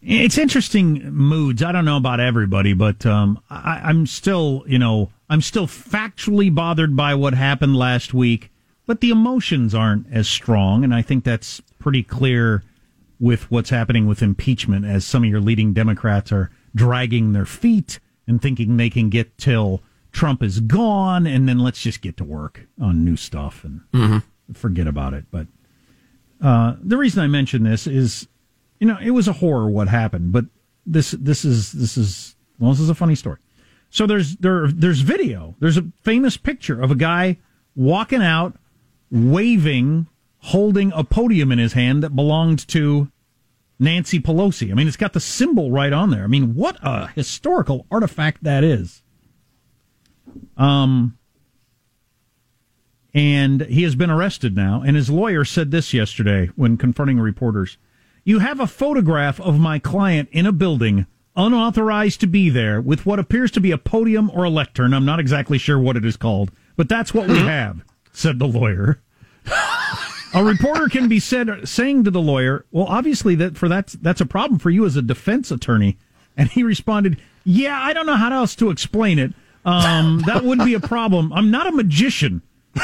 it's 0.06 0.38
interesting 0.38 1.12
moods. 1.12 1.64
I 1.64 1.72
don't 1.72 1.86
know 1.86 1.98
about 1.98 2.20
everybody, 2.20 2.74
but 2.74 3.06
um 3.06 3.40
I, 3.50 3.82
I'm 3.84 4.06
still, 4.06 4.64
you 4.68 4.80
know, 4.80 5.12
I'm 5.30 5.42
still 5.42 5.68
factually 5.68 6.54
bothered 6.54 6.96
by 6.96 7.16
what 7.16 7.34
happened 7.34 7.76
last 7.76 8.14
week, 8.14 8.52
but 8.86 9.02
the 9.02 9.10
emotions 9.10 9.74
aren't 9.74 10.08
as 10.12 10.28
strong, 10.28 10.84
and 10.84 10.94
I 10.94 11.02
think 11.02 11.24
that's 11.24 11.62
pretty 11.80 12.04
clear 12.04 12.64
with 13.20 13.50
what's 13.50 13.70
happening 13.70 14.06
with 14.06 14.22
impeachment 14.22 14.86
as 14.86 15.06
some 15.06 15.24
of 15.24 15.30
your 15.30 15.40
leading 15.40 15.72
Democrats 15.74 16.32
are 16.32 16.52
dragging 16.76 17.32
their 17.34 17.46
feet 17.46 18.00
and 18.28 18.42
thinking 18.42 18.76
they 18.76 18.90
can 18.90 19.10
get 19.10 19.38
till 19.38 19.82
Trump 20.12 20.44
is 20.44 20.60
gone 20.60 21.26
and 21.26 21.48
then 21.48 21.60
let's 21.60 21.82
just 21.82 22.02
get 22.02 22.18
to 22.18 22.24
work 22.24 22.68
on 22.82 23.06
new 23.06 23.16
stuff 23.16 23.64
and 23.64 23.82
forget 24.54 24.88
about 24.88 25.14
it. 25.14 25.26
But 25.32 25.48
uh, 26.42 26.76
the 26.82 26.98
reason 26.98 27.24
I 27.24 27.28
mention 27.28 27.64
this 27.64 27.88
is, 27.88 28.28
you 28.84 28.90
know, 28.90 28.98
it 29.02 29.12
was 29.12 29.30
a 29.30 29.34
horror 29.34 29.70
what 29.70 29.88
happened, 29.88 30.34
but 30.34 30.44
this 30.86 31.12
this 31.12 31.46
is 31.46 31.72
this 31.72 31.98
is 31.98 32.36
well, 32.60 32.72
this 32.72 32.82
is 32.82 32.90
a 32.90 32.96
funny 32.96 33.16
story. 33.16 33.38
So 33.90 34.06
there's 34.06 34.36
there 34.36 34.68
there's 34.68 35.00
video. 35.00 35.56
There's 35.60 35.78
a 35.78 35.86
famous 36.02 36.36
picture 36.36 36.82
of 36.82 36.92
a 36.92 36.96
guy 36.96 37.38
walking 37.78 38.22
out, 38.22 38.58
waving, 39.10 40.08
holding 40.40 40.92
a 40.94 41.06
podium 41.06 41.50
in 41.54 41.60
his 41.60 41.72
hand 41.72 42.04
that 42.04 42.14
belonged 42.14 42.68
to 42.68 43.10
Nancy 43.80 44.20
Pelosi. 44.20 44.70
I 44.70 44.74
mean, 44.74 44.90
it's 44.90 44.98
got 44.98 45.14
the 45.14 45.22
symbol 45.22 45.72
right 45.72 45.94
on 45.94 46.10
there. 46.10 46.26
I 46.26 46.28
mean, 46.28 46.54
what 46.54 46.78
a 46.84 47.08
historical 47.08 47.88
artifact 47.90 48.44
that 48.44 48.66
is. 48.66 49.02
Um, 50.58 51.18
and 53.14 53.62
he 53.62 53.84
has 53.84 53.96
been 53.96 54.12
arrested 54.12 54.58
now. 54.58 54.84
And 54.86 54.98
his 54.98 55.10
lawyer 55.10 55.46
said 55.46 55.72
this 55.72 55.94
yesterday 55.94 56.48
when 56.58 56.76
confronting 56.76 57.22
reporters 57.22 57.78
You 58.26 58.40
have 58.40 58.62
a 58.62 58.68
photograph 58.68 59.42
of 59.42 59.60
my 59.60 59.80
client 59.80 60.30
in 60.32 60.46
a 60.46 60.54
building, 60.54 61.08
unauthorized 61.36 62.22
to 62.22 62.28
be 62.28 62.50
there, 62.50 62.80
with 62.80 63.06
what 63.06 63.20
appears 63.20 63.52
to 63.52 63.60
be 63.60 63.72
a 63.72 63.78
podium 63.78 64.32
or 64.34 64.46
a 64.46 64.50
lectern. 64.50 64.94
I'm 64.94 65.04
not 65.04 65.20
exactly 65.20 65.58
sure 65.58 65.78
what 65.78 65.98
it 65.98 66.06
is 66.06 66.16
called, 66.16 66.50
but 66.78 66.88
that's 66.88 67.14
what 67.14 67.28
we 67.28 67.38
have, 67.40 67.84
said 68.14 68.40
the 68.40 68.48
lawyer. 68.48 69.02
A 70.34 70.44
reporter 70.44 70.88
can 70.88 71.10
be 71.10 71.20
said 71.20 71.68
saying 71.68 72.06
to 72.06 72.12
the 72.12 72.22
lawyer, 72.22 72.66
"Well, 72.72 72.86
obviously 72.86 73.36
that 73.36 73.58
for 73.58 73.68
that's 73.68 73.94
that's 73.94 74.22
a 74.22 74.26
problem 74.26 74.58
for 74.58 74.70
you 74.70 74.86
as 74.86 74.96
a 74.96 75.02
defense 75.02 75.52
attorney." 75.52 75.98
And 76.38 76.50
he 76.50 76.64
responded, 76.64 77.18
"Yeah, 77.44 77.78
I 77.78 77.92
don't 77.92 78.06
know 78.06 78.16
how 78.16 78.32
else 78.34 78.56
to 78.56 78.70
explain 78.70 79.20
it. 79.20 79.34
Um, 79.66 80.24
that 80.26 80.44
would 80.44 80.60
be 80.60 80.74
a 80.74 80.80
problem. 80.80 81.34
I'm 81.34 81.52
not 81.52 81.68
a 81.68 81.72
magician." 81.72 82.42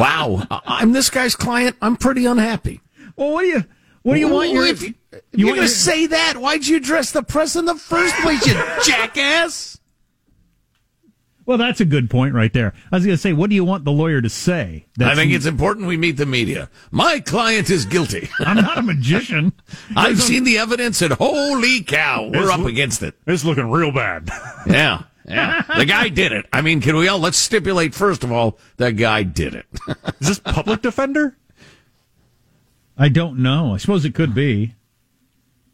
Wow. 0.00 0.46
I'm 0.50 0.92
this 0.92 1.10
guy's 1.10 1.36
client. 1.36 1.76
I'm 1.82 1.94
pretty 1.94 2.24
unhappy. 2.24 2.80
Well, 3.20 3.32
what 3.32 3.42
do 3.42 3.48
you 3.48 3.64
what 4.02 4.14
do 4.14 4.20
you 4.20 4.28
want 4.28 4.50
your 4.50 4.64
If 4.66 4.82
you, 4.82 4.94
if 5.12 5.12
you 5.12 5.20
you're 5.32 5.46
want 5.48 5.56
going 5.56 5.56
your- 5.56 5.64
to 5.66 5.68
say 5.68 6.06
that, 6.06 6.38
why'd 6.38 6.66
you 6.66 6.78
address 6.78 7.12
the 7.12 7.22
press 7.22 7.54
in 7.54 7.66
the 7.66 7.74
first 7.74 8.14
place, 8.16 8.44
you 8.46 8.54
jackass? 8.84 9.78
Well, 11.44 11.58
that's 11.58 11.80
a 11.80 11.84
good 11.84 12.08
point 12.10 12.34
right 12.34 12.52
there. 12.52 12.72
I 12.92 12.96
was 12.96 13.04
going 13.04 13.16
to 13.16 13.20
say, 13.20 13.32
what 13.32 13.50
do 13.50 13.56
you 13.56 13.64
want 13.64 13.84
the 13.84 13.90
lawyer 13.90 14.22
to 14.22 14.28
say? 14.28 14.86
I 15.00 15.14
think 15.16 15.32
it's 15.32 15.46
important 15.46 15.86
we 15.88 15.96
meet 15.96 16.16
the 16.16 16.24
media. 16.26 16.70
My 16.92 17.18
client 17.18 17.68
is 17.70 17.84
guilty. 17.86 18.28
I'm 18.38 18.56
not 18.56 18.78
a 18.78 18.82
magician. 18.82 19.52
I've 19.96 20.20
seen 20.22 20.44
the 20.44 20.58
evidence, 20.58 21.02
and 21.02 21.12
holy 21.12 21.82
cow, 21.82 22.30
we're 22.32 22.42
It's 22.44 22.50
up 22.50 22.60
lo- 22.60 22.68
against 22.68 23.02
it. 23.02 23.16
It's 23.26 23.44
looking 23.44 23.68
real 23.70 23.90
bad. 23.92 24.30
Yeah, 24.66 25.02
yeah. 25.26 25.62
The 25.76 25.86
guy 25.86 26.08
did 26.08 26.30
it. 26.32 26.46
I 26.52 26.60
mean, 26.62 26.80
can 26.80 26.94
we 26.96 27.08
all 27.08 27.18
let's 27.18 27.38
stipulate 27.38 27.94
first 27.94 28.22
of 28.22 28.30
all 28.32 28.58
the 28.76 28.92
guy 28.92 29.24
did 29.24 29.54
it. 29.54 29.66
Is 30.20 30.28
this 30.28 30.38
public 30.38 30.82
defender? 30.82 31.36
I 33.00 33.08
don't 33.08 33.38
know. 33.38 33.72
I 33.72 33.78
suppose 33.78 34.04
it 34.04 34.14
could 34.14 34.34
be. 34.34 34.74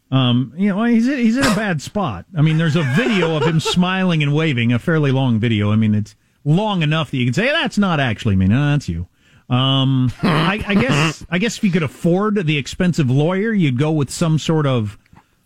Um, 0.09 0.53
you 0.55 0.69
know, 0.69 0.81
he's 0.85 1.05
he's 1.05 1.35
in 1.35 1.43
a 1.43 1.55
bad 1.55 1.81
spot. 1.81 2.25
I 2.35 2.41
mean, 2.41 2.57
there's 2.57 2.77
a 2.77 2.83
video 2.95 3.35
of 3.35 3.43
him 3.43 3.59
smiling 3.59 4.23
and 4.23 4.33
waving, 4.33 4.71
a 4.71 4.79
fairly 4.79 5.11
long 5.11 5.37
video. 5.37 5.73
I 5.73 5.75
mean, 5.75 5.93
it's 5.93 6.15
long 6.45 6.81
enough 6.81 7.11
that 7.11 7.17
you 7.17 7.25
can 7.25 7.33
say 7.33 7.47
that's 7.47 7.77
not 7.77 7.99
actually 7.99 8.37
me. 8.37 8.47
No, 8.47 8.71
that's 8.71 8.87
you. 8.87 9.07
Um, 9.49 10.11
I, 10.23 10.63
I 10.65 10.75
guess 10.75 11.25
I 11.29 11.37
guess 11.37 11.57
if 11.57 11.65
you 11.65 11.71
could 11.71 11.83
afford 11.83 12.45
the 12.45 12.57
expensive 12.57 13.11
lawyer, 13.11 13.51
you'd 13.51 13.77
go 13.77 13.91
with 13.91 14.09
some 14.09 14.39
sort 14.39 14.65
of, 14.65 14.97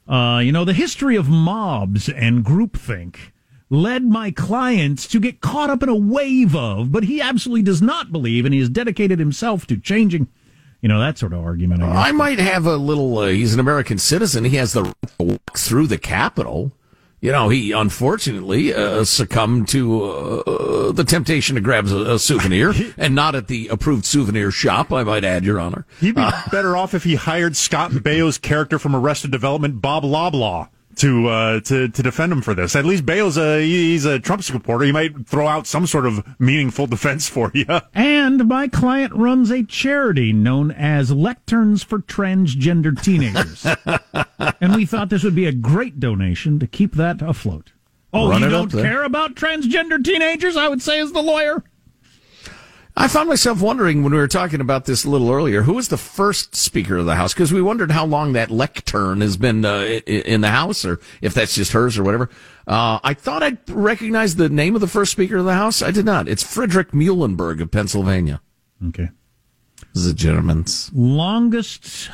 uh, 0.07 0.39
you 0.43 0.51
know, 0.51 0.65
the 0.65 0.73
history 0.73 1.15
of 1.15 1.29
mobs 1.29 2.09
and 2.09 2.45
groupthink 2.45 3.15
led 3.71 4.03
my 4.05 4.29
clients 4.29 5.07
to 5.07 5.19
get 5.19 5.41
caught 5.41 5.71
up 5.71 5.81
in 5.81 5.89
a 5.89 5.95
wave 5.95 6.55
of, 6.55 6.91
but 6.91 7.05
he 7.05 7.19
absolutely 7.19 7.63
does 7.63 7.81
not 7.81 8.11
believe, 8.11 8.45
and 8.45 8.53
he 8.53 8.59
has 8.59 8.69
dedicated 8.69 9.17
himself 9.17 9.65
to 9.65 9.77
changing. 9.77 10.27
You 10.81 10.89
know 10.89 10.99
that 10.99 11.17
sort 11.17 11.33
of 11.33 11.43
argument. 11.43 11.83
I. 11.83 12.09
I 12.09 12.11
might 12.11 12.39
have 12.39 12.65
a 12.65 12.75
little. 12.75 13.17
Uh, 13.19 13.27
he's 13.27 13.53
an 13.53 13.59
American 13.59 13.97
citizen. 13.99 14.43
He 14.45 14.55
has 14.57 14.73
the 14.73 14.83
right 14.83 14.95
to 15.19 15.23
walk 15.23 15.57
through 15.57 15.87
the 15.87 15.99
Capitol. 15.99 16.71
You 17.19 17.31
know, 17.31 17.49
he 17.49 17.71
unfortunately 17.71 18.73
uh, 18.73 19.03
succumbed 19.03 19.67
to 19.69 20.03
uh, 20.03 20.91
the 20.91 21.03
temptation 21.03 21.53
to 21.53 21.61
grab 21.61 21.85
a, 21.85 22.13
a 22.13 22.19
souvenir, 22.19 22.73
and 22.97 23.13
not 23.13 23.35
at 23.35 23.47
the 23.47 23.67
approved 23.67 24.05
souvenir 24.05 24.49
shop. 24.49 24.91
I 24.91 25.03
might 25.03 25.23
add, 25.23 25.45
Your 25.45 25.59
Honor. 25.59 25.85
He'd 25.99 26.15
be 26.15 26.27
better 26.51 26.75
off 26.75 26.95
if 26.95 27.03
he 27.03 27.13
hired 27.13 27.55
Scott 27.55 27.91
Baio's 28.03 28.39
character 28.39 28.79
from 28.79 28.95
Arrested 28.95 29.29
Development, 29.29 29.79
Bob 29.83 30.03
Loblaw, 30.03 30.69
to 30.97 31.27
uh, 31.27 31.59
to 31.61 31.89
to 31.89 32.03
defend 32.03 32.31
him 32.31 32.41
for 32.41 32.53
this. 32.53 32.75
At 32.75 32.85
least 32.85 33.05
Baio's 33.05 33.37
a 33.37 33.61
he's 33.61 34.05
a 34.05 34.19
Trump 34.19 34.43
supporter. 34.43 34.85
He 34.85 34.91
might 34.91 35.27
throw 35.27 35.47
out 35.47 35.67
some 35.67 35.87
sort 35.87 36.05
of 36.05 36.23
meaningful 36.39 36.87
defense 36.87 37.27
for 37.27 37.51
you. 37.55 37.65
And 37.93 38.47
my 38.47 38.67
client 38.67 39.13
runs 39.13 39.51
a 39.51 39.63
charity 39.63 40.33
known 40.33 40.71
as 40.71 41.11
Lecterns 41.11 41.83
for 41.83 41.99
Transgender 41.99 43.01
Teenagers. 43.01 43.65
and 44.61 44.75
we 44.75 44.85
thought 44.85 45.09
this 45.09 45.23
would 45.23 45.35
be 45.35 45.45
a 45.45 45.51
great 45.51 45.99
donation 45.99 46.59
to 46.59 46.67
keep 46.67 46.93
that 46.95 47.21
afloat. 47.21 47.71
Oh, 48.13 48.29
Run 48.29 48.41
you 48.41 48.49
don't 48.49 48.71
care 48.71 49.03
about 49.03 49.35
transgender 49.35 50.03
teenagers? 50.03 50.57
I 50.57 50.67
would 50.67 50.81
say, 50.81 50.99
as 50.99 51.13
the 51.13 51.21
lawyer. 51.21 51.63
I 53.01 53.07
found 53.07 53.29
myself 53.29 53.63
wondering 53.63 54.03
when 54.03 54.13
we 54.13 54.19
were 54.19 54.27
talking 54.27 54.61
about 54.61 54.85
this 54.85 55.05
a 55.05 55.09
little 55.09 55.31
earlier, 55.31 55.63
who 55.63 55.73
was 55.73 55.87
the 55.87 55.97
first 55.97 56.55
Speaker 56.55 56.97
of 56.97 57.07
the 57.07 57.15
House? 57.15 57.33
Because 57.33 57.51
we 57.51 57.59
wondered 57.59 57.89
how 57.89 58.05
long 58.05 58.33
that 58.33 58.51
lectern 58.51 59.21
has 59.21 59.37
been 59.37 59.65
uh, 59.65 59.79
in 60.05 60.41
the 60.41 60.49
House, 60.49 60.85
or 60.85 60.99
if 61.19 61.33
that's 61.33 61.55
just 61.55 61.71
hers 61.71 61.97
or 61.97 62.03
whatever. 62.03 62.29
Uh, 62.67 62.99
I 63.03 63.15
thought 63.15 63.41
I'd 63.41 63.67
recognize 63.67 64.35
the 64.35 64.49
name 64.49 64.75
of 64.75 64.81
the 64.81 64.87
first 64.87 65.13
Speaker 65.13 65.37
of 65.37 65.45
the 65.45 65.55
House. 65.55 65.81
I 65.81 65.89
did 65.89 66.05
not. 66.05 66.27
It's 66.27 66.43
Frederick 66.43 66.91
Muhlenberg 66.91 67.59
of 67.59 67.71
Pennsylvania. 67.71 68.39
Okay. 68.89 69.09
The 69.95 70.13
Germans. 70.13 70.91
Longest 70.93 72.11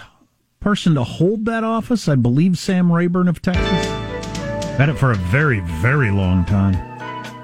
person 0.62 0.96
to 0.96 1.04
hold 1.04 1.44
that 1.48 1.66
office, 1.66 2.08
I 2.08 2.16
believe 2.16 2.58
Sam 2.58 2.94
Rayburn 2.94 3.28
of 3.28 3.42
Texas. 3.42 3.86
Had 4.78 4.88
it 4.88 4.98
for 4.98 5.12
a 5.12 5.16
very, 5.16 5.60
very 5.82 6.12
long 6.12 6.46
time. 6.46 6.76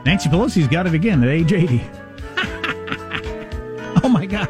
Nancy 0.05 0.29
Pelosi's 0.29 0.69
got 0.69 0.87
it 0.87 0.93
again 0.93 1.21
at 1.23 1.29
age 1.29 1.51
80. 1.51 1.81
Oh 4.03 4.09
my 4.09 4.25
God. 4.25 4.49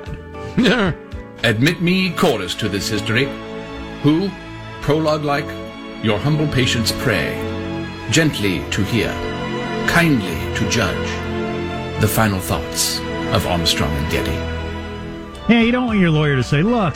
Admit 1.43 1.81
me 1.81 2.11
chorus 2.11 2.55
to 2.55 2.69
this 2.69 2.89
history, 2.89 3.25
who, 4.01 4.29
prologue 4.81 5.23
like, 5.23 5.45
your 6.03 6.19
humble 6.19 6.47
patience 6.47 6.91
pray, 6.91 7.33
gently 8.09 8.63
to 8.71 8.83
hear, 8.83 9.09
kindly 9.87 10.35
to 10.57 10.69
judge, 10.69 12.01
the 12.01 12.07
final 12.07 12.39
thoughts 12.39 12.99
of 13.33 13.45
Armstrong 13.47 13.91
and 13.91 14.11
Getty. 14.11 14.31
Yeah, 15.49 15.61
you 15.61 15.71
don't 15.71 15.85
want 15.85 15.99
your 15.99 16.11
lawyer 16.11 16.35
to 16.35 16.43
say, 16.43 16.61
look, 16.61 16.95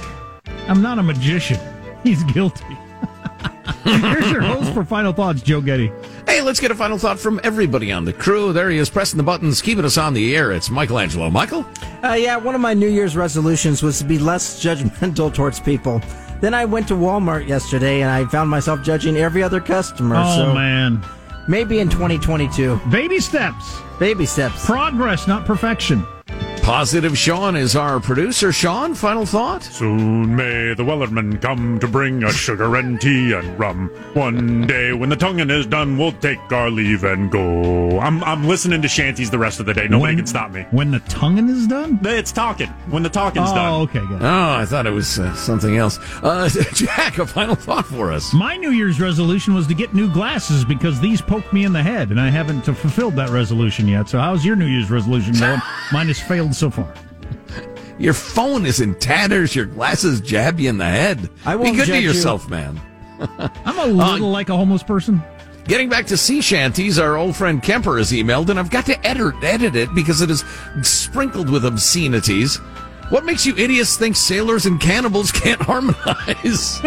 I'm 0.67 0.81
not 0.81 0.99
a 0.99 1.03
magician. 1.03 1.59
He's 2.03 2.23
guilty. 2.25 2.77
Here's 3.83 4.31
your 4.31 4.41
host 4.41 4.73
for 4.73 4.83
Final 4.83 5.13
Thoughts, 5.13 5.41
Joe 5.41 5.61
Getty. 5.61 5.91
Hey, 6.27 6.41
let's 6.41 6.59
get 6.59 6.71
a 6.71 6.75
final 6.75 6.97
thought 6.97 7.19
from 7.19 7.39
everybody 7.43 7.91
on 7.91 8.03
the 8.03 8.11
crew. 8.13 8.51
There 8.51 8.69
he 8.69 8.77
is, 8.77 8.89
pressing 8.89 9.17
the 9.17 9.23
buttons, 9.23 9.61
keeping 9.61 9.85
us 9.85 9.97
on 9.97 10.13
the 10.13 10.35
air. 10.35 10.51
It's 10.51 10.69
Michelangelo. 10.69 11.29
Michael? 11.29 11.65
Uh, 12.03 12.13
yeah, 12.13 12.35
one 12.35 12.53
of 12.53 12.61
my 12.61 12.73
New 12.73 12.89
Year's 12.89 13.15
resolutions 13.15 13.81
was 13.81 13.97
to 13.99 14.03
be 14.05 14.19
less 14.19 14.61
judgmental 14.63 15.33
towards 15.33 15.59
people. 15.59 16.01
Then 16.41 16.53
I 16.53 16.65
went 16.65 16.87
to 16.89 16.93
Walmart 16.95 17.47
yesterday 17.47 18.01
and 18.01 18.11
I 18.11 18.25
found 18.29 18.49
myself 18.49 18.83
judging 18.83 19.17
every 19.17 19.41
other 19.41 19.59
customer. 19.61 20.17
Oh, 20.19 20.35
so 20.35 20.53
man. 20.53 21.03
maybe 21.47 21.79
in 21.79 21.89
2022. 21.89 22.79
Baby 22.91 23.19
steps. 23.19 23.79
Baby 23.97 24.25
steps. 24.25 24.63
Progress, 24.65 25.27
not 25.27 25.45
perfection. 25.45 26.05
Positive 26.67 27.17
Sean 27.17 27.55
is 27.55 27.77
our 27.77 27.97
producer. 28.01 28.51
Sean, 28.51 28.93
final 28.93 29.25
thought? 29.25 29.63
Soon 29.63 30.35
may 30.35 30.73
the 30.73 30.83
Wellerman 30.83 31.41
come 31.41 31.79
to 31.79 31.87
bring 31.87 32.25
us 32.25 32.35
sugar 32.35 32.75
and 32.75 32.99
tea 32.99 33.31
and 33.31 33.57
rum. 33.57 33.87
One 34.15 34.67
day 34.67 34.91
when 34.91 35.07
the 35.07 35.15
tonguing 35.15 35.49
is 35.49 35.65
done, 35.65 35.97
we'll 35.97 36.11
take 36.11 36.51
our 36.51 36.69
leave 36.69 37.05
and 37.05 37.31
go. 37.31 38.01
I'm 38.01 38.21
I'm 38.25 38.45
listening 38.45 38.81
to 38.81 38.89
shanties 38.89 39.29
the 39.29 39.39
rest 39.39 39.61
of 39.61 39.65
the 39.65 39.73
day. 39.73 39.87
Nobody 39.87 40.11
When- 40.11 40.17
can 40.17 40.27
stop 40.27 40.51
me. 40.51 40.65
When 40.71 40.91
the 40.91 40.99
tonguing 40.99 41.47
is 41.47 41.67
done? 41.67 42.01
It's 42.03 42.33
talking. 42.33 42.67
When 42.89 43.01
the 43.01 43.09
talking's 43.09 43.49
oh, 43.49 43.55
done. 43.55 43.73
Oh, 43.73 43.81
okay, 43.83 44.05
good. 44.05 44.21
Oh, 44.21 44.55
I 44.55 44.65
thought 44.65 44.85
it 44.85 44.91
was 44.91 45.19
uh, 45.19 45.33
something 45.35 45.77
else. 45.77 45.97
Uh, 46.21 46.49
Jack, 46.73 47.17
a 47.17 47.25
final 47.25 47.55
thought 47.55 47.85
for 47.85 48.11
us. 48.11 48.33
My 48.33 48.57
New 48.57 48.71
Year's 48.71 48.99
resolution 48.99 49.53
was 49.53 49.67
to 49.67 49.73
get 49.73 49.93
new 49.93 50.11
glasses 50.11 50.65
because 50.65 50.99
these 50.99 51.21
poked 51.21 51.53
me 51.53 51.63
in 51.63 51.71
the 51.71 51.81
head, 51.81 52.09
and 52.09 52.19
I 52.19 52.29
haven't 52.29 52.67
uh, 52.67 52.73
fulfilled 52.73 53.15
that 53.15 53.29
resolution 53.29 53.87
yet. 53.87 54.09
So, 54.09 54.19
how's 54.19 54.43
your 54.43 54.57
New 54.57 54.65
Year's 54.65 54.91
resolution 54.91 55.31
going? 55.31 55.61
Mine 55.93 56.07
has 56.07 56.19
failed 56.19 56.56
so 56.57 56.69
far. 56.69 56.91
Your 57.99 58.13
phone 58.13 58.65
is 58.65 58.79
in 58.79 58.95
tatters. 58.95 59.55
Your 59.55 59.65
glasses 59.65 60.21
jab 60.21 60.59
you 60.59 60.69
in 60.69 60.77
the 60.77 60.85
head. 60.85 61.29
I 61.45 61.55
won't 61.55 61.71
Be 61.71 61.77
good 61.77 61.85
to 61.87 61.91
judge 61.93 62.03
you. 62.03 62.09
yourself, 62.09 62.49
man. 62.49 62.79
I'm 63.19 63.79
a 63.79 63.85
little 63.85 64.25
uh, 64.25 64.29
like 64.29 64.49
a 64.49 64.55
homeless 64.55 64.83
person. 64.83 65.21
Getting 65.65 65.89
back 65.89 66.05
to 66.07 66.17
sea 66.17 66.39
shanties, 66.41 66.97
our 66.99 67.17
old 67.17 67.35
friend 67.35 67.61
Kemper 67.61 67.97
has 67.97 68.11
emailed, 68.11 68.49
and 68.49 68.57
I've 68.59 68.69
got 68.69 68.85
to 68.85 69.05
edit, 69.05 69.35
edit 69.43 69.75
it 69.75 69.93
because 69.95 70.21
it 70.21 70.29
is 70.29 70.43
sprinkled 70.83 71.49
with 71.49 71.65
obscenities. 71.65 72.57
What 73.09 73.25
makes 73.25 73.45
you 73.45 73.55
idiots 73.57 73.97
think 73.97 74.15
sailors 74.15 74.65
and 74.65 74.79
cannibals 74.79 75.31
can't 75.33 75.61
harmonize? 75.61 76.79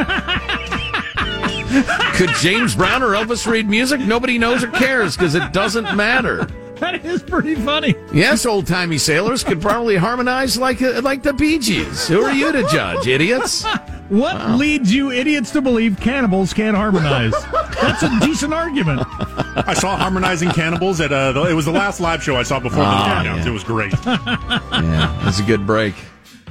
Could 2.17 2.31
James 2.41 2.75
Brown 2.75 3.03
or 3.03 3.11
Elvis 3.11 3.47
read 3.47 3.69
music? 3.69 4.01
Nobody 4.01 4.39
knows 4.39 4.63
or 4.65 4.69
cares 4.71 5.17
because 5.17 5.35
it 5.35 5.53
doesn't 5.53 5.95
matter. 5.97 6.47
That 6.91 7.05
is 7.05 7.23
pretty 7.23 7.55
funny. 7.57 7.95
Yes, 8.13 8.47
old 8.47 8.67
timey 8.67 8.97
sailors 8.99 9.45
could 9.45 9.61
probably 9.61 9.97
harmonize 9.97 10.57
like 10.57 10.81
uh, 10.81 11.01
like 11.03 11.23
the 11.23 11.33
Bee 11.35 11.59
Gees. 11.59 12.09
Who 12.09 12.23
are 12.23 12.33
you 12.33 12.51
to 12.53 12.63
judge, 12.69 13.07
idiots? 13.07 13.65
What 14.09 14.51
leads 14.59 14.93
you 14.93 15.13
idiots 15.13 15.51
to 15.53 15.61
believe 15.61 16.01
cannibals 16.01 16.53
can't 16.53 16.77
harmonize? 16.77 17.35
That's 17.81 18.03
a 18.03 18.19
decent 18.21 18.53
argument. 18.55 19.03
I 19.69 19.75
saw 19.75 19.97
harmonizing 19.97 20.51
cannibals 20.51 21.01
at 21.01 21.13
uh, 21.13 21.33
the, 21.33 21.43
it 21.45 21.55
was 21.55 21.67
the 21.67 21.71
last 21.73 22.01
live 22.01 22.23
show 22.23 22.35
I 22.37 22.43
saw 22.43 22.59
before 22.59 22.83
Ah, 22.83 23.23
the 23.23 23.29
lockdowns. 23.29 23.37
yeah. 23.45 23.51
It 23.51 23.53
was 23.53 23.63
great. 23.65 23.93
Yeah, 24.07 25.21
that's 25.23 25.39
a 25.39 25.45
good 25.45 25.67
break. 25.67 25.95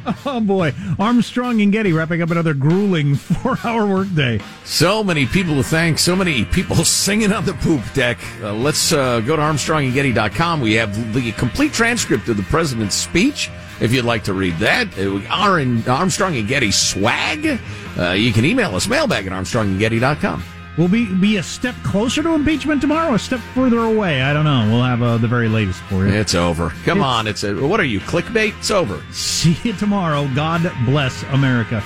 Oh 0.26 0.40
boy, 0.40 0.74
Armstrong 1.00 1.62
and 1.62 1.72
Getty 1.72 1.94
wrapping 1.94 2.22
up 2.22 2.30
another 2.30 2.54
grueling 2.54 3.16
four-hour 3.16 3.88
workday. 3.88 4.40
So 4.64 5.04
many 5.04 5.26
people 5.26 5.56
to 5.56 5.64
thank, 5.64 5.98
so 5.98 6.16
many 6.16 6.46
people 6.46 6.76
singing 6.84 7.32
on 7.32 7.46
the 7.46 7.54
poop 7.54 7.82
deck. 7.94 8.18
Uh, 8.42 8.54
let's 8.54 8.92
uh, 8.92 9.22
go 9.22 9.36
to 9.36 9.42
ArmstrongandGetty.com. 9.42 10.62
We 10.62 10.74
have 10.74 11.14
the 11.14 11.32
complete 11.34 11.74
transcript 11.74 12.28
of 12.30 12.38
the 12.38 12.44
president's 12.44 12.96
speech. 12.96 13.50
If 13.80 13.94
you'd 13.94 14.06
like 14.06 14.26
to 14.26 14.34
read 14.34 14.58
that, 14.58 14.88
uh, 15.00 15.14
we 15.14 15.28
are 15.28 15.60
in 15.60 15.88
Armstrong 15.88 16.36
and 16.36 16.48
Getty 16.48 16.72
swag. 16.72 17.60
Uh, 17.98 18.12
you 18.12 18.34
can 18.34 18.46
email 18.46 18.76
us, 18.76 18.88
mailbag 18.88 19.26
at 19.26 19.32
ArmstrongandGetty.com. 19.34 20.44
Will 20.78 20.88
we 20.88 21.14
be 21.16 21.38
a 21.38 21.44
step 21.44 21.76
closer 21.84 22.24
to 22.24 22.34
impeachment 22.36 22.80
tomorrow, 22.80 23.14
a 23.14 23.20
step 23.20 23.40
further 23.54 23.80
away? 23.80 24.22
I 24.22 24.34
don't 24.34 24.46
know. 24.46 24.68
We'll 24.70 24.84
have 24.84 25.02
uh, 25.02 25.18
the 25.18 25.28
very 25.28 25.50
latest 25.50 25.82
for 25.84 26.08
you. 26.08 26.14
It's 26.14 26.36
over. 26.36 26.70
Come 26.86 27.02
on. 27.02 27.28
It's 27.28 27.44
a, 27.44 27.54
what 27.56 27.80
are 27.80 27.86
you, 27.86 28.00
clickbait? 28.00 28.58
It's 28.60 28.72
over. 28.72 29.04
See 29.12 29.58
you 29.64 29.74
tomorrow. 29.74 30.30
God 30.36 30.72
bless 30.86 31.24
America. 31.24 31.84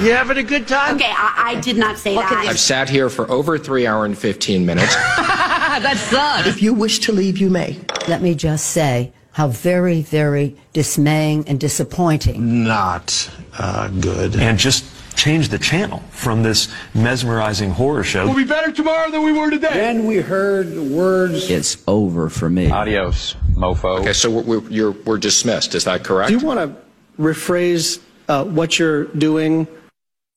You 0.00 0.12
having 0.12 0.36
a 0.36 0.42
good 0.42 0.68
time? 0.68 0.96
Okay, 0.96 1.10
I, 1.10 1.54
I 1.56 1.60
did 1.60 1.78
not 1.78 1.96
say 1.96 2.14
that. 2.14 2.30
I've 2.30 2.60
sat 2.60 2.90
here 2.90 3.08
for 3.08 3.28
over 3.30 3.56
three 3.56 3.86
hour 3.86 4.04
and 4.04 4.16
15 4.16 4.66
minutes. 4.66 4.94
that 5.16 5.96
sucks. 5.96 6.46
If 6.46 6.62
you 6.62 6.74
wish 6.74 6.98
to 7.00 7.12
leave, 7.12 7.38
you 7.38 7.48
may. 7.48 7.78
Let 8.06 8.20
me 8.20 8.34
just 8.34 8.66
say 8.72 9.14
how 9.32 9.48
very, 9.48 10.02
very 10.02 10.54
dismaying 10.74 11.48
and 11.48 11.58
disappointing. 11.58 12.64
Not 12.64 13.30
uh, 13.58 13.88
good. 13.88 14.36
And 14.36 14.58
just 14.58 14.84
change 15.16 15.48
the 15.48 15.58
channel 15.58 15.98
from 16.10 16.42
this 16.42 16.72
mesmerizing 16.94 17.70
horror 17.70 18.04
show. 18.04 18.26
We'll 18.26 18.36
be 18.36 18.44
better 18.44 18.70
tomorrow 18.70 19.10
than 19.10 19.24
we 19.24 19.32
were 19.32 19.50
today. 19.50 19.72
Then 19.72 20.06
we 20.06 20.18
heard 20.18 20.72
the 20.72 20.82
words. 20.82 21.50
It's 21.50 21.82
over 21.88 22.28
for 22.28 22.48
me. 22.48 22.70
Adios, 22.70 23.34
mofo. 23.54 24.00
Okay, 24.00 24.12
so 24.12 24.30
we're, 24.30 24.42
we're, 24.42 24.70
you're, 24.70 24.92
we're 24.92 25.18
dismissed. 25.18 25.74
Is 25.74 25.84
that 25.84 26.04
correct? 26.04 26.28
Do 26.28 26.38
you 26.38 26.46
want 26.46 26.60
to 26.60 26.76
rephrase 27.20 28.00
uh, 28.28 28.44
what 28.44 28.78
you're 28.78 29.06
doing? 29.06 29.66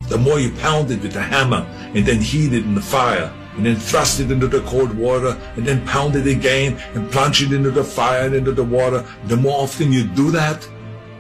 The 0.07 0.17
more 0.17 0.39
you 0.39 0.51
pound 0.51 0.89
it 0.91 1.01
with 1.01 1.11
the 1.11 1.21
hammer 1.21 1.67
and 1.93 2.05
then 2.05 2.21
heat 2.21 2.53
it 2.53 2.63
in 2.63 2.73
the 2.73 2.81
fire 2.81 3.31
and 3.57 3.65
then 3.65 3.75
thrust 3.75 4.21
it 4.21 4.31
into 4.31 4.47
the 4.47 4.61
cold 4.61 4.97
water 4.97 5.37
and 5.57 5.67
then 5.67 5.85
pound 5.85 6.15
it 6.15 6.25
again 6.25 6.77
and 6.93 7.11
plunge 7.11 7.43
it 7.43 7.51
into 7.51 7.69
the 7.69 7.83
fire 7.83 8.25
and 8.25 8.33
into 8.33 8.53
the 8.53 8.63
water, 8.63 9.05
the 9.25 9.35
more 9.35 9.61
often 9.61 9.91
you 9.91 10.05
do 10.05 10.31
that, 10.31 10.67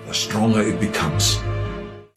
the 0.07 0.13
stronger 0.13 0.61
it 0.61 0.79
becomes. 0.79 1.37